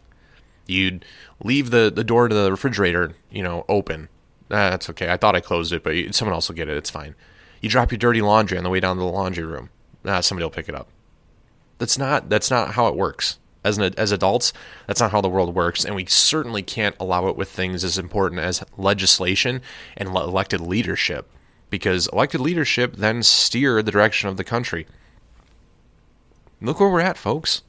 You'd 0.67 1.03
leave 1.43 1.71
the, 1.71 1.91
the 1.93 2.03
door 2.03 2.27
to 2.27 2.35
the 2.35 2.51
refrigerator, 2.51 3.15
you 3.29 3.43
know, 3.43 3.65
open 3.67 4.09
that's 4.47 4.89
okay. 4.91 5.11
I 5.11 5.17
thought 5.17 5.35
I 5.35 5.41
closed 5.41 5.73
it, 5.73 5.83
but 5.83 6.13
someone 6.13 6.33
else 6.33 6.47
will 6.47 6.55
get 6.55 6.69
it. 6.69 6.77
It's 6.77 6.89
fine. 6.89 7.15
You 7.61 7.69
drop 7.69 7.91
your 7.91 7.97
dirty 7.97 8.21
laundry 8.21 8.57
on 8.57 8.63
the 8.63 8.69
way 8.69 8.79
down 8.79 8.97
to 8.97 9.01
the 9.01 9.07
laundry 9.07 9.45
room. 9.45 9.69
Nah, 10.03 10.21
somebody 10.21 10.43
will 10.43 10.51
pick 10.51 10.69
it 10.69 10.75
up. 10.75 10.87
That's 11.77 11.97
not 11.97 12.29
that's 12.29 12.51
not 12.51 12.73
how 12.73 12.87
it 12.87 12.95
works. 12.95 13.39
As 13.63 13.79
an, 13.79 13.95
as 13.97 14.11
adults, 14.11 14.53
that's 14.85 14.99
not 14.99 15.11
how 15.11 15.21
the 15.21 15.29
world 15.29 15.55
works, 15.55 15.83
and 15.83 15.95
we 15.95 16.05
certainly 16.05 16.61
can't 16.61 16.95
allow 16.99 17.27
it 17.29 17.35
with 17.35 17.49
things 17.49 17.83
as 17.83 17.97
important 17.97 18.39
as 18.39 18.63
legislation 18.77 19.59
and 19.97 20.09
elected 20.09 20.61
leadership, 20.61 21.27
because 21.75 22.07
elected 22.13 22.39
leadership 22.39 22.95
then 22.95 23.21
steer 23.21 23.83
the 23.83 23.91
direction 23.91 24.29
of 24.29 24.37
the 24.37 24.45
country. 24.45 24.87
Look 26.61 26.79
where 26.79 26.89
we're 26.89 27.01
at, 27.01 27.17
folks. 27.17 27.63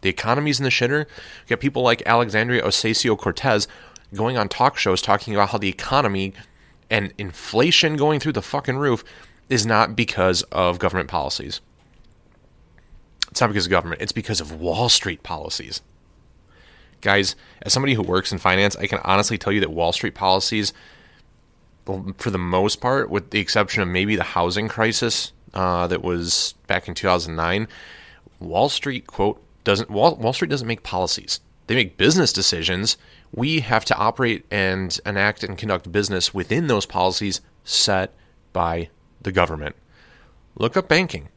The 0.00 0.08
economy's 0.08 0.58
in 0.58 0.64
the 0.64 0.70
shitter. 0.70 1.04
We 1.04 1.48
got 1.48 1.60
people 1.60 1.82
like 1.82 2.02
Alexandria 2.06 2.62
Ocasio 2.62 3.18
Cortez 3.18 3.68
going 4.14 4.38
on 4.38 4.48
talk 4.48 4.78
shows 4.78 5.02
talking 5.02 5.34
about 5.34 5.50
how 5.50 5.58
the 5.58 5.68
economy 5.68 6.32
and 6.88 7.12
inflation 7.18 7.96
going 7.96 8.20
through 8.20 8.32
the 8.32 8.40
fucking 8.40 8.78
roof 8.78 9.04
is 9.50 9.66
not 9.66 9.94
because 9.94 10.40
of 10.44 10.78
government 10.78 11.10
policies. 11.10 11.60
It's 13.30 13.40
not 13.42 13.48
because 13.48 13.66
of 13.66 13.70
government, 13.70 14.00
it's 14.00 14.12
because 14.12 14.40
of 14.40 14.60
Wall 14.60 14.88
Street 14.88 15.22
policies. 15.22 15.82
Guys, 17.02 17.36
as 17.60 17.74
somebody 17.74 17.92
who 17.92 18.02
works 18.02 18.32
in 18.32 18.38
finance, 18.38 18.76
I 18.76 18.86
can 18.86 19.00
honestly 19.04 19.36
tell 19.36 19.52
you 19.52 19.60
that 19.60 19.72
Wall 19.72 19.92
Street 19.92 20.14
policies, 20.14 20.72
for 21.84 22.30
the 22.30 22.38
most 22.38 22.80
part, 22.80 23.10
with 23.10 23.30
the 23.30 23.40
exception 23.40 23.82
of 23.82 23.88
maybe 23.88 24.16
the 24.16 24.22
housing 24.22 24.68
crisis 24.68 25.32
uh, 25.54 25.86
that 25.88 26.02
was 26.02 26.54
back 26.66 26.88
in 26.88 26.94
2009, 26.94 27.68
Wall 28.40 28.68
Street, 28.68 29.06
quote, 29.06 29.42
doesn't 29.64 29.90
Wall, 29.90 30.16
Wall 30.16 30.32
Street 30.32 30.50
doesn't 30.50 30.66
make 30.66 30.82
policies. 30.82 31.40
They 31.66 31.74
make 31.74 31.96
business 31.96 32.32
decisions 32.32 32.96
we 33.34 33.60
have 33.60 33.84
to 33.86 33.96
operate 33.96 34.44
and 34.50 34.98
enact 35.06 35.42
and 35.42 35.56
conduct 35.56 35.90
business 35.90 36.34
within 36.34 36.66
those 36.66 36.86
policies 36.86 37.40
set 37.64 38.12
by 38.52 38.90
the 39.20 39.32
government. 39.32 39.74
Look 40.54 40.76
up 40.76 40.88
banking. 40.88 41.28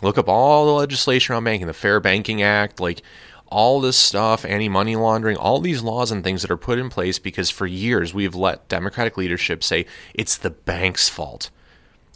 Look 0.00 0.16
up 0.16 0.28
all 0.28 0.66
the 0.66 0.72
legislation 0.72 1.32
around 1.32 1.44
banking, 1.44 1.66
the 1.66 1.74
Fair 1.74 1.98
Banking 1.98 2.40
Act, 2.40 2.78
like 2.78 3.02
all 3.50 3.80
this 3.80 3.96
stuff, 3.96 4.44
anti 4.44 4.68
money 4.68 4.96
laundering, 4.96 5.36
all 5.36 5.60
these 5.60 5.82
laws 5.82 6.10
and 6.10 6.22
things 6.22 6.42
that 6.42 6.50
are 6.50 6.56
put 6.56 6.78
in 6.78 6.90
place 6.90 7.18
because 7.18 7.50
for 7.50 7.66
years 7.66 8.12
we've 8.12 8.34
let 8.34 8.68
Democratic 8.68 9.16
leadership 9.16 9.62
say 9.64 9.86
it's 10.14 10.36
the 10.36 10.50
bank's 10.50 11.08
fault. 11.08 11.50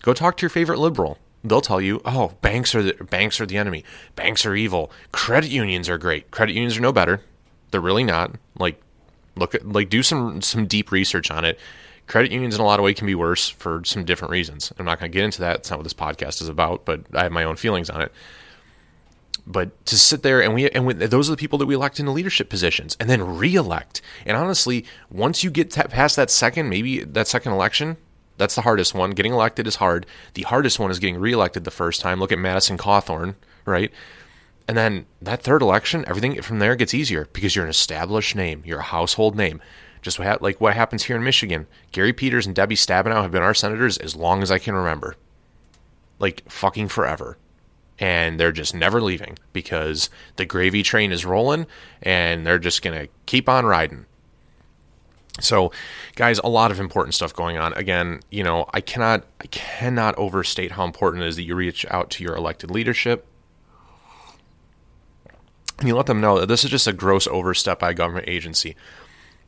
Go 0.03 0.13
talk 0.13 0.37
to 0.37 0.43
your 0.43 0.51
favorite 0.51 0.79
liberal. 0.79 1.19
They'll 1.45 1.61
tell 1.61 1.81
you, 1.81 2.01
"Oh, 2.05 2.35
banks 2.41 2.75
are 2.75 2.83
the 2.83 2.93
banks 3.05 3.41
are 3.41 3.47
the 3.47 3.57
enemy. 3.57 3.85
Banks 4.15 4.47
are 4.47 4.55
evil. 4.55 4.93
Credit 5.11 5.51
unions 5.51 5.89
are 5.89 5.99
great. 5.99 6.31
Credit 6.31 6.53
unions 6.55 6.77
are 6.77 6.83
no 6.83 6.93
better. 6.93 7.23
They're 7.71 7.81
really 7.81 8.05
not. 8.05 8.37
Like 8.59 8.81
look 9.35 9.55
at 9.55 9.67
like 9.67 9.89
do 9.89 10.03
some 10.03 10.43
some 10.43 10.67
deep 10.67 10.93
research 10.93 11.31
on 11.31 11.45
it. 11.45 11.59
Credit 12.07 12.33
unions 12.33 12.55
in 12.55 12.61
a 12.61 12.65
lot 12.65 12.79
of 12.79 12.85
ways 12.85 12.97
can 12.97 13.07
be 13.07 13.15
worse 13.15 13.49
for 13.49 13.83
some 13.85 14.05
different 14.05 14.33
reasons. 14.33 14.73
I'm 14.79 14.85
not 14.85 14.99
going 14.99 15.11
to 15.11 15.17
get 15.17 15.25
into 15.25 15.41
that. 15.41 15.59
It's 15.59 15.71
not 15.71 15.79
what 15.79 15.85
this 15.85 15.95
podcast 15.95 16.43
is 16.43 16.49
about, 16.49 16.85
but 16.85 17.03
I 17.15 17.23
have 17.23 17.33
my 17.33 17.45
own 17.45 17.57
feelings 17.57 17.89
on 17.89 18.03
it. 18.03 18.13
But 19.47 19.85
to 19.87 19.99
sit 19.99 20.23
there 20.23 20.41
and 20.41 20.55
we 20.55 20.71
and 20.71 20.87
we, 20.87 20.95
those 20.95 21.29
are 21.29 21.33
the 21.33 21.37
people 21.37 21.59
that 21.59 21.67
we 21.67 21.75
elect 21.75 21.99
into 21.99 22.13
leadership 22.13 22.49
positions 22.49 22.97
and 23.01 23.11
then 23.11 23.37
re-elect. 23.39 24.01
And 24.25 24.37
honestly, 24.37 24.85
once 25.11 25.43
you 25.43 25.51
get 25.51 25.73
t- 25.73 25.83
past 25.83 26.15
that 26.17 26.31
second, 26.31 26.69
maybe 26.69 27.03
that 27.03 27.27
second 27.27 27.53
election, 27.53 27.97
that's 28.39 28.55
the 28.55 28.63
hardest 28.63 28.95
one. 28.95 29.11
Getting 29.11 29.33
elected 29.33 29.67
is 29.67 29.77
hard. 29.77 30.07
The 30.35 30.43
hardest 30.43 30.79
one 30.79 30.91
is 30.91 31.01
getting 31.01 31.19
reelected 31.19 31.65
the 31.65 31.71
first 31.73 32.01
time. 32.01 32.21
Look 32.21 32.33
at 32.33 32.39
Madison 32.39 32.79
Cawthorn, 32.79 33.35
right? 33.65 33.91
And 34.69 34.77
then 34.77 35.07
that 35.21 35.43
third 35.43 35.61
election, 35.61 36.05
everything 36.07 36.41
from 36.41 36.61
there 36.61 36.77
gets 36.77 36.95
easier 36.95 37.29
because 37.33 37.57
you're 37.57 37.65
an 37.65 37.71
established 37.71 38.37
name, 38.37 38.63
you're 38.65 38.79
a 38.79 38.85
household 38.85 39.37
name. 39.37 39.61
Just 40.03 40.19
like 40.19 40.61
what 40.61 40.75
happens 40.75 41.05
here 41.05 41.17
in 41.17 41.23
Michigan. 41.23 41.69
Gary 41.93 42.13
Peters 42.13 42.47
and 42.47 42.57
Debbie 42.57 42.75
Stabenow 42.75 43.23
have 43.23 43.31
been 43.31 43.43
our 43.43 43.55
senators 43.55 43.99
as 43.99 44.17
long 44.17 44.43
as 44.43 44.51
I 44.51 44.59
can 44.59 44.75
remember. 44.75 45.15
Like 46.19 46.43
fucking 46.51 46.89
forever. 46.89 47.39
And 48.03 48.41
they're 48.41 48.51
just 48.51 48.75
never 48.75 49.01
leaving 49.01 49.39
because 49.53 50.11
the 50.35 50.45
gravy 50.45 50.83
train 50.83 51.13
is 51.13 51.25
rolling 51.25 51.69
and 52.03 52.45
they're 52.45 52.59
just 52.59 52.83
going 52.83 52.99
to 52.99 53.09
keep 53.27 53.49
on 53.49 53.65
riding. 53.65 54.07
So, 55.41 55.71
guys, 56.17 56.41
a 56.41 56.49
lot 56.49 56.73
of 56.73 56.81
important 56.81 57.15
stuff 57.15 57.33
going 57.33 57.59
on. 57.59 57.73
Again, 57.75 58.21
you 58.29 58.43
know, 58.43 58.69
I 58.75 58.81
cannot 58.81 59.25
I 59.41 59.47
cannot 59.47 60.17
overstate 60.19 60.73
how 60.73 60.85
important 60.85 61.23
it 61.23 61.29
is 61.29 61.37
that 61.37 61.45
you 61.45 61.55
reach 61.55 61.87
out 61.91 62.11
to 62.11 62.25
your 62.25 62.35
elected 62.35 62.73
leadership 62.73 63.25
and 65.79 65.89
you 65.89 65.97
let 65.97 66.07
them 66.07 66.21
know 66.21 66.39
that 66.39 66.47
this 66.47 66.65
is 66.65 66.71
just 66.71 66.87
a 66.87 66.93
gross 66.93 67.27
overstep 67.27 67.79
by 67.79 67.91
a 67.91 67.95
government 67.95 68.29
agency. 68.29 68.77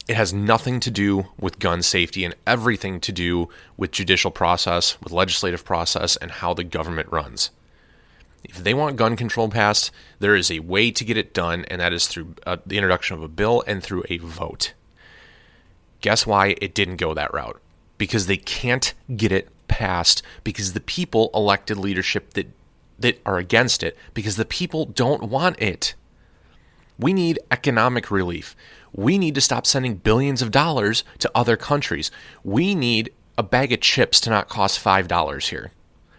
It 0.09 0.17
has 0.17 0.33
nothing 0.33 0.81
to 0.81 0.91
do 0.91 1.27
with 1.39 1.59
gun 1.59 1.83
safety 1.83 2.25
and 2.25 2.35
everything 2.47 3.01
to 3.01 3.13
do 3.13 3.49
with 3.77 3.91
judicial 3.91 4.31
process, 4.31 5.01
with 5.01 5.13
legislative 5.13 5.65
process, 5.65 6.17
and 6.17 6.31
how 6.31 6.53
the 6.55 6.65
government 6.65 7.09
runs. 7.11 7.51
If 8.45 8.63
they 8.63 8.75
want 8.75 8.97
gun 8.97 9.17
control 9.17 9.49
passed, 9.49 9.91
there 10.19 10.37
is 10.37 10.51
a 10.51 10.61
way 10.61 10.91
to 10.91 11.05
get 11.05 11.17
it 11.17 11.35
done, 11.35 11.65
and 11.67 11.81
that 11.81 11.93
is 11.93 12.07
through 12.07 12.35
uh, 12.47 12.59
the 12.67 12.77
introduction 12.77 13.17
of 13.17 13.23
a 13.23 13.29
bill 13.29 13.65
and 13.67 13.83
through 13.83 14.05
a 14.09 14.19
vote. 14.19 14.75
Guess 16.01 16.27
why 16.27 16.55
it 16.61 16.75
didn't 16.75 16.97
go 16.97 17.15
that 17.15 17.33
route? 17.33 17.61
Because 17.97 18.27
they 18.27 18.37
can't 18.37 18.93
get 19.17 19.33
it 19.33 19.49
passed 19.69 20.23
because 20.45 20.73
the 20.73 20.81
people 20.81 21.31
elected 21.35 21.77
leadership 21.77 22.35
that 22.35 22.49
that 22.99 23.21
are 23.27 23.39
against 23.39 23.83
it 23.83 23.97
because 24.13 24.37
the 24.37 24.45
people 24.45 24.85
don't 24.85 25.25
want 25.25 25.61
it. 25.61 25.95
We 26.99 27.13
need 27.13 27.41
economic 27.51 28.11
relief. 28.11 28.55
We 28.93 29.19
need 29.19 29.35
to 29.35 29.41
stop 29.41 29.67
sending 29.67 29.97
billions 29.97 30.43
of 30.43 30.53
dollars 30.53 31.03
to 31.19 31.31
other 31.35 31.57
countries. 31.57 32.11
We 32.45 32.75
need 32.75 33.13
a 33.37 33.43
bag 33.43 33.73
of 33.73 33.81
chips 33.81 34.21
to 34.21 34.31
not 34.31 34.49
cost 34.49 34.83
$5 34.83 35.49
here. 35.49 35.73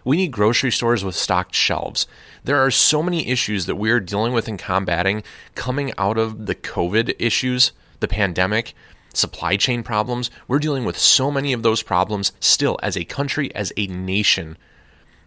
We 0.06 0.16
need 0.16 0.30
grocery 0.30 0.70
stores 0.70 1.04
with 1.04 1.16
stocked 1.16 1.52
shelves. 1.52 2.06
There 2.44 2.64
are 2.64 2.70
so 2.70 3.02
many 3.02 3.26
issues 3.26 3.66
that 3.66 3.74
we 3.74 3.90
are 3.90 3.98
dealing 3.98 4.32
with 4.32 4.46
and 4.46 4.56
combating 4.56 5.24
coming 5.56 5.92
out 5.98 6.16
of 6.16 6.46
the 6.46 6.54
COVID 6.54 7.16
issues, 7.18 7.72
the 7.98 8.06
pandemic, 8.06 8.72
supply 9.12 9.56
chain 9.56 9.82
problems. 9.82 10.30
We're 10.46 10.60
dealing 10.60 10.84
with 10.84 10.96
so 10.96 11.32
many 11.32 11.52
of 11.52 11.64
those 11.64 11.82
problems 11.82 12.30
still 12.38 12.78
as 12.84 12.96
a 12.96 13.04
country, 13.04 13.52
as 13.52 13.72
a 13.76 13.88
nation. 13.88 14.56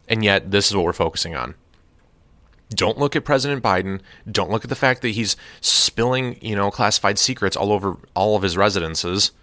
And 0.08 0.24
yet, 0.24 0.50
this 0.52 0.70
is 0.70 0.76
what 0.78 0.86
we're 0.86 0.94
focusing 0.94 1.36
on. 1.36 1.56
Don't 2.70 2.98
look 2.98 3.18
at 3.18 3.26
President 3.26 3.62
Biden. 3.62 4.00
Don't 4.32 4.50
look 4.50 4.64
at 4.64 4.70
the 4.70 4.76
fact 4.78 5.02
that 5.02 5.10
he's 5.10 5.36
spilling, 5.60 6.38
you 6.42 6.56
know, 6.56 6.72
classified 6.72 7.20
secrets 7.20 7.58
all 7.58 7.74
over 7.74 7.98
all 8.16 8.38
of 8.38 8.44
his 8.44 8.56
residences 8.56 9.34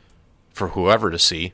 for 0.55 0.69
whoever 0.69 1.11
to 1.11 1.19
see. 1.19 1.53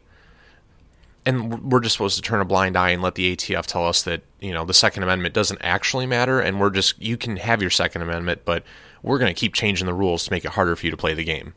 And 1.24 1.70
we're 1.70 1.80
just 1.80 1.94
supposed 1.94 2.16
to 2.16 2.22
turn 2.22 2.40
a 2.40 2.44
blind 2.44 2.76
eye 2.76 2.90
and 2.90 3.00
let 3.00 3.14
the 3.14 3.36
ATF 3.36 3.66
tell 3.66 3.86
us 3.86 4.02
that, 4.02 4.22
you 4.40 4.52
know, 4.52 4.64
the 4.64 4.74
Second 4.74 5.04
Amendment 5.04 5.34
doesn't 5.34 5.60
actually 5.62 6.06
matter. 6.06 6.40
And 6.40 6.58
we're 6.58 6.70
just, 6.70 7.00
you 7.00 7.16
can 7.16 7.36
have 7.36 7.60
your 7.60 7.70
Second 7.70 8.02
Amendment, 8.02 8.42
but 8.44 8.64
we're 9.02 9.18
going 9.18 9.32
to 9.32 9.38
keep 9.38 9.54
changing 9.54 9.86
the 9.86 9.94
rules 9.94 10.24
to 10.24 10.32
make 10.32 10.44
it 10.44 10.52
harder 10.52 10.74
for 10.74 10.86
you 10.86 10.90
to 10.90 10.96
play 10.96 11.14
the 11.14 11.24
game 11.24 11.54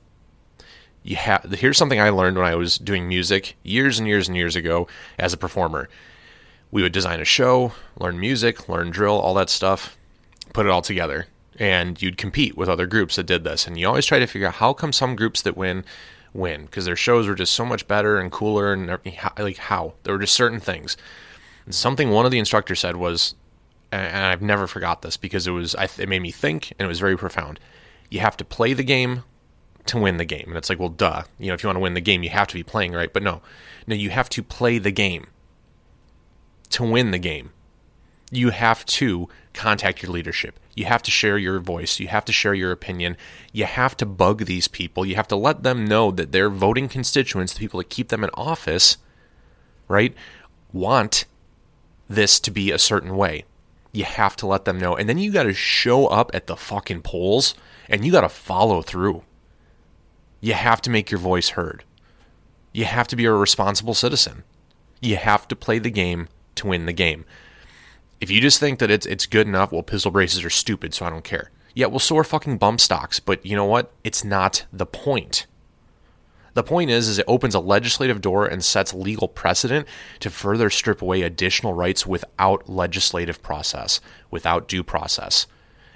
you 1.06 1.16
have 1.16 1.44
here's 1.52 1.78
something 1.78 2.02
I 2.02 2.10
learned 2.10 2.36
when 2.36 2.48
I 2.48 2.56
was 2.56 2.78
doing 2.80 3.08
music 3.08 3.56
years 3.62 4.00
and 4.00 4.08
years 4.08 4.28
and 4.28 4.36
years 4.36 4.56
ago 4.56 4.88
as 5.20 5.34
a 5.34 5.38
performer. 5.38 5.88
We 6.72 6.82
would 6.82 6.92
design 6.92 7.22
a 7.22 7.26
show, 7.26 7.74
learn 7.98 8.20
music, 8.20 8.68
learn 8.68 8.90
drill, 8.90 9.18
all 9.18 9.36
that 9.36 9.52
stuff, 9.52 9.96
put 10.52 10.66
it 10.66 10.72
all 10.72 10.82
together, 10.82 11.28
and 11.58 12.02
you'd 12.02 12.18
compete 12.18 12.58
with 12.58 12.68
other 12.68 12.88
groups 12.88 13.16
that 13.16 13.28
did 13.28 13.44
this. 13.44 13.68
And 13.68 13.80
you 13.80 13.88
always 13.88 14.08
try 14.08 14.18
to 14.18 14.26
figure 14.26 14.48
out 14.48 14.56
how 14.56 14.74
come 14.74 14.92
some 14.92 15.16
groups 15.16 15.44
that 15.44 15.56
win 15.56 15.86
win 16.36 16.66
because 16.66 16.86
their 16.86 16.96
shows 16.96 17.28
were 17.28 17.36
just 17.36 17.54
so 17.54 17.66
much 17.66 17.88
better 17.88 18.20
and 18.20 18.32
cooler 18.32 18.74
and 18.74 19.00
like 19.38 19.58
how 19.58 19.94
there 20.04 20.14
were 20.14 20.20
just 20.20 20.36
certain 20.36 20.60
things. 20.60 20.98
And 21.66 21.74
something 21.74 22.12
one 22.12 22.26
of 22.26 22.32
the 22.32 22.40
instructors 22.40 22.82
said 22.82 22.98
was, 22.98 23.36
and 23.92 24.26
I've 24.26 24.42
never 24.42 24.68
forgot 24.68 25.02
this 25.02 25.18
because 25.18 25.48
it 25.48 25.52
was 25.52 25.76
it 25.80 26.10
made 26.10 26.22
me 26.22 26.32
think 26.32 26.74
and 26.78 26.86
it 26.86 26.90
was 26.90 27.00
very 27.00 27.18
profound. 27.18 27.60
You 28.10 28.20
have 28.20 28.38
to 28.38 28.46
play 28.46 28.74
the 28.74 28.84
game 28.84 29.24
to 29.88 30.00
win 30.00 30.18
the 30.18 30.26
game. 30.26 30.46
And 30.48 30.58
it's 30.58 30.70
like, 30.70 30.80
well, 30.80 30.90
duh. 30.90 31.24
You 31.40 31.48
know, 31.48 31.54
if 31.54 31.64
you 31.64 31.68
want 31.68 31.78
to 31.78 31.82
win 31.82 31.94
the 31.94 32.02
game, 32.02 32.24
you 32.24 32.30
have 32.30 32.48
to 32.48 32.54
be 32.54 32.64
playing 32.64 32.94
right. 32.94 33.12
But 33.12 33.24
no, 33.24 33.42
no, 33.88 33.96
you 33.96 34.10
have 34.10 34.30
to 34.30 34.44
play 34.44 34.78
the 34.78 34.92
game 34.92 35.28
to 36.72 36.84
win 36.84 37.12
the 37.12 37.20
game. 37.20 37.52
You 38.32 38.50
have 38.50 38.86
to 38.86 39.30
contact 39.54 40.02
your 40.02 40.12
leadership. 40.12 40.60
You 40.76 40.86
have 40.86 41.02
to 41.04 41.12
share 41.12 41.38
your 41.38 41.60
voice. 41.60 42.00
You 42.00 42.08
have 42.10 42.26
to 42.26 42.34
share 42.34 42.54
your 42.54 42.72
opinion. 42.72 43.16
You 43.54 43.66
have 43.66 43.96
to 43.98 44.06
bug 44.06 44.46
these 44.46 44.68
people. 44.68 45.06
You 45.06 45.16
have 45.16 45.28
to 45.30 45.36
let 45.36 45.64
them 45.64 45.86
know 45.86 46.12
that 46.12 46.32
their 46.32 46.50
voting 46.50 46.90
constituents, 46.90 47.54
the 47.54 47.60
people 47.60 47.78
that 47.78 47.90
keep 47.90 48.10
them 48.10 48.24
in 48.24 48.30
office, 48.34 48.98
right, 49.88 50.14
want 50.74 51.26
this 52.10 52.40
to 52.42 52.52
be 52.52 52.72
a 52.72 52.78
certain 52.78 53.16
way. 53.16 53.46
You 53.94 54.04
have 54.04 54.36
to 54.38 54.48
let 54.48 54.66
them 54.66 54.78
know. 54.78 54.96
And 54.96 55.08
then 55.08 55.18
you 55.18 55.32
got 55.32 55.44
to 55.44 55.54
show 55.54 56.08
up 56.08 56.30
at 56.34 56.48
the 56.48 56.58
fucking 56.58 57.04
polls 57.04 57.56
and 57.88 58.06
you 58.06 58.12
got 58.12 58.22
to 58.22 58.30
follow 58.30 58.82
through 58.82 59.24
you 60.46 60.54
have 60.54 60.80
to 60.80 60.92
make 60.92 61.10
your 61.10 61.20
voice 61.20 61.50
heard. 61.50 61.84
You 62.72 62.86
have 62.86 63.08
to 63.08 63.16
be 63.16 63.26
a 63.26 63.32
responsible 63.32 63.96
citizen. 63.96 64.44
You 65.02 65.16
have 65.16 65.48
to 65.48 65.56
play 65.56 65.80
the 65.80 65.90
game 65.90 66.28
to 66.54 66.68
win 66.68 66.86
the 66.86 66.94
game. 66.94 67.26
If 68.22 68.32
you 68.32 68.42
just 68.42 68.60
think 68.60 68.80
that 68.80 68.92
it's 68.92 69.06
it's 69.06 69.26
good 69.26 69.48
enough, 69.48 69.72
well, 69.72 69.84
pistol 69.84 70.12
braces 70.12 70.44
are 70.44 70.50
stupid, 70.50 70.94
so 70.94 71.06
I 71.06 71.10
don't 71.10 71.24
care. 71.24 71.52
Yeah, 71.74 71.88
well, 71.88 72.00
so 72.00 72.18
are 72.18 72.24
fucking 72.24 72.58
bump 72.58 72.80
stocks, 72.80 73.20
but 73.20 73.46
you 73.46 73.56
know 73.56 73.66
what? 73.66 73.92
It's 74.04 74.24
not 74.24 74.66
the 74.72 74.86
point. 74.86 75.46
The 76.54 76.64
point 76.64 76.90
is, 76.90 77.10
is 77.10 77.20
it 77.20 77.26
opens 77.28 77.54
a 77.54 77.60
legislative 77.60 78.22
door 78.22 78.46
and 78.46 78.64
sets 78.64 78.94
legal 78.94 79.28
precedent 79.28 79.86
to 80.22 80.30
further 80.30 80.70
strip 80.70 81.02
away 81.02 81.22
additional 81.22 81.74
rights 81.74 82.08
without 82.08 82.70
legislative 82.70 83.44
process, 83.44 84.00
without 84.32 84.70
due 84.70 84.82
process. 84.84 85.48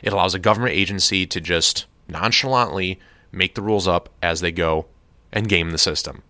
It 0.02 0.12
allows 0.12 0.36
a 0.36 0.40
government 0.40 0.76
agency 0.76 1.26
to 1.28 1.40
just 1.40 1.86
nonchalantly 2.10 3.00
make 3.32 3.56
the 3.56 3.62
rules 3.62 3.88
up 3.88 4.10
as 4.22 4.42
they 4.42 4.52
go, 4.52 4.88
and 5.32 5.48
game 5.48 5.72
the 5.72 5.78
system. 5.78 6.24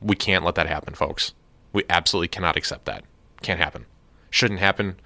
We 0.00 0.16
can't 0.16 0.44
let 0.44 0.54
that 0.54 0.66
happen, 0.66 0.94
folks. 0.94 1.34
We 1.72 1.84
absolutely 1.90 2.28
cannot 2.28 2.56
accept 2.56 2.84
that. 2.86 3.04
Can't 3.42 3.60
happen. 3.60 3.86
Shouldn't 4.30 4.60
happen. 4.60 4.96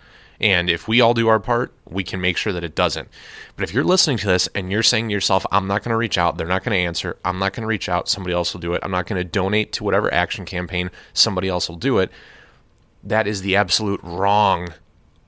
And 0.40 0.70
if 0.70 0.86
we 0.86 1.00
all 1.00 1.14
do 1.14 1.28
our 1.28 1.40
part, 1.40 1.72
we 1.88 2.04
can 2.04 2.20
make 2.20 2.36
sure 2.36 2.52
that 2.52 2.62
it 2.62 2.74
doesn't. 2.74 3.08
But 3.56 3.64
if 3.64 3.74
you're 3.74 3.84
listening 3.84 4.18
to 4.18 4.26
this 4.26 4.48
and 4.54 4.70
you're 4.70 4.84
saying 4.84 5.08
to 5.08 5.12
yourself, 5.12 5.44
I'm 5.50 5.66
not 5.66 5.82
going 5.82 5.90
to 5.90 5.96
reach 5.96 6.16
out, 6.16 6.36
they're 6.36 6.46
not 6.46 6.62
going 6.62 6.78
to 6.78 6.84
answer, 6.84 7.16
I'm 7.24 7.38
not 7.38 7.52
going 7.52 7.62
to 7.62 7.68
reach 7.68 7.88
out, 7.88 8.08
somebody 8.08 8.34
else 8.34 8.52
will 8.52 8.60
do 8.60 8.74
it, 8.74 8.80
I'm 8.84 8.92
not 8.92 9.06
going 9.06 9.20
to 9.20 9.28
donate 9.28 9.72
to 9.72 9.84
whatever 9.84 10.12
action 10.14 10.44
campaign, 10.44 10.90
somebody 11.12 11.48
else 11.48 11.68
will 11.68 11.76
do 11.76 11.98
it, 11.98 12.12
that 13.02 13.26
is 13.26 13.42
the 13.42 13.56
absolute 13.56 14.00
wrong 14.02 14.74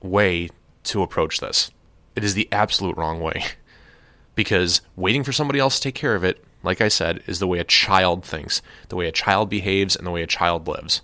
way 0.01 0.49
to 0.85 1.01
approach 1.01 1.39
this. 1.39 1.71
It 2.15 2.23
is 2.23 2.33
the 2.33 2.47
absolute 2.51 2.95
wrong 2.95 3.19
way. 3.19 3.43
because 4.35 4.81
waiting 4.95 5.23
for 5.23 5.31
somebody 5.31 5.59
else 5.59 5.75
to 5.75 5.83
take 5.83 5.95
care 5.95 6.15
of 6.15 6.23
it, 6.23 6.43
like 6.63 6.79
I 6.79 6.87
said, 6.87 7.21
is 7.27 7.39
the 7.39 7.47
way 7.47 7.59
a 7.59 7.63
child 7.63 8.23
thinks, 8.23 8.61
the 8.89 8.95
way 8.95 9.07
a 9.07 9.11
child 9.11 9.49
behaves, 9.49 9.95
and 9.95 10.05
the 10.05 10.11
way 10.11 10.21
a 10.21 10.27
child 10.27 10.67
lives. 10.67 11.01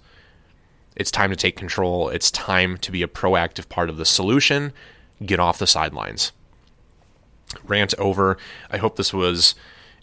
It's 0.98 1.12
time 1.12 1.30
to 1.30 1.36
take 1.38 1.56
control. 1.56 2.10
It's 2.10 2.30
time 2.32 2.78
to 2.80 2.92
be 2.92 3.02
a 3.04 3.08
proactive 3.08 3.70
part 3.70 3.90
of 3.90 3.96
the 3.98 4.06
solution. 4.06 4.74
Get 5.26 5.40
off 5.40 5.60
the 5.60 5.68
sidelines. 5.68 6.34
Rant 7.64 7.94
over. 7.98 8.38
I 8.70 8.78
hope 8.78 8.98
this 8.98 9.14
was 9.14 9.56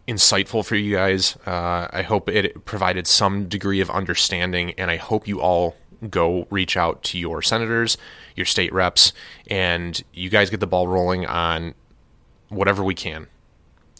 insightful 0.08 0.64
for 0.64 0.76
you 0.76 0.94
guys. 0.96 1.36
Uh, 1.46 1.88
I 1.92 2.02
hope 2.02 2.28
it 2.28 2.64
provided 2.64 3.06
some 3.06 3.48
degree 3.48 3.80
of 3.80 3.90
understanding, 3.90 4.72
and 4.78 4.90
I 4.90 4.96
hope 4.96 5.28
you 5.28 5.40
all 5.40 5.76
go 6.10 6.46
reach 6.50 6.76
out 6.76 7.02
to 7.02 7.18
your 7.18 7.42
senators, 7.42 7.96
your 8.36 8.46
state 8.46 8.72
reps, 8.72 9.12
and 9.48 10.02
you 10.12 10.30
guys 10.30 10.48
get 10.50 10.60
the 10.60 10.66
ball 10.66 10.86
rolling 10.88 11.26
on 11.26 11.74
whatever 12.48 12.84
we 12.84 12.94
can. 12.94 13.26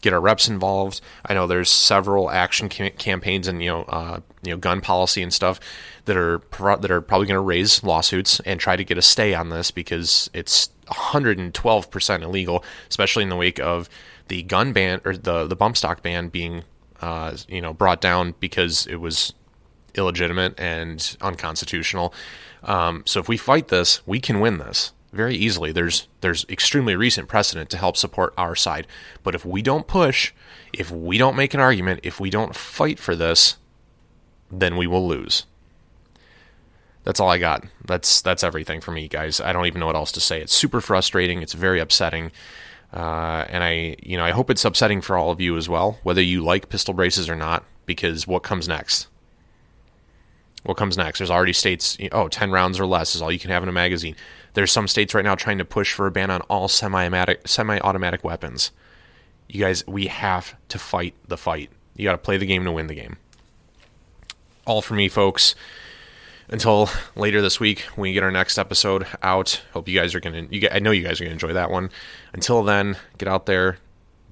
get 0.03 0.13
our 0.13 0.21
reps 0.21 0.49
involved. 0.49 1.01
I 1.25 1.33
know 1.33 1.47
there's 1.47 1.71
several 1.71 2.31
action 2.31 2.69
cam- 2.69 2.93
campaigns 2.99 3.49
and 3.49 3.63
you 3.63 3.71
know 3.71 3.83
uh, 3.85 4.21
you 4.43 4.51
know 4.53 4.59
gun 4.59 4.83
policy 4.83 5.23
and 5.23 5.33
stuff 5.33 5.59
that 6.05 6.17
are 6.17 6.39
pro- 6.39 6.77
that 6.77 6.91
are 6.91 7.01
probably 7.01 7.27
going 7.27 7.37
to 7.37 7.41
raise 7.41 7.83
lawsuits 7.83 8.41
and 8.41 8.61
try 8.61 8.77
to 8.77 8.85
get 8.85 8.99
a 8.99 9.03
stay 9.03 9.35
on 9.35 9.51
this 9.51 9.71
because 9.71 10.31
it's 10.35 10.71
112% 10.89 12.23
illegal, 12.23 12.65
especially 12.89 13.23
in 13.23 13.29
the 13.29 13.37
wake 13.37 13.59
of 13.59 13.89
the 14.29 14.43
gun 14.43 14.73
ban 14.73 15.01
or 15.05 15.17
the 15.17 15.47
the 15.47 15.57
bump 15.57 15.77
stock 15.77 16.03
ban 16.03 16.29
being 16.29 16.65
uh, 17.01 17.37
you 17.49 17.61
know 17.61 17.73
brought 17.73 18.01
down 18.01 18.35
because 18.41 18.87
it 18.87 18.97
was 18.97 19.35
illegitimate 19.95 20.59
and 20.59 21.17
unconstitutional. 21.21 22.13
Um, 22.63 23.03
so 23.07 23.21
if 23.21 23.29
we 23.29 23.37
fight 23.37 23.69
this, 23.69 24.07
we 24.07 24.21
can 24.21 24.41
win 24.41 24.59
this 24.59 24.93
very 25.13 25.37
easily. 25.37 25.73
There's 25.73 26.09
there's 26.21 26.45
extremely 26.49 26.97
recent 26.97 27.29
precedent 27.29 27.71
to 27.71 27.79
help 27.79 27.97
support 27.97 28.35
our 28.37 28.57
side. 28.57 28.87
But 29.23 29.35
if 29.35 29.45
we 29.45 29.63
don't 29.63 29.87
push, 29.87 30.33
if 30.73 30.91
we 30.91 31.19
don't 31.19 31.37
make 31.37 31.55
an 31.55 31.61
argument, 31.61 32.01
if 32.03 32.21
we 32.21 32.31
don't 32.31 32.55
fight 32.55 32.99
for 32.99 33.15
this, 33.15 33.57
then 34.51 34.77
we 34.77 34.87
will 34.87 35.07
lose. 35.07 35.47
That's 37.05 37.21
all 37.21 37.29
I 37.29 37.39
got. 37.39 37.65
That's 37.85 38.23
that's 38.23 38.43
everything 38.43 38.81
for 38.81 38.91
me, 38.91 39.09
guys. 39.09 39.41
I 39.41 39.53
don't 39.53 39.67
even 39.67 39.81
know 39.81 39.87
what 39.87 39.95
else 39.97 40.13
to 40.13 40.21
say. 40.21 40.41
It's 40.41 40.55
super 40.55 40.81
frustrating. 40.81 41.43
It's 41.43 41.53
very 41.53 41.81
upsetting. 41.81 42.33
Uh, 42.93 43.45
and 43.49 43.65
I, 43.65 43.97
you 44.03 44.17
know, 44.17 44.25
I 44.25 44.31
hope 44.31 44.51
it's 44.51 44.65
upsetting 44.65 45.01
for 45.01 45.17
all 45.17 45.31
of 45.31 45.41
you 45.41 45.57
as 45.57 45.69
well, 45.69 45.99
whether 46.05 46.23
you 46.23 46.45
like 46.45 46.69
pistol 46.69 46.95
braces 46.95 47.29
or 47.29 47.35
not, 47.35 47.65
because 47.87 48.27
what 48.27 48.45
comes 48.45 48.69
next? 48.69 49.09
What 50.63 50.77
comes 50.77 50.97
next? 50.97 51.19
There's 51.19 51.31
already 51.31 51.53
states, 51.53 51.99
oh, 52.13 52.29
10 52.29 52.53
rounds 52.53 52.79
or 52.79 52.87
less 52.87 53.15
is 53.15 53.21
all 53.21 53.33
you 53.33 53.39
can 53.39 53.51
have 53.51 53.65
in 53.65 53.69
a 53.69 53.73
magazine. 53.73 54.15
There's 54.55 54.71
some 54.71 54.87
states 54.87 55.13
right 55.13 55.25
now 55.25 55.35
trying 55.35 55.59
to 55.59 55.65
push 55.65 55.93
for 55.93 56.07
a 56.07 56.11
ban 56.11 56.31
on 56.31 56.41
all 56.43 56.69
semi-automatic 56.69 57.47
semi-automatic 57.47 58.23
weapons. 58.23 58.71
You 59.49 59.61
guys, 59.61 59.85
we 59.87 60.07
have 60.07 60.55
to 60.69 60.79
fight 60.79 61.15
the 61.27 61.37
fight. 61.37 61.71
You 61.97 62.05
got 62.05 62.13
to 62.13 62.19
play 62.19 62.39
the 62.39 62.47
game 62.47 62.65
to 62.65 62.73
win 62.73 62.87
the 62.87 62.95
game. 62.95 63.17
All 64.67 64.81
for 64.81 64.95
me, 64.95 65.09
folks. 65.09 65.55
Until 66.49 66.91
later 67.17 67.41
this 67.41 67.59
week, 67.59 67.81
when 67.95 68.03
we 68.03 68.13
get 68.13 68.23
our 68.23 68.31
next 68.31 68.59
episode 68.59 69.07
out. 69.23 69.63
Hope 69.73 69.89
you 69.89 69.99
guys 69.99 70.15
are 70.15 70.21
gonna. 70.21 70.47
You, 70.51 70.69
I 70.71 70.79
know 70.79 70.91
you 70.91 71.03
guys 71.03 71.21
are 71.21 71.25
gonna 71.25 71.33
enjoy 71.33 71.53
that 71.55 71.71
one. 71.71 71.91
Until 72.33 72.63
then, 72.63 72.97
get 73.19 73.29
out 73.29 73.47
there, 73.47 73.79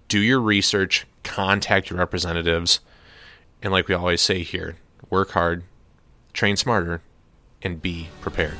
do 0.09 0.19
your 0.19 0.41
research, 0.41 1.07
contact 1.25 1.89
your 1.89 1.99
representatives, 1.99 2.81
and 3.63 3.73
like 3.73 3.89
we 3.89 3.95
always 3.95 4.21
say 4.21 4.43
here, 4.43 4.77
work 5.09 5.31
hard, 5.31 5.63
train 6.33 6.57
smarter, 6.57 7.01
and 7.63 7.81
be 7.81 8.09
prepared. 8.21 8.57